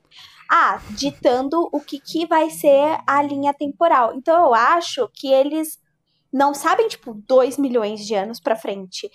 Ah, 0.49 0.81
ditando 0.91 1.67
o 1.73 1.81
que, 1.81 1.99
que 1.99 2.25
vai 2.25 2.49
ser 2.49 2.97
a 3.05 3.21
linha 3.21 3.53
temporal. 3.53 4.13
Então 4.15 4.45
eu 4.45 4.53
acho 4.53 5.09
que 5.13 5.27
eles 5.27 5.77
não 6.31 6.53
sabem, 6.53 6.87
tipo, 6.87 7.13
dois 7.27 7.57
milhões 7.57 8.07
de 8.07 8.15
anos 8.15 8.39
pra 8.39 8.55
frente. 8.55 9.11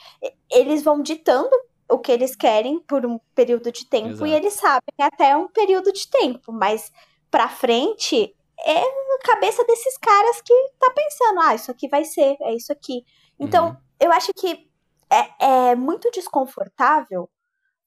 Eles 0.53 0.83
vão 0.83 1.01
ditando 1.01 1.51
o 1.91 1.99
que 1.99 2.13
eles 2.13 2.37
querem 2.37 2.79
por 2.81 3.07
um 3.07 3.19
período 3.35 3.73
de 3.73 3.87
tempo 3.87 4.11
Exato. 4.11 4.27
e 4.27 4.35
eles 4.35 4.53
sabem 4.53 4.95
até 5.01 5.35
um 5.35 5.49
período 5.49 5.91
de 5.91 6.07
tempo, 6.07 6.53
mas 6.53 6.93
pra 7.31 7.49
frente 7.49 8.37
é 8.67 8.79
a 8.79 9.19
cabeça 9.25 9.65
desses 9.65 9.97
caras 9.97 10.43
que 10.43 10.55
tá 10.79 10.91
pensando, 10.91 11.41
ah, 11.41 11.55
isso 11.55 11.71
aqui 11.71 11.89
vai 11.89 12.05
ser, 12.05 12.37
é 12.43 12.55
isso 12.55 12.73
aqui. 12.73 13.05
Então, 13.39 13.69
uhum. 13.69 13.77
eu 14.01 14.13
acho 14.13 14.33
que 14.35 14.69
é, 15.11 15.71
é 15.71 15.75
muito 15.75 16.11
desconfortável 16.11 17.29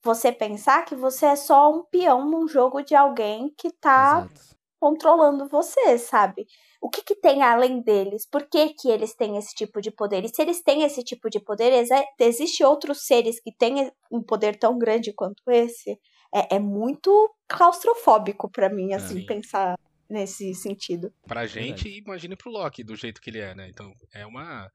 você 0.02 0.32
pensar 0.32 0.84
que 0.84 0.96
você 0.96 1.26
é 1.26 1.36
só 1.36 1.72
um 1.72 1.84
peão 1.84 2.28
num 2.28 2.48
jogo 2.48 2.82
de 2.82 2.94
alguém 2.94 3.54
que 3.56 3.70
tá 3.70 4.26
Exato. 4.26 4.56
controlando 4.80 5.48
você, 5.48 5.96
sabe? 5.96 6.46
O 6.80 6.90
que, 6.90 7.02
que 7.02 7.14
tem 7.14 7.42
além 7.42 7.80
deles? 7.80 8.26
Por 8.26 8.48
que, 8.48 8.74
que 8.74 8.88
eles 8.88 9.14
têm 9.14 9.36
esse 9.36 9.54
tipo 9.54 9.80
de 9.80 9.92
poder? 9.92 10.24
E 10.24 10.28
se 10.28 10.42
eles 10.42 10.60
têm 10.60 10.82
esse 10.82 11.04
tipo 11.04 11.30
de 11.30 11.38
poder, 11.38 11.72
existe 12.18 12.64
outros 12.64 13.06
seres 13.06 13.40
que 13.40 13.52
têm 13.52 13.92
um 14.10 14.20
poder 14.20 14.58
tão 14.58 14.76
grande 14.76 15.12
quanto 15.12 15.42
esse? 15.48 15.92
É, 16.34 16.56
é 16.56 16.58
muito 16.58 17.32
claustrofóbico 17.46 18.50
para 18.50 18.68
mim, 18.68 18.94
assim, 18.94 19.24
pensar 19.24 19.78
nesse 20.10 20.52
sentido. 20.54 21.12
Pra 21.28 21.46
gente, 21.46 21.84
Verdade. 21.84 22.02
imagine 22.04 22.36
pro 22.36 22.50
Loki, 22.50 22.82
do 22.82 22.96
jeito 22.96 23.20
que 23.20 23.30
ele 23.30 23.38
é, 23.38 23.54
né? 23.54 23.68
Então, 23.68 23.92
é 24.12 24.26
uma 24.26 24.68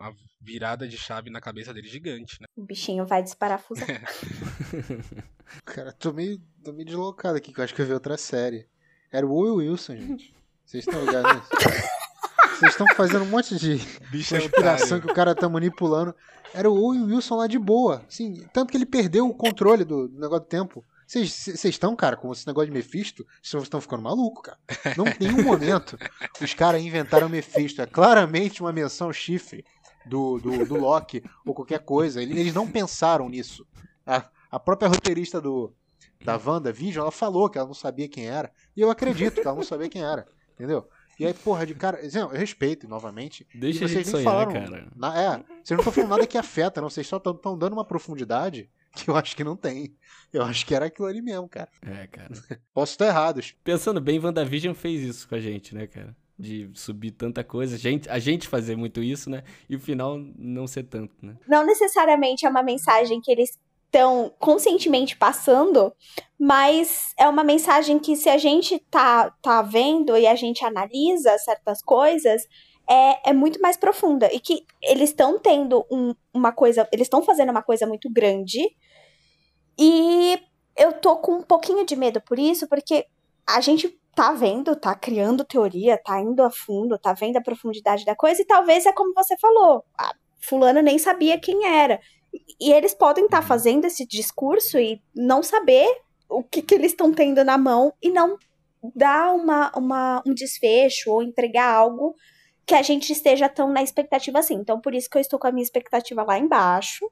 uma 0.00 0.14
virada 0.40 0.86
de 0.86 0.96
chave 0.96 1.28
na 1.28 1.40
cabeça 1.40 1.74
dele 1.74 1.88
gigante, 1.88 2.40
né? 2.40 2.46
O 2.56 2.62
bichinho 2.62 3.04
vai 3.04 3.22
desparafusar. 3.22 3.86
Cara, 5.64 5.92
tô 5.92 6.12
meio, 6.12 6.40
tô 6.62 6.72
meio 6.72 6.86
deslocado 6.86 7.36
aqui, 7.36 7.52
que 7.52 7.60
eu 7.60 7.64
acho 7.64 7.74
que 7.74 7.82
eu 7.82 7.86
vi 7.86 7.92
outra 7.92 8.16
série. 8.16 8.66
Era 9.10 9.26
o 9.26 9.34
Will 9.34 9.56
Wilson, 9.56 9.96
gente. 9.96 10.34
Vocês 10.64 10.86
estão 10.86 11.04
ligados 11.04 11.34
nisso? 11.34 11.48
Vocês 12.58 12.72
estão 12.72 12.86
fazendo 12.94 13.22
um 13.22 13.28
monte 13.28 13.56
de 13.56 13.76
Bicho 14.10 14.34
conspiração 14.34 15.00
que 15.00 15.10
o 15.10 15.14
cara 15.14 15.34
tá 15.34 15.48
manipulando. 15.48 16.14
Era 16.52 16.70
o 16.70 16.74
Will 16.74 17.06
Wilson 17.06 17.36
lá 17.36 17.46
de 17.46 17.58
boa. 17.58 18.04
Assim, 18.06 18.46
tanto 18.52 18.70
que 18.70 18.76
ele 18.76 18.86
perdeu 18.86 19.26
o 19.26 19.34
controle 19.34 19.84
do, 19.84 20.08
do 20.08 20.20
negócio 20.20 20.44
do 20.44 20.48
tempo. 20.48 20.84
Vocês 21.06 21.64
estão, 21.64 21.96
cara, 21.96 22.16
com 22.16 22.30
esse 22.30 22.46
negócio 22.46 22.70
de 22.70 22.76
Mephisto, 22.76 23.26
vocês 23.42 23.62
estão 23.62 23.80
ficando 23.80 24.02
maluco, 24.02 24.42
cara. 24.42 24.58
Não 24.94 25.06
tem 25.06 25.32
um 25.32 25.42
momento 25.42 25.96
os 26.38 26.52
caras 26.52 26.82
inventaram 26.82 27.30
Mephisto. 27.30 27.80
É 27.80 27.86
claramente 27.86 28.60
uma 28.60 28.72
menção 28.72 29.10
chifre 29.10 29.64
do, 30.08 30.38
do, 30.38 30.64
do 30.64 30.76
Loki 30.76 31.22
ou 31.44 31.54
qualquer 31.54 31.80
coisa. 31.80 32.22
Eles 32.22 32.54
não 32.54 32.66
pensaram 32.66 33.28
nisso. 33.28 33.66
A, 34.06 34.24
a 34.50 34.58
própria 34.58 34.88
roteirista 34.88 35.40
do, 35.40 35.72
da 36.24 36.36
Wanda 36.36 36.72
Vision, 36.72 37.02
ela 37.02 37.12
falou 37.12 37.48
que 37.48 37.58
ela 37.58 37.66
não 37.66 37.74
sabia 37.74 38.08
quem 38.08 38.26
era. 38.26 38.50
E 38.76 38.80
eu 38.80 38.90
acredito 38.90 39.40
que 39.40 39.46
ela 39.46 39.56
não 39.56 39.62
sabia 39.62 39.88
quem 39.88 40.02
era. 40.02 40.26
Entendeu? 40.54 40.88
E 41.18 41.26
aí, 41.26 41.34
porra, 41.34 41.66
de 41.66 41.74
cara. 41.74 42.00
Eu 42.00 42.28
respeito, 42.28 42.88
novamente. 42.88 43.46
Deixa 43.52 43.84
e 43.84 43.88
vocês 43.88 43.92
a 43.92 44.02
gente 44.02 44.10
sonhar, 44.10 44.24
falaram, 44.24 44.52
cara. 44.52 44.88
Na, 44.94 45.20
é, 45.20 45.30
vocês 45.62 45.70
não 45.70 45.78
estão 45.78 45.92
falando 45.92 46.10
nada 46.10 46.26
que 46.26 46.38
afeta, 46.38 46.80
não. 46.80 46.88
Vocês 46.88 47.06
só 47.06 47.16
estão 47.16 47.58
dando 47.58 47.72
uma 47.72 47.84
profundidade 47.84 48.70
que 48.94 49.10
eu 49.10 49.16
acho 49.16 49.34
que 49.34 49.42
não 49.42 49.56
tem. 49.56 49.96
Eu 50.32 50.42
acho 50.42 50.64
que 50.64 50.74
era 50.74 50.86
aquilo 50.86 51.08
ali 51.08 51.20
mesmo, 51.20 51.48
cara. 51.48 51.68
É, 51.82 52.06
cara. 52.06 52.30
Posso 52.72 52.92
estar 52.92 53.06
errado. 53.06 53.40
Pensando 53.64 54.00
bem, 54.00 54.18
WandaVision 54.18 54.74
fez 54.74 55.02
isso 55.02 55.28
com 55.28 55.34
a 55.34 55.40
gente, 55.40 55.74
né, 55.74 55.86
cara? 55.86 56.16
De 56.38 56.70
subir 56.74 57.10
tanta 57.10 57.42
coisa, 57.42 57.74
a 57.74 57.78
gente, 57.78 58.08
a 58.08 58.18
gente 58.18 58.46
fazer 58.46 58.76
muito 58.76 59.02
isso, 59.02 59.28
né? 59.28 59.42
E 59.68 59.74
o 59.74 59.80
final 59.80 60.16
não 60.36 60.68
ser 60.68 60.84
tanto, 60.84 61.14
né? 61.20 61.36
Não 61.48 61.66
necessariamente 61.66 62.46
é 62.46 62.48
uma 62.48 62.62
mensagem 62.62 63.20
que 63.20 63.32
eles 63.32 63.58
estão 63.88 64.32
conscientemente 64.38 65.16
passando, 65.16 65.92
mas 66.38 67.12
é 67.18 67.26
uma 67.26 67.42
mensagem 67.42 67.98
que 67.98 68.14
se 68.14 68.28
a 68.28 68.38
gente 68.38 68.78
tá, 68.90 69.30
tá 69.42 69.62
vendo 69.62 70.16
e 70.16 70.26
a 70.26 70.34
gente 70.34 70.64
analisa 70.64 71.36
certas 71.38 71.82
coisas, 71.82 72.42
é, 72.88 73.30
é 73.30 73.32
muito 73.32 73.60
mais 73.60 73.76
profunda. 73.76 74.32
E 74.32 74.38
que 74.38 74.64
eles 74.82 75.10
estão 75.10 75.38
tendo 75.38 75.84
um, 75.90 76.14
uma 76.32 76.52
coisa, 76.52 76.88
eles 76.92 77.06
estão 77.06 77.22
fazendo 77.22 77.50
uma 77.50 77.62
coisa 77.62 77.86
muito 77.86 78.10
grande. 78.10 78.60
E 79.78 80.38
eu 80.76 80.92
tô 80.92 81.16
com 81.16 81.36
um 81.36 81.42
pouquinho 81.42 81.84
de 81.84 81.96
medo 81.96 82.20
por 82.20 82.38
isso, 82.38 82.68
porque 82.68 83.06
a 83.46 83.60
gente 83.60 83.97
tá 84.18 84.32
vendo, 84.32 84.74
tá 84.74 84.96
criando 84.96 85.44
teoria, 85.44 85.96
tá 85.96 86.20
indo 86.20 86.42
a 86.42 86.50
fundo, 86.50 86.98
tá 86.98 87.12
vendo 87.12 87.36
a 87.36 87.40
profundidade 87.40 88.04
da 88.04 88.16
coisa, 88.16 88.42
e 88.42 88.44
talvez 88.44 88.84
é 88.84 88.92
como 88.92 89.14
você 89.14 89.38
falou, 89.38 89.84
a 89.96 90.12
fulano 90.40 90.82
nem 90.82 90.98
sabia 90.98 91.38
quem 91.38 91.64
era. 91.64 92.00
E 92.60 92.72
eles 92.72 92.92
podem 92.92 93.26
estar 93.26 93.42
tá 93.42 93.46
fazendo 93.46 93.84
esse 93.84 94.04
discurso 94.04 94.76
e 94.76 95.00
não 95.14 95.40
saber 95.40 95.86
o 96.28 96.42
que, 96.42 96.62
que 96.62 96.74
eles 96.74 96.90
estão 96.90 97.12
tendo 97.12 97.44
na 97.44 97.56
mão 97.56 97.92
e 98.02 98.10
não 98.10 98.36
dar 98.92 99.32
uma, 99.32 99.70
uma, 99.76 100.20
um 100.26 100.34
desfecho 100.34 101.12
ou 101.12 101.22
entregar 101.22 101.72
algo 101.72 102.16
que 102.66 102.74
a 102.74 102.82
gente 102.82 103.12
esteja 103.12 103.48
tão 103.48 103.70
na 103.70 103.84
expectativa 103.84 104.40
assim. 104.40 104.54
Então, 104.54 104.80
por 104.80 104.96
isso 104.96 105.08
que 105.08 105.16
eu 105.16 105.22
estou 105.22 105.38
com 105.38 105.46
a 105.46 105.52
minha 105.52 105.62
expectativa 105.62 106.24
lá 106.24 106.36
embaixo, 106.36 107.08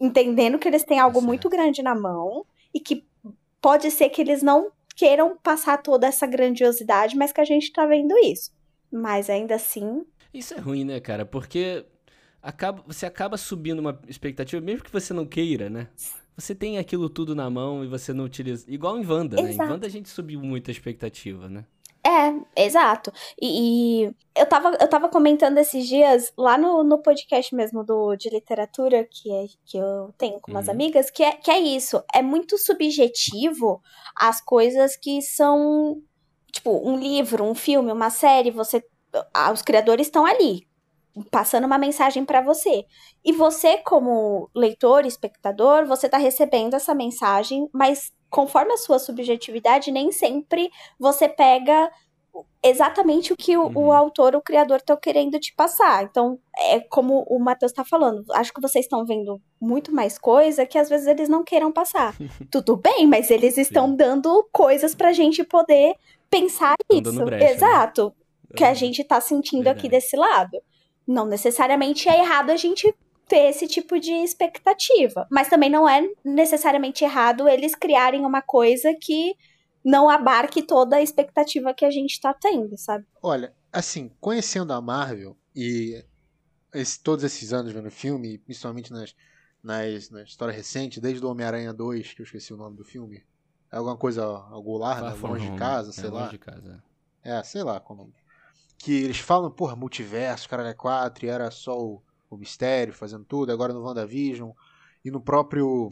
entendendo 0.00 0.60
que 0.60 0.68
eles 0.68 0.84
têm 0.84 1.00
algo 1.00 1.20
muito 1.20 1.48
grande 1.48 1.82
na 1.82 1.96
mão 1.96 2.46
e 2.72 2.78
que 2.78 3.04
pode 3.60 3.90
ser 3.90 4.08
que 4.10 4.20
eles 4.20 4.40
não 4.40 4.70
queiram 4.94 5.36
passar 5.36 5.82
toda 5.82 6.06
essa 6.06 6.26
grandiosidade, 6.26 7.16
mas 7.16 7.32
que 7.32 7.40
a 7.40 7.44
gente 7.44 7.72
tá 7.72 7.86
vendo 7.86 8.16
isso. 8.18 8.52
Mas 8.90 9.28
ainda 9.28 9.54
assim. 9.56 10.04
Isso 10.32 10.54
é 10.54 10.58
ruim, 10.58 10.84
né, 10.84 11.00
cara? 11.00 11.24
Porque 11.26 11.84
acaba, 12.42 12.82
você 12.86 13.06
acaba 13.06 13.36
subindo 13.36 13.80
uma 13.80 14.00
expectativa, 14.08 14.60
mesmo 14.60 14.84
que 14.84 14.92
você 14.92 15.12
não 15.12 15.26
queira, 15.26 15.68
né? 15.68 15.88
Você 16.36 16.54
tem 16.54 16.78
aquilo 16.78 17.08
tudo 17.08 17.34
na 17.34 17.48
mão 17.48 17.84
e 17.84 17.88
você 17.88 18.12
não 18.12 18.24
utiliza. 18.24 18.64
Igual 18.68 18.98
em 18.98 19.06
Wanda, 19.06 19.40
Exato. 19.40 19.58
né? 19.58 19.64
Em 19.64 19.70
Wanda 19.70 19.86
a 19.86 19.90
gente 19.90 20.08
subiu 20.08 20.40
muita 20.40 20.70
expectativa, 20.70 21.48
né? 21.48 21.64
É, 22.06 22.64
exato. 22.66 23.10
E, 23.40 24.04
e, 24.04 24.14
eu, 24.36 24.46
tava, 24.46 24.76
eu 24.78 24.88
tava 24.88 25.08
comentando 25.08 25.56
esses 25.56 25.88
dias 25.88 26.30
lá 26.36 26.58
no, 26.58 26.84
no 26.84 26.98
podcast 27.02 27.54
mesmo 27.54 27.82
do, 27.82 28.14
de 28.14 28.28
literatura 28.28 29.08
que, 29.10 29.32
é, 29.32 29.46
que 29.64 29.78
eu 29.78 30.12
tenho 30.18 30.38
com 30.38 30.50
umas 30.50 30.66
uhum. 30.66 30.74
amigas, 30.74 31.10
que 31.10 31.22
é, 31.22 31.32
que 31.32 31.50
é 31.50 31.58
isso. 31.58 32.02
É 32.14 32.20
muito 32.20 32.58
subjetivo 32.58 33.80
as 34.14 34.40
coisas 34.40 34.96
que 34.96 35.22
são. 35.22 36.02
Tipo, 36.52 36.88
um 36.88 36.96
livro, 36.98 37.42
um 37.42 37.54
filme, 37.54 37.90
uma 37.90 38.10
série, 38.10 38.50
você. 38.50 38.84
Os 39.52 39.62
criadores 39.62 40.06
estão 40.06 40.26
ali 40.26 40.66
passando 41.30 41.64
uma 41.64 41.78
mensagem 41.78 42.24
para 42.24 42.40
você. 42.40 42.84
E 43.24 43.32
você, 43.32 43.78
como 43.78 44.50
leitor, 44.54 45.06
espectador, 45.06 45.86
você 45.86 46.08
tá 46.08 46.18
recebendo 46.18 46.74
essa 46.74 46.94
mensagem, 46.94 47.68
mas 47.72 48.12
conforme 48.30 48.72
a 48.72 48.76
sua 48.76 48.98
subjetividade, 48.98 49.92
nem 49.92 50.10
sempre 50.10 50.70
você 50.98 51.28
pega 51.28 51.90
exatamente 52.62 53.32
o 53.32 53.36
que 53.36 53.56
o, 53.56 53.66
uhum. 53.66 53.86
o 53.86 53.92
autor, 53.92 54.34
o 54.34 54.42
criador, 54.42 54.78
está 54.78 54.96
querendo 54.96 55.38
te 55.38 55.54
passar. 55.54 56.02
Então, 56.02 56.38
é 56.58 56.80
como 56.80 57.24
o 57.28 57.38
Matheus 57.38 57.70
está 57.70 57.84
falando. 57.84 58.24
Acho 58.32 58.52
que 58.52 58.60
vocês 58.60 58.86
estão 58.86 59.04
vendo 59.04 59.40
muito 59.60 59.94
mais 59.94 60.18
coisa 60.18 60.66
que 60.66 60.78
às 60.78 60.88
vezes 60.88 61.06
eles 61.06 61.28
não 61.28 61.44
queiram 61.44 61.70
passar. 61.70 62.14
Tudo 62.50 62.76
bem, 62.76 63.06
mas 63.06 63.30
eles 63.30 63.56
estão 63.56 63.90
Sim. 63.90 63.96
dando 63.96 64.48
coisas 64.50 64.94
pra 64.94 65.12
gente 65.12 65.44
poder 65.44 65.94
pensar 66.30 66.74
Tão 66.88 66.98
isso. 66.98 67.24
Brecha, 67.24 67.44
né? 67.44 67.52
Exato. 67.52 68.04
Né? 68.50 68.56
Que 68.56 68.64
a 68.64 68.74
gente 68.74 69.02
está 69.02 69.20
sentindo 69.20 69.64
Verdade. 69.64 69.78
aqui 69.78 69.88
desse 69.88 70.16
lado. 70.16 70.58
Não 71.06 71.26
necessariamente 71.26 72.08
é 72.08 72.20
errado 72.20 72.50
a 72.50 72.56
gente 72.56 72.94
ter 73.28 73.48
esse 73.50 73.66
tipo 73.66 73.98
de 73.98 74.12
expectativa. 74.12 75.26
Mas 75.30 75.48
também 75.48 75.70
não 75.70 75.88
é 75.88 76.06
necessariamente 76.24 77.04
errado 77.04 77.48
eles 77.48 77.74
criarem 77.74 78.24
uma 78.24 78.42
coisa 78.42 78.94
que 79.00 79.34
não 79.84 80.08
abarque 80.08 80.62
toda 80.62 80.96
a 80.96 81.02
expectativa 81.02 81.74
que 81.74 81.84
a 81.84 81.90
gente 81.90 82.20
tá 82.20 82.32
tendo, 82.32 82.76
sabe? 82.78 83.04
Olha, 83.22 83.54
assim, 83.72 84.10
conhecendo 84.20 84.72
a 84.72 84.80
Marvel 84.80 85.36
e 85.54 86.02
esse, 86.72 87.00
todos 87.02 87.22
esses 87.24 87.52
anos 87.52 87.72
vendo 87.72 87.90
filme, 87.90 88.38
principalmente 88.38 88.90
nas, 88.90 89.14
nas, 89.62 90.10
na 90.10 90.22
história 90.22 90.54
recente, 90.54 91.00
desde 91.00 91.24
o 91.24 91.28
Homem-Aranha 91.28 91.72
2, 91.72 92.14
que 92.14 92.22
eu 92.22 92.24
esqueci 92.24 92.52
o 92.54 92.56
nome 92.56 92.76
do 92.76 92.84
filme. 92.84 93.22
É 93.70 93.76
alguma 93.76 93.96
coisa 93.96 94.24
algular, 94.24 95.02
né? 95.02 95.14
longe 95.20 95.50
de 95.50 95.56
casa, 95.56 95.92
sei 95.92 96.08
é, 96.08 96.12
lá. 96.12 96.20
Longe 96.20 96.32
de 96.32 96.38
casa. 96.38 96.82
É, 97.22 97.42
sei 97.42 97.62
lá 97.62 97.78
como 97.78 98.12
que 98.78 99.04
eles 99.04 99.18
falam, 99.18 99.50
porra, 99.50 99.76
multiverso, 99.76 100.48
cara 100.48 100.68
é 100.68 100.74
4, 100.74 101.24
e 101.24 101.28
era 101.28 101.50
só 101.50 101.78
o, 101.78 102.02
o 102.30 102.36
mistério 102.36 102.92
fazendo 102.92 103.24
tudo, 103.24 103.52
agora 103.52 103.72
no 103.72 103.82
WandaVision, 103.82 104.50
e 105.04 105.10
no 105.10 105.20
próprio 105.20 105.90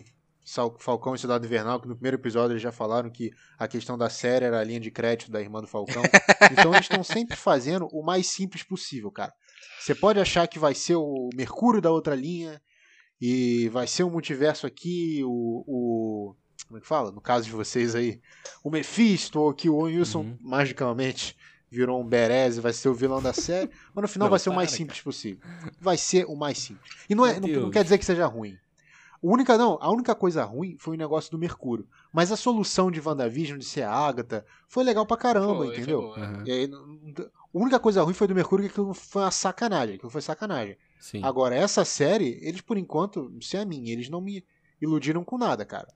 Falcão 0.79 1.15
e 1.15 1.19
Cidade 1.19 1.47
Invernal, 1.47 1.81
que 1.81 1.89
no 1.89 1.95
primeiro 1.95 2.17
episódio 2.17 2.53
eles 2.53 2.63
já 2.63 2.73
falaram 2.73 3.11
que 3.11 3.31
a 3.59 3.69
questão 3.69 3.97
da 3.97 4.11
série 4.11 4.45
era 4.45 4.59
a 4.59 4.65
linha 4.65 4.81
de 4.81 4.91
crédito 4.91 5.31
da 5.31 5.41
irmã 5.41 5.61
do 5.61 5.69
Falcão. 5.69 6.03
então 6.51 6.73
eles 6.73 6.87
estão 6.87 7.05
sempre 7.05 7.37
fazendo 7.37 7.87
o 7.93 8.03
mais 8.03 8.27
simples 8.27 8.63
possível, 8.63 9.11
cara. 9.11 9.33
Você 9.81 9.95
pode 9.95 10.19
achar 10.19 10.47
que 10.49 10.59
vai 10.59 10.75
ser 10.75 10.97
o 10.97 11.31
Mercúrio 11.35 11.81
da 11.81 11.91
outra 11.91 12.15
linha, 12.15 12.61
e 13.25 13.69
vai 13.69 13.87
ser 13.87 14.03
um 14.03 14.11
multiverso 14.11 14.67
aqui, 14.67 15.23
o, 15.25 15.65
o 15.65 16.35
como 16.67 16.79
é 16.79 16.81
que 16.81 16.89
fala? 16.89 17.13
No 17.13 17.21
caso 17.21 17.45
de 17.45 17.53
vocês 17.53 17.95
aí, 17.95 18.21
o 18.65 18.71
Mephisto, 18.71 19.39
ou 19.39 19.55
que 19.55 19.69
o 19.69 19.77
Wilson 19.77 20.23
uhum. 20.23 20.39
magicamente 20.41 21.37
virou 21.73 21.99
um 21.99 22.07
Berez, 22.07 22.59
vai 22.59 22.73
ser 22.73 22.91
o 22.91 22.95
vilão 22.95 23.23
da 23.23 23.33
série, 23.33 23.71
mas 23.95 24.03
no 24.03 24.09
final 24.09 24.27
não, 24.27 24.31
vai 24.31 24.39
ser 24.39 24.51
o 24.51 24.55
mais 24.55 24.71
simples 24.71 24.99
cara. 24.99 25.05
possível. 25.05 25.41
Vai 25.81 25.97
ser 25.97 26.27
o 26.27 26.37
mais 26.37 26.59
simples. 26.59 26.93
E 27.09 27.15
não, 27.15 27.25
é, 27.25 27.41
não, 27.41 27.49
não, 27.49 27.71
quer 27.71 27.83
dizer 27.83 27.97
que 27.97 28.05
seja 28.05 28.27
ruim. 28.27 28.59
A 29.15 29.27
única, 29.27 29.57
não, 29.57 29.79
a 29.81 29.91
única 29.91 30.15
coisa 30.15 30.45
ruim 30.45 30.77
foi 30.79 30.97
o 30.97 30.99
negócio 30.99 31.31
do 31.31 31.39
Mercúrio. 31.39 31.87
Mas 32.13 32.31
a 32.31 32.37
solução 32.37 32.91
de 32.91 33.01
WandaVision, 33.01 33.59
de 33.59 33.65
ser 33.65 33.83
a 33.83 33.91
Agatha, 33.91 34.45
foi 34.69 34.85
legal 34.85 35.07
pra 35.07 35.17
caramba, 35.17 35.65
foi, 35.65 35.69
entendeu? 35.69 36.01
Uhum. 36.01 36.45
Aí, 36.47 36.71
a 37.25 37.59
única 37.59 37.79
coisa 37.79 38.03
ruim 38.03 38.13
foi 38.13 38.27
do 38.27 38.35
Mercúrio 38.35 38.67
que 38.67 38.71
aquilo 38.71 38.93
foi 38.93 39.23
uma 39.23 39.31
sacanagem. 39.31 39.95
Aquilo 39.95 40.11
foi 40.11 40.21
sacanagem. 40.21 40.77
Sim. 41.01 41.25
Agora, 41.25 41.55
essa 41.55 41.87
série, 41.87 42.39
eles 42.43 42.61
por 42.61 42.77
enquanto, 42.77 43.31
não 43.31 43.41
sei 43.41 43.61
a 43.61 43.65
mim, 43.65 43.89
eles 43.89 44.11
não 44.11 44.21
me 44.21 44.45
iludiram 44.81 45.25
com 45.25 45.39
nada, 45.39 45.65
cara. 45.65 45.89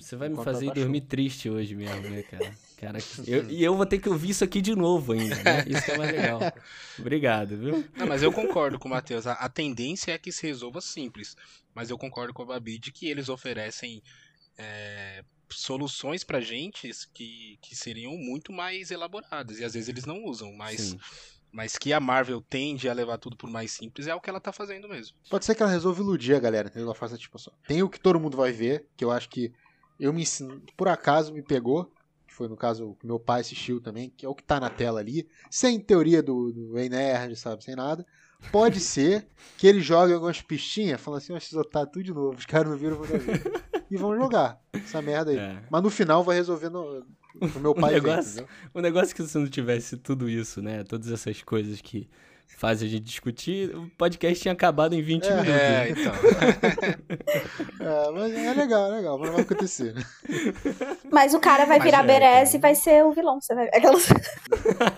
Você 0.00 0.16
vai 0.16 0.30
me 0.30 0.42
fazer 0.42 0.72
dormir 0.72 1.02
triste 1.02 1.50
hoje 1.50 1.74
mesmo, 1.74 2.08
né, 2.08 2.22
cara? 2.22 2.54
cara 2.78 2.98
eu, 3.26 3.50
e 3.50 3.62
eu 3.62 3.76
vou 3.76 3.84
ter 3.84 3.98
que 3.98 4.08
ouvir 4.08 4.30
isso 4.30 4.42
aqui 4.42 4.62
de 4.62 4.74
novo 4.74 5.12
ainda, 5.12 5.34
né? 5.42 5.64
Isso 5.66 5.84
que 5.84 5.90
é 5.90 5.98
mais 5.98 6.10
legal. 6.10 6.40
Obrigado, 6.98 7.56
viu? 7.58 7.84
Não, 7.94 8.06
mas 8.06 8.22
eu 8.22 8.32
concordo 8.32 8.78
com 8.78 8.88
o 8.88 8.90
Matheus. 8.90 9.26
A, 9.26 9.32
a, 9.32 9.48
tendência 9.48 10.12
é 10.12 10.18
que 10.18 10.32
se 10.32 10.46
resolva 10.46 10.80
simples. 10.80 11.36
Mas 11.74 11.90
eu 11.90 11.98
concordo 11.98 12.32
com 12.32 12.42
a 12.42 12.46
Babi 12.46 12.78
de 12.78 12.90
que 12.90 13.08
eles 13.08 13.28
oferecem 13.28 14.02
é, 14.56 15.22
soluções 15.50 16.24
pra 16.24 16.40
gente 16.40 16.90
que, 17.12 17.58
que 17.60 17.76
seriam 17.76 18.16
muito 18.16 18.52
mais 18.52 18.90
elaboradas. 18.90 19.58
E 19.58 19.64
às 19.64 19.74
vezes 19.74 19.88
eles 19.88 20.06
não 20.06 20.24
usam, 20.24 20.52
mas. 20.52 20.80
Sim. 20.80 20.98
Mas 21.52 21.78
que 21.78 21.92
a 21.92 22.00
Marvel 22.00 22.40
tende 22.40 22.88
a 22.88 22.92
levar 22.92 23.16
tudo 23.16 23.36
por 23.36 23.48
mais 23.48 23.70
simples 23.70 24.08
é 24.08 24.14
o 24.14 24.20
que 24.20 24.28
ela 24.28 24.40
tá 24.40 24.52
fazendo 24.52 24.88
mesmo. 24.88 25.16
Pode 25.30 25.44
ser 25.44 25.54
que 25.54 25.62
ela 25.62 25.70
resolva 25.70 26.02
iludir 26.02 26.34
a 26.34 26.40
galera, 26.40 26.66
entendeu? 26.66 26.88
Ela 26.88 26.96
faça 26.96 27.16
tipo 27.16 27.38
só. 27.38 27.52
Tem 27.68 27.80
o 27.80 27.88
que 27.88 28.00
todo 28.00 28.18
mundo 28.18 28.36
vai 28.36 28.50
ver, 28.50 28.88
que 28.96 29.04
eu 29.04 29.12
acho 29.12 29.28
que 29.28 29.52
eu 29.98 30.12
me 30.12 30.24
por 30.76 30.88
acaso 30.88 31.32
me 31.32 31.42
pegou, 31.42 31.92
que 32.26 32.34
foi 32.34 32.48
no 32.48 32.56
caso 32.56 32.96
que 32.98 33.06
meu 33.06 33.18
pai 33.18 33.40
assistiu 33.40 33.80
também, 33.80 34.12
que 34.16 34.26
é 34.26 34.28
o 34.28 34.34
que 34.34 34.42
tá 34.42 34.58
na 34.58 34.68
tela 34.70 35.00
ali, 35.00 35.28
sem 35.50 35.78
teoria 35.78 36.22
do, 36.22 36.52
do 36.52 36.74
Nerd, 36.74 37.36
sabe, 37.36 37.62
sem 37.62 37.76
nada. 37.76 38.04
Pode 38.50 38.80
ser 38.80 39.26
que 39.56 39.66
ele 39.66 39.80
jogue 39.80 40.12
algumas 40.12 40.42
pistinhas, 40.42 41.00
falando 41.00 41.18
assim, 41.18 41.32
ó, 41.56 41.62
tá 41.62 41.86
tudo 41.86 42.02
de 42.02 42.12
novo, 42.12 42.36
os 42.36 42.46
caras 42.46 42.70
não 42.70 42.76
viram, 42.76 42.96
vou 42.96 43.06
ver. 43.06 43.64
E 43.90 43.96
vão 43.96 44.16
jogar 44.16 44.60
essa 44.72 45.00
merda 45.00 45.30
aí. 45.30 45.38
É. 45.38 45.62
Mas 45.70 45.82
no 45.82 45.90
final 45.90 46.24
vai 46.24 46.36
resolver 46.36 46.68
no, 46.68 47.04
no 47.34 47.60
meu 47.60 47.74
pai. 47.76 47.92
o 47.92 47.94
negócio, 47.94 48.34
ver, 48.34 48.48
o 48.72 48.80
negócio 48.80 49.12
é 49.12 49.14
que 49.14 49.22
se 49.26 49.38
não 49.38 49.46
tivesse 49.46 49.96
tudo 49.96 50.28
isso, 50.28 50.60
né, 50.60 50.82
todas 50.82 51.10
essas 51.10 51.42
coisas 51.42 51.80
que 51.80 52.08
faz 52.46 52.82
a 52.82 52.86
gente 52.86 53.04
discutir, 53.04 53.76
o 53.76 53.90
podcast 53.90 54.40
tinha 54.40 54.52
acabado 54.52 54.94
em 54.94 55.02
20 55.02 55.24
é, 55.24 55.30
minutos. 55.30 55.52
É, 55.52 55.90
então. 55.90 56.12
é, 57.86 58.10
mas 58.10 58.34
é 58.34 58.54
legal, 58.54 58.92
é 58.92 58.96
legal, 58.96 59.18
mas 59.18 59.28
não 59.28 59.36
vai 59.36 59.44
acontecer. 59.44 59.94
Né? 59.94 60.02
Mas 61.12 61.34
o 61.34 61.40
cara 61.40 61.66
vai 61.66 61.78
mas 61.78 61.84
virar 61.84 62.04
é, 62.04 62.06
Beres 62.06 62.54
e 62.54 62.58
vai 62.58 62.74
ser 62.74 63.04
o 63.04 63.12
vilão. 63.12 63.40
Você 63.40 63.54
vai... 63.54 63.68
Aquelas... 63.68 64.06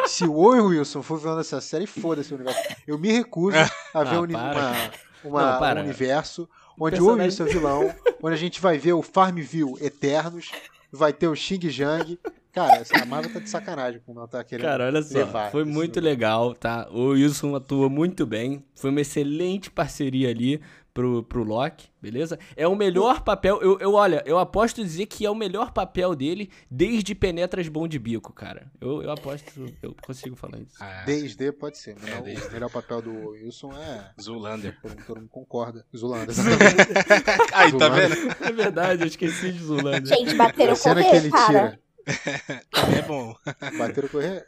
Se 0.07 0.25
o 0.25 0.35
Owen 0.35 0.61
Wilson 0.61 1.03
for 1.03 1.19
vilão 1.19 1.37
dessa 1.37 1.61
série, 1.61 1.87
foda-se 1.87 2.33
o 2.33 2.37
universo. 2.37 2.63
Eu 2.87 2.99
me 2.99 3.11
recuso 3.11 3.57
a 3.93 4.05
ver 4.05 4.17
ah, 4.17 4.21
um, 4.21 4.25
uma, 4.25 5.59
uma, 5.59 5.75
não, 5.75 5.81
um 5.81 5.85
universo 5.85 6.49
onde 6.79 7.01
o 7.01 7.07
Owen 7.09 7.23
Wilson 7.23 7.47
é 7.47 7.49
vilão, 7.49 7.95
onde 8.23 8.35
a 8.35 8.39
gente 8.39 8.61
vai 8.61 8.79
ver 8.79 8.93
o 8.93 9.03
Farmville 9.03 9.75
Eternos, 9.81 10.53
vai 10.93 11.13
ter 11.13 11.27
o 11.27 11.35
Xing 11.35 11.69
Jang, 11.69 12.19
Cara, 12.57 12.83
a 13.03 13.05
Marvel 13.05 13.33
tá 13.35 13.39
de 13.39 13.51
sacanagem 13.51 14.01
como 14.07 14.19
ela 14.19 14.27
tá 14.27 14.43
querendo 14.43 14.65
Cara, 14.65 14.87
olha 14.87 15.03
só, 15.03 15.19
levar 15.19 15.51
foi 15.51 15.63
muito 15.63 16.01
negócio. 16.01 16.03
legal, 16.03 16.55
tá? 16.55 16.89
O 16.91 17.09
Wilson 17.09 17.55
atuou 17.55 17.91
muito 17.91 18.25
bem, 18.25 18.65
foi 18.75 18.89
uma 18.89 19.03
excelente 19.03 19.71
parceria 19.71 20.31
ali 20.31 20.59
pro, 20.95 21.23
pro 21.25 21.43
Loki, 21.45 21.91
beleza? 22.01 22.39
É 22.57 22.67
o 22.67 22.75
melhor 22.75 23.21
papel, 23.21 23.61
eu, 23.61 23.79
eu 23.79 23.93
olha, 23.93 24.23
eu 24.25 24.39
aposto 24.39 24.83
dizer 24.83 25.05
que 25.05 25.27
é 25.27 25.31
o 25.31 25.35
melhor 25.35 25.71
papel 25.71 26.15
dele 26.17 26.49
desde 26.71 27.15
Penetras 27.15 27.69
Bom 27.69 27.87
de 27.87 27.99
Bico, 27.99 28.33
cara. 28.33 28.73
Eu, 28.81 29.03
eu 29.03 29.11
aposto, 29.11 29.53
eu 29.83 29.95
consigo 30.03 30.35
falar 30.35 30.59
isso. 30.61 30.77
Ah, 30.81 31.03
Desde 31.05 31.53
pode 31.53 31.77
ser, 31.77 31.95
É, 32.07 32.23
desde. 32.23 32.47
o 32.49 32.53
melhor 32.53 32.71
papel 32.71 33.03
do 33.03 33.11
Wilson 33.33 33.71
é. 33.77 34.13
Zulander. 34.19 34.79
Todo, 34.81 34.97
todo 35.07 35.17
mundo 35.19 35.29
concorda. 35.29 35.85
Zulander. 35.95 36.35
Aí, 37.53 37.71
tá 37.73 37.87
Zulander. 37.87 38.09
vendo? 38.09 38.37
É 38.47 38.53
verdade, 38.53 39.03
eu 39.03 39.07
esqueci 39.09 39.53
de 39.53 39.59
Zulanda. 39.63 40.07
Gente, 40.07 40.35
bateram 40.35 40.73
A 40.73 40.77
cena 40.77 41.03
que 41.03 41.09
correr, 41.11 41.19
ele 41.19 41.31
cara. 41.31 41.47
tira. 41.47 41.81
É 42.97 43.03
bom. 43.03 43.35
Bateram 43.79 44.09
correr. 44.09 44.47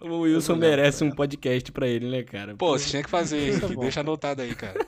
O 0.00 0.20
Wilson 0.20 0.56
merece 0.56 1.04
um 1.04 1.10
podcast 1.10 1.70
pra 1.70 1.86
ele, 1.86 2.10
né, 2.10 2.22
cara? 2.22 2.56
Pô, 2.56 2.78
você 2.78 2.88
tinha 2.90 3.02
que 3.02 3.10
fazer, 3.10 3.38
Isso 3.48 3.66
é. 3.66 3.76
Deixa 3.76 4.00
anotado 4.00 4.42
aí, 4.42 4.54
cara. 4.54 4.78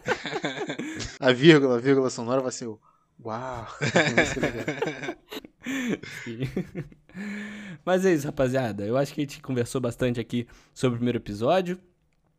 A 1.20 1.32
vírgula, 1.32 1.76
a 1.76 1.80
vírgula 1.80 2.11
sonora 2.11 2.41
vai 2.41 2.53
ser 2.53 2.66
o. 2.66 2.80
Uau! 3.24 3.66
Mas 7.84 8.07
é 8.07 8.14
isso, 8.14 8.26
rapaziada. 8.26 8.84
Eu 8.86 8.97
acho 8.97 9.12
que 9.12 9.20
a 9.20 9.24
gente 9.24 9.43
conversou 9.43 9.80
bastante 9.80 10.20
aqui 10.20 10.47
sobre 10.72 10.95
o 10.95 10.99
primeiro 10.99 11.18
episódio. 11.18 11.78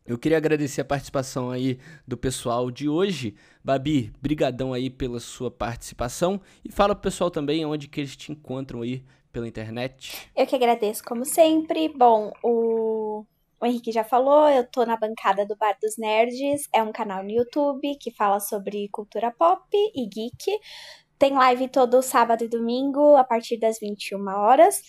Eu 0.06 0.18
queria 0.18 0.38
agradecer 0.38 0.82
a 0.82 0.86
participação 0.86 1.52
aí 1.52 1.78
do 2.08 2.18
pessoal 2.18 2.72
de 2.72 2.89
hoje. 2.89 3.36
Babi, 3.64 4.12
brigadão 4.20 4.74
aí 4.74 4.89
pela 4.89 5.20
sua 5.20 5.52
participação. 5.52 6.41
E 6.66 6.72
fala 6.72 6.95
pro 6.95 7.04
pessoal 7.04 7.30
também 7.30 7.66
onde 7.66 7.88
que 7.88 8.00
eles 8.00 8.16
te 8.16 8.32
encontram 8.32 8.82
aí 8.82 9.04
pela 9.32 9.47
internet. 9.47 10.30
Eu 10.36 10.47
que 10.47 10.56
agradeço, 10.56 11.04
como 11.04 11.26
sempre. 11.26 11.89
Bom, 11.89 12.32
o, 12.43 13.24
o 13.62 13.66
Henrique 13.66 13.91
já 13.91 14.04
falou, 14.04 14.50
eu 14.50 14.66
tô 14.66 14.86
na 14.86 14.97
bancada 14.97 15.45
do 15.45 15.56
Bar 15.56 15.78
dos 15.82 15.97
Nerds. 15.97 16.68
É 16.74 16.82
um 16.82 16.91
canal 16.91 17.24
no 17.24 17.30
YouTube 17.30 17.95
que 18.02 18.12
fala 18.12 18.39
sobre 18.39 18.89
cultura 18.91 19.32
pop 19.32 19.62
e 19.74 20.08
geek. 20.08 20.60
Tem 21.20 21.34
live 21.34 21.68
todo 21.68 22.02
sábado 22.02 22.43
e 22.45 22.47
domingo, 22.47 23.16
a 23.16 23.24
partir 23.24 23.58
das 23.58 23.78
21 23.80 24.28
horas. 24.30 24.82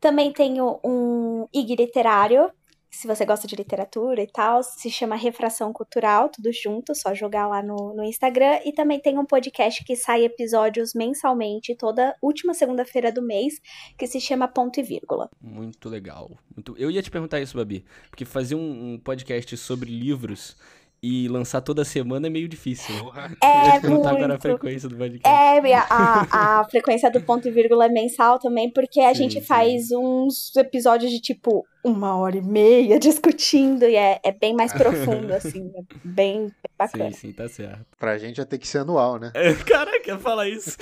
Também 0.00 0.32
tenho 0.32 0.78
um 0.84 1.48
IG 1.52 1.74
literário, 1.74 2.52
se 2.90 3.06
você 3.06 3.24
gosta 3.24 3.46
de 3.46 3.54
literatura 3.54 4.22
e 4.22 4.26
tal, 4.26 4.62
se 4.62 4.90
chama 4.90 5.14
Refração 5.14 5.72
Cultural, 5.72 6.28
tudo 6.28 6.50
junto, 6.52 6.94
só 6.94 7.14
jogar 7.14 7.46
lá 7.46 7.62
no, 7.62 7.94
no 7.94 8.02
Instagram. 8.02 8.60
E 8.64 8.72
também 8.72 8.98
tem 8.98 9.18
um 9.18 9.26
podcast 9.26 9.84
que 9.84 9.94
sai 9.94 10.24
episódios 10.24 10.94
mensalmente, 10.94 11.76
toda 11.76 12.16
última 12.22 12.54
segunda-feira 12.54 13.12
do 13.12 13.22
mês, 13.22 13.60
que 13.96 14.06
se 14.06 14.20
chama 14.20 14.48
Ponto 14.48 14.80
e 14.80 14.82
Vírgula. 14.82 15.30
Muito 15.40 15.88
legal. 15.88 16.30
Muito... 16.54 16.76
Eu 16.78 16.90
ia 16.90 17.02
te 17.02 17.10
perguntar 17.10 17.40
isso, 17.40 17.56
Babi. 17.56 17.84
Porque 18.10 18.24
fazer 18.24 18.54
um, 18.54 18.94
um 18.94 18.98
podcast 18.98 19.56
sobre 19.56 19.90
livros 19.90 20.56
e 21.02 21.28
lançar 21.28 21.60
toda 21.60 21.84
semana 21.84 22.26
é 22.26 22.30
meio 22.30 22.48
difícil. 22.48 22.94
Né? 23.14 23.36
É 23.42 23.80
perguntar 23.80 24.10
agora 24.10 24.24
a 24.24 24.28
muito. 24.28 24.42
frequência 24.42 24.88
do 24.88 24.96
podcast. 24.96 25.28
É, 25.28 25.74
a, 25.74 25.86
a, 25.88 26.60
a 26.60 26.64
frequência 26.70 27.10
do 27.10 27.20
ponto 27.20 27.46
e 27.46 27.50
vírgula 27.50 27.86
é 27.86 27.88
mensal 27.88 28.38
também, 28.38 28.70
porque 28.70 29.00
a 29.00 29.14
Sim, 29.14 29.22
gente 29.22 29.40
sim. 29.40 29.46
faz 29.46 29.90
uns 29.92 30.54
episódios 30.56 31.10
de 31.10 31.20
tipo 31.20 31.64
uma 31.84 32.16
hora 32.16 32.36
e 32.36 32.42
meia 32.42 32.98
discutindo 33.00 33.84
e 33.84 33.94
é, 33.94 34.20
é 34.24 34.32
bem 34.32 34.54
mais 34.54 34.72
profundo, 34.72 35.32
assim, 35.32 35.70
é 35.74 35.82
bem, 36.04 36.50
bacana. 36.76 37.10
Sim, 37.12 37.28
sim, 37.28 37.32
tá 37.32 37.48
certo. 37.48 37.86
Pra 37.98 38.18
gente 38.18 38.38
ia 38.38 38.46
ter 38.46 38.58
que 38.58 38.66
ser 38.66 38.78
anual, 38.78 39.18
né? 39.18 39.30
É, 39.34 39.54
Caraca, 39.64 40.10
ia 40.10 40.18
falar 40.18 40.48
isso. 40.48 40.76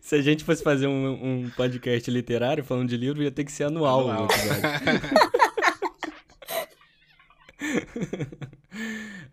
Se 0.00 0.14
a 0.14 0.22
gente 0.22 0.44
fosse 0.44 0.62
fazer 0.62 0.86
um, 0.86 1.42
um 1.42 1.50
podcast 1.56 2.10
literário 2.10 2.64
falando 2.64 2.88
de 2.88 2.96
livro, 2.96 3.22
ia 3.22 3.30
ter 3.30 3.44
que 3.44 3.52
ser 3.52 3.64
anual, 3.64 4.06
o 4.06 4.10
Anual. 4.10 4.28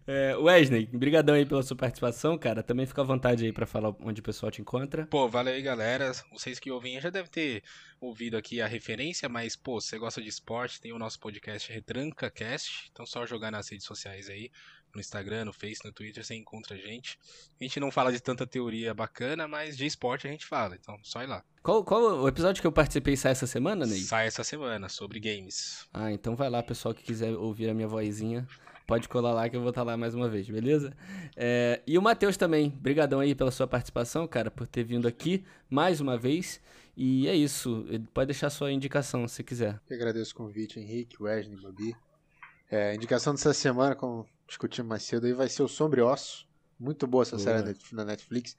É, 0.07 0.36
Wesley, 0.38 0.88
brigadão 0.93 1.34
aí 1.34 1.45
pela 1.47 1.63
sua 1.63 1.76
participação, 1.76 2.38
cara. 2.38 2.61
Também 2.61 2.86
fica 2.86 3.01
à 3.01 3.03
vontade 3.05 3.43
aí 3.43 3.51
pra 3.51 3.65
falar 3.65 3.95
onde 4.01 4.21
o 4.21 4.23
pessoal 4.23 4.51
te 4.51 4.61
encontra. 4.61 5.07
Pô, 5.07 5.28
valeu 5.28 5.53
aí, 5.53 5.61
galera. 5.63 6.11
Vocês 6.32 6.59
que 6.59 6.69
ouvem 6.69 7.01
já 7.01 7.09
devem 7.09 7.32
ter 7.32 7.63
ouvido 7.99 8.38
aqui 8.38 8.61
a 8.61 8.67
referência, 8.67 9.28
mas, 9.28 9.55
pô, 9.55 9.82
se 9.82 9.89
você 9.89 9.97
gosta 9.97 10.21
de 10.21 10.30
esporte, 10.30 10.80
tem 10.80 10.93
o 10.93 10.99
nosso 10.99 11.19
podcast 11.19 11.71
Retranca 11.71 12.30
Cast. 12.30 12.89
Então, 12.91 13.03
só 13.03 13.26
jogar 13.26 13.49
nas 13.49 13.67
redes 13.67 13.86
sociais 13.88 14.30
aí, 14.30 14.51
no 14.95 15.01
Instagram, 15.01 15.45
no 15.45 15.53
Face, 15.53 15.85
no 15.85 15.91
Twitter, 15.91 16.23
você 16.23 16.35
encontra 16.35 16.75
a 16.75 16.79
gente. 16.79 17.19
A 17.59 17.63
gente 17.63 17.79
não 17.79 17.91
fala 17.91 18.11
de 18.11 18.19
tanta 18.19 18.47
teoria 18.47 18.93
bacana, 18.93 19.47
mas 19.47 19.77
de 19.77 19.85
esporte 19.85 20.27
a 20.27 20.31
gente 20.31 20.45
fala. 20.45 20.75
Então, 20.75 20.97
só 21.03 21.21
ir 21.21 21.27
lá. 21.27 21.43
Qual, 21.61 21.83
qual 21.83 22.21
o 22.21 22.27
episódio 22.27 22.61
que 22.61 22.67
eu 22.67 22.71
participei 22.71 23.15
sai 23.17 23.31
essa 23.31 23.47
semana, 23.47 23.85
Ney? 23.85 23.99
Sai 23.99 24.27
essa 24.27 24.43
semana 24.43 24.87
sobre 24.89 25.19
games. 25.19 25.87
Ah, 25.93 26.11
então 26.11 26.35
vai 26.35 26.49
lá, 26.49 26.61
pessoal 26.63 26.93
que 26.93 27.03
quiser 27.03 27.33
ouvir 27.33 27.69
a 27.69 27.73
minha 27.73 27.87
vozinha. 27.87 28.47
Pode 28.87 29.09
colar 29.09 29.33
lá 29.33 29.49
que 29.49 29.55
eu 29.55 29.61
vou 29.61 29.69
estar 29.69 29.81
lá 29.81 29.97
mais 29.97 30.13
uma 30.13 30.29
vez, 30.29 30.47
beleza? 30.47 30.95
É, 31.35 31.81
e 31.87 31.97
o 31.97 32.01
Matheus 32.01 32.37
também, 32.37 32.69
brigadão 32.69 33.19
aí 33.19 33.33
pela 33.33 33.49
sua 33.49 33.65
participação, 33.65 34.27
cara, 34.27 34.51
por 34.51 34.67
ter 34.67 34.83
vindo 34.83 35.07
aqui 35.07 35.43
mais 35.67 35.99
uma 35.99 36.17
vez. 36.17 36.61
E 36.95 37.27
é 37.27 37.35
isso, 37.35 37.83
pode 38.13 38.27
deixar 38.27 38.49
sua 38.51 38.71
indicação 38.71 39.27
se 39.27 39.43
quiser. 39.43 39.81
Eu 39.89 39.97
agradeço 39.97 40.33
o 40.33 40.35
convite, 40.35 40.79
Henrique, 40.79 41.21
Wesley, 41.21 41.59
Babi. 41.59 41.95
É, 42.69 42.91
a 42.91 42.95
indicação 42.95 43.33
dessa 43.33 43.53
semana, 43.53 43.95
como 43.95 44.25
discutimos 44.47 44.89
mais 44.89 45.03
cedo, 45.03 45.25
aí 45.25 45.33
vai 45.33 45.49
ser 45.49 45.63
o 45.63 45.67
Sombre 45.67 46.01
Osso. 46.01 46.45
Muito 46.79 47.07
boa 47.07 47.21
essa 47.23 47.37
Boa. 47.37 47.43
série 47.63 47.75
na 47.93 48.03
Netflix. 48.05 48.55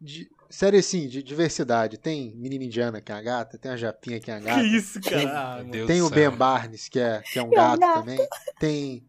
De, 0.00 0.30
série 0.50 0.76
assim, 0.78 1.08
de 1.08 1.22
diversidade. 1.22 1.96
Tem 1.98 2.34
Menina 2.36 2.64
Indiana, 2.64 3.00
que 3.00 3.10
é 3.10 3.14
a 3.14 3.22
gata, 3.22 3.58
tem 3.58 3.72
a 3.72 3.76
Japinha, 3.76 4.20
que 4.20 4.30
é 4.30 4.34
a 4.34 4.38
gata. 4.40 4.62
isso, 4.62 5.00
Tem- 5.00 5.26
Ah, 5.26 5.56
Meu 5.62 5.72
Deus 5.72 5.86
Tem 5.86 6.00
do 6.00 6.06
o 6.06 6.10
Ben. 6.10 6.30
Barnes, 6.30 6.88
que 6.88 7.00
é, 7.00 7.20
que 7.22 7.38
é 7.38 7.42
um 7.42 7.46
É 7.46 7.48
um 7.48 7.52
gato 7.52 7.80
gato. 7.80 7.98
também. 8.00 8.28
Tem. 8.60 9.04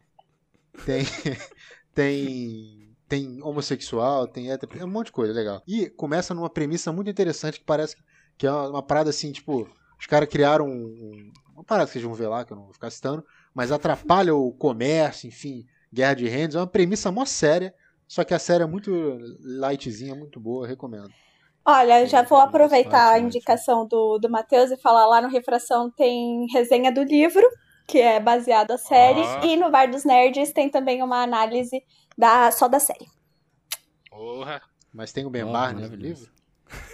Tem. 0.86 1.04
Tem. 1.94 2.88
Tem 3.08 3.42
homossexual, 3.42 4.28
tem 4.28 4.52
hétero, 4.52 4.78
é 4.78 4.84
um 4.84 4.90
monte 4.90 5.06
de 5.08 5.12
coisa 5.14 5.32
legal. 5.32 5.64
E 5.66 5.90
começa 5.90 6.34
numa 6.34 6.50
premissa 6.50 6.92
muito 6.92 7.10
interessante 7.10 7.58
que 7.58 7.66
parece 7.66 7.96
que 8.38 8.46
é 8.46 8.52
uma, 8.52 8.68
uma 8.70 8.84
parada 8.84 9.10
assim, 9.10 9.32
tipo, 9.32 9.66
os 9.98 10.06
caras 10.06 10.28
criaram 10.28 10.68
um, 10.68 10.72
um- 10.74 11.32
uma 11.54 11.64
parada 11.64 11.88
que 11.88 11.94
vocês 11.94 12.04
vão 12.04 12.14
ver 12.14 12.28
lá, 12.28 12.44
que 12.44 12.52
eu 12.52 12.58
não 12.58 12.66
vou 12.66 12.74
ficar 12.74 12.90
citando, 12.90 13.26
mas 13.54 13.72
atrapalha 13.72 14.36
o 14.36 14.52
comércio, 14.52 15.26
enfim, 15.26 15.66
guerra 15.94 16.14
de 16.14 16.28
rendas. 16.28 16.56
É 16.56 16.60
uma 16.60 16.68
premissa 16.68 17.12
mó 17.12 17.26
séria, 17.26 17.74
só 18.08 18.24
que 18.24 18.34
a 18.34 18.40
série 18.40 18.64
é 18.64 18.68
muito 18.68 18.92
lightzinha, 19.42 20.16
muito 20.16 20.40
boa, 20.40 20.68
recomendo. 20.68 21.12
Olha, 21.66 22.02
eu 22.02 22.08
já 22.08 22.22
vou 22.22 22.38
aproveitar 22.38 23.10
a 23.10 23.12
ótimo. 23.14 23.28
indicação 23.28 23.86
do, 23.86 24.18
do 24.20 24.30
Matheus 24.30 24.72
e 24.72 24.78
falar 24.78 25.06
lá 25.06 25.22
no 25.22 25.28
Refração 25.28 25.92
tem 25.92 26.48
resenha 26.54 26.92
do 26.92 27.04
livro, 27.04 27.46
que 27.86 28.00
é 28.00 28.20
baseado 28.20 28.70
na 28.70 28.78
série, 28.78 29.20
Ó. 29.20 29.44
e 29.44 29.58
no 29.58 29.70
Bar 29.70 29.92
dos 29.92 30.06
Nerds 30.06 30.54
tem 30.54 30.70
também 30.70 31.04
uma 31.04 31.22
análise 31.22 31.84
da, 32.18 32.50
só 32.52 32.70
da 32.70 32.80
série. 32.80 33.08
Porra. 34.10 34.62
Mas 34.94 35.12
tem 35.12 35.26
o 35.26 35.30
Ben 35.30 35.46
Barnes 35.46 35.90
no 35.90 35.96
livro. 35.96 36.32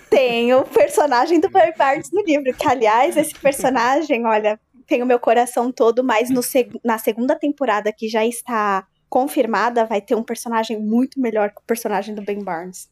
Tem 0.10 0.54
o 0.54 0.64
personagem 0.64 1.40
do 1.40 1.50
Barry 1.50 1.74
Barnes 1.78 2.12
no 2.12 2.22
livro, 2.22 2.54
que 2.54 2.68
aliás, 2.68 3.16
esse 3.18 3.34
personagem, 3.34 4.26
olha, 4.26 4.60
tem 4.84 5.02
o 5.02 5.06
meu 5.06 5.20
coração 5.20 5.72
todo, 5.72 6.04
mas 6.04 6.30
no 6.30 6.44
seg- 6.44 6.80
na 6.84 6.98
segunda 6.98 7.36
temporada 7.36 7.92
que 7.92 8.08
já 8.08 8.26
está 8.26 8.86
confirmada, 9.10 9.86
vai 9.86 10.02
ter 10.02 10.16
um 10.16 10.24
personagem 10.24 10.80
muito 10.80 11.20
melhor 11.20 11.50
que 11.52 11.60
o 11.60 11.64
personagem 11.66 12.16
do 12.16 12.22
Ben 12.22 12.44
Barnes. 12.44 12.92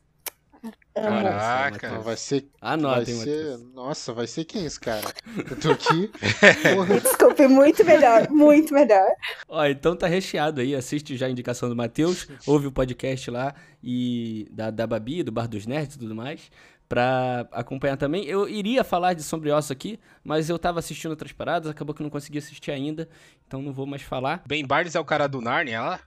Amo. 0.94 1.24
Caraca. 1.24 1.88
Então 1.88 2.02
vai 2.02 2.16
ser 2.18 2.48
vai 2.62 2.74
Anotem, 2.74 3.16
ser. 3.16 3.18
Matheus. 3.18 3.74
Nossa, 3.74 4.14
vai 4.14 4.28
ser 4.28 4.46
quem 4.46 4.66
esse 4.66 4.80
cara? 4.80 5.02
Eu 5.50 5.60
tô 5.60 5.72
aqui. 5.72 6.12
Desculpe, 7.02 7.48
muito 7.48 7.84
melhor, 7.84 8.30
muito 8.30 8.74
melhor. 8.74 9.08
Ó, 9.48 9.66
então 9.66 9.96
tá 9.96 10.06
recheado 10.06 10.62
aí, 10.62 10.76
assiste 10.76 11.18
já 11.18 11.26
a 11.26 11.30
indicação 11.30 11.68
do 11.70 11.76
Matheus, 11.76 12.28
ouve 12.46 12.68
o 12.68 12.72
podcast 12.72 13.32
lá 13.32 13.56
e 13.82 14.48
da, 14.52 14.70
da 14.70 14.86
Babi, 14.86 15.24
do 15.24 15.32
Bar 15.32 15.48
dos 15.48 15.66
Nerds 15.66 15.96
e 15.96 16.00
tudo 16.00 16.14
mais, 16.14 16.52
pra 16.92 17.48
acompanhar 17.54 17.96
também. 17.96 18.26
Eu 18.26 18.50
iria 18.50 18.84
falar 18.84 19.14
de 19.14 19.24
Sombriosso 19.24 19.72
aqui, 19.72 19.98
mas 20.26 20.50
eu 20.50 20.60
tava 20.60 20.80
assistindo 20.80 21.12
outras 21.12 21.32
paradas, 21.32 21.72
acabou 21.72 21.96
que 21.96 22.04
não 22.04 22.10
consegui 22.10 22.38
assistir 22.38 22.70
ainda, 22.70 23.08
então 23.48 23.62
não 23.62 23.72
vou 23.72 23.86
mais 23.86 24.02
falar. 24.02 24.44
Ben 24.46 24.66
Barnes 24.66 24.94
é 24.94 25.00
o 25.00 25.06
cara 25.06 25.26
do 25.26 25.40
Narnia 25.40 25.82
lá? 25.82 26.00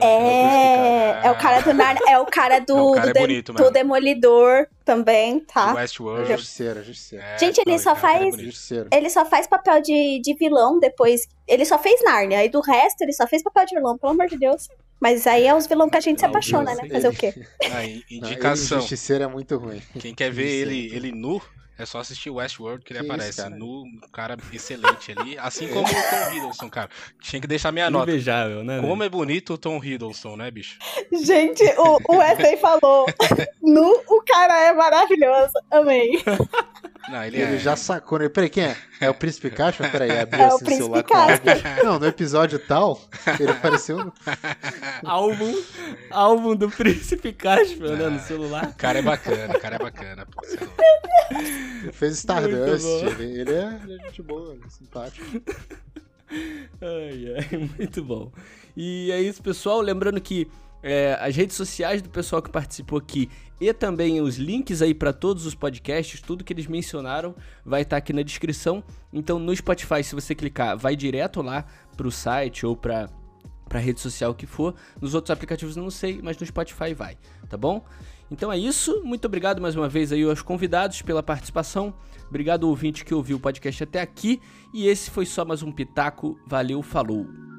É, 0.00 1.26
é 1.26 1.30
o 1.30 1.34
cara 1.38 1.60
do 1.60 1.72
Narnia, 1.74 2.02
é 2.08 2.18
o 2.18 2.26
cara 2.26 2.58
do, 2.60 2.74
Não, 2.76 2.90
o 2.90 2.94
cara 2.94 3.06
do, 3.06 3.10
é 3.10 3.12
de- 3.12 3.20
bonito 3.20 3.52
do. 3.52 3.70
Demolidor 3.70 4.66
também, 4.84 5.40
tá? 5.40 5.74
Westworld. 5.74 6.30
Justiceira, 6.32 6.82
justiceira. 6.82 7.24
É, 7.24 7.38
Gente, 7.38 7.58
ele 7.58 7.72
não, 7.72 7.78
só 7.78 7.92
é 7.92 7.96
faz-. 7.96 8.36
Justiceira. 8.40 8.88
Ele 8.92 9.10
só 9.10 9.24
faz 9.24 9.46
papel 9.46 9.80
de, 9.82 10.20
de 10.22 10.34
vilão 10.34 10.78
depois. 10.78 11.26
Ele 11.46 11.64
só 11.64 11.78
fez 11.78 12.02
Narnia. 12.02 12.44
E 12.44 12.48
do 12.48 12.60
resto, 12.60 13.02
ele 13.02 13.12
só 13.12 13.26
fez 13.26 13.42
papel 13.42 13.64
de 13.66 13.74
vilão, 13.74 13.96
pelo 13.98 14.12
amor 14.12 14.26
de 14.26 14.38
Deus. 14.38 14.68
Mas 15.00 15.26
aí 15.26 15.46
é 15.46 15.54
os 15.54 15.66
vilões 15.66 15.90
que 15.90 15.96
a 15.96 16.00
gente 16.00 16.20
se 16.20 16.24
Não, 16.24 16.30
apaixona, 16.30 16.64
Deus, 16.66 16.78
né? 16.78 16.84
ele- 16.84 16.94
Fazer 16.94 17.08
o 17.08 17.12
quê? 17.12 17.34
Ah, 17.64 17.66
in- 17.66 17.70
Não, 17.70 17.80
ele, 17.82 18.04
indicação. 18.10 18.78
Justiceira 18.80 19.24
é 19.24 19.26
muito 19.26 19.56
ruim. 19.56 19.82
Quem 19.98 20.14
quer 20.14 20.30
ver 20.30 20.42
Justiceira. 20.64 20.70
ele, 20.72 20.96
ele 21.08 21.12
nu, 21.12 21.42
é 21.78 21.86
só 21.86 22.00
assistir 22.00 22.30
Westworld 22.30 22.84
que 22.84 22.92
ele 22.92 23.00
Que 23.00 23.04
isso, 23.06 23.14
aparece 23.14 23.42
cara? 23.42 23.56
nu, 23.56 23.82
um 23.82 24.00
cara 24.12 24.36
excelente 24.52 25.12
ali. 25.16 25.38
Assim 25.38 25.68
como 25.68 25.86
o 25.86 25.90
Tom 25.90 26.34
Hiddleston, 26.34 26.70
cara. 26.70 26.90
Tinha 27.20 27.40
que 27.40 27.46
deixar 27.46 27.72
minha 27.72 27.90
nota. 27.90 28.10
Invejável, 28.10 28.62
né? 28.62 28.80
Como 28.80 29.02
é 29.02 29.08
bonito 29.08 29.54
o 29.54 29.58
Tom 29.58 29.82
Hiddleston, 29.82 30.36
né, 30.36 30.50
bicho? 30.50 30.78
Gente, 31.12 31.64
o, 31.78 31.98
o 32.12 32.16
Wesley 32.18 32.56
falou. 32.58 33.06
Nu, 33.62 34.02
o 34.08 34.22
cara 34.22 34.60
é 34.60 34.72
maravilhoso. 34.72 35.52
Amei. 35.70 36.22
Não, 37.12 37.22
ele, 37.22 37.36
ele 37.36 37.56
é... 37.56 37.58
já 37.58 37.76
sacou, 37.76 38.18
né? 38.18 38.26
Peraí, 38.30 38.48
quem 38.48 38.64
é? 38.64 38.76
É 38.98 39.10
o 39.10 39.14
Príncipe 39.14 39.50
Casper? 39.50 39.92
Peraí, 39.92 40.10
abriu 40.18 40.40
é 40.40 40.46
assim 40.46 40.64
o 40.64 40.68
celular 40.68 41.02
com 41.02 41.84
Não, 41.84 41.98
no 41.98 42.06
episódio 42.06 42.58
tal, 42.58 42.98
ele 43.38 43.50
apareceu 43.50 44.10
álbum, 45.04 45.54
álbum 46.10 46.56
do 46.56 46.70
Príncipe 46.70 47.36
ah, 47.44 47.96
né, 47.96 48.08
no 48.08 48.18
celular. 48.20 48.70
O 48.70 48.74
cara 48.74 49.00
é 49.00 49.02
bacana, 49.02 49.54
o 49.54 49.60
cara 49.60 49.76
é 49.76 49.78
bacana. 49.78 50.26
Ele 51.82 51.92
fez 51.92 52.16
Stardust, 52.16 52.86
ele, 52.86 53.40
ele, 53.40 53.52
é, 53.52 53.80
ele 53.84 54.00
é 54.00 54.04
gente 54.06 54.22
boa, 54.22 54.56
é 54.64 54.70
simpático. 54.70 55.26
Ai, 56.80 57.34
ai, 57.36 57.58
muito 57.78 58.02
bom. 58.02 58.32
E 58.74 59.12
é 59.12 59.20
isso, 59.20 59.42
pessoal. 59.42 59.82
Lembrando 59.82 60.18
que 60.18 60.50
é, 60.82 61.16
as 61.20 61.36
redes 61.36 61.56
sociais 61.56 62.02
do 62.02 62.10
pessoal 62.10 62.42
que 62.42 62.50
participou 62.50 62.98
aqui 62.98 63.30
e 63.60 63.72
também 63.72 64.20
os 64.20 64.36
links 64.36 64.82
aí 64.82 64.92
para 64.92 65.12
todos 65.12 65.46
os 65.46 65.54
podcasts, 65.54 66.20
tudo 66.20 66.42
que 66.42 66.52
eles 66.52 66.66
mencionaram 66.66 67.34
vai 67.64 67.82
estar 67.82 67.96
tá 67.96 67.98
aqui 67.98 68.12
na 68.12 68.22
descrição. 68.22 68.82
Então 69.12 69.38
no 69.38 69.54
Spotify, 69.54 70.02
se 70.02 70.14
você 70.14 70.34
clicar, 70.34 70.76
vai 70.76 70.96
direto 70.96 71.40
lá 71.40 71.64
para 71.96 72.08
o 72.08 72.10
site 72.10 72.66
ou 72.66 72.76
para 72.76 73.08
para 73.68 73.80
rede 73.80 74.00
social 74.00 74.34
que 74.34 74.44
for. 74.44 74.74
Nos 75.00 75.14
outros 75.14 75.30
aplicativos 75.30 75.76
não 75.76 75.88
sei, 75.88 76.20
mas 76.22 76.36
no 76.36 76.44
Spotify 76.44 76.92
vai, 76.92 77.16
tá 77.48 77.56
bom? 77.56 77.82
Então 78.30 78.52
é 78.52 78.58
isso. 78.58 79.02
Muito 79.02 79.24
obrigado 79.24 79.62
mais 79.62 79.76
uma 79.76 79.88
vez 79.88 80.12
aí 80.12 80.22
aos 80.22 80.42
convidados 80.42 81.00
pela 81.00 81.22
participação. 81.22 81.94
Obrigado 82.28 82.64
ao 82.64 82.70
ouvinte 82.70 83.04
que 83.04 83.14
ouviu 83.14 83.36
o 83.36 83.40
podcast 83.40 83.84
até 83.84 84.00
aqui. 84.00 84.40
E 84.74 84.86
esse 84.86 85.10
foi 85.10 85.24
só 85.24 85.44
mais 85.44 85.62
um 85.62 85.72
pitaco. 85.72 86.38
Valeu, 86.46 86.82
falou. 86.82 87.51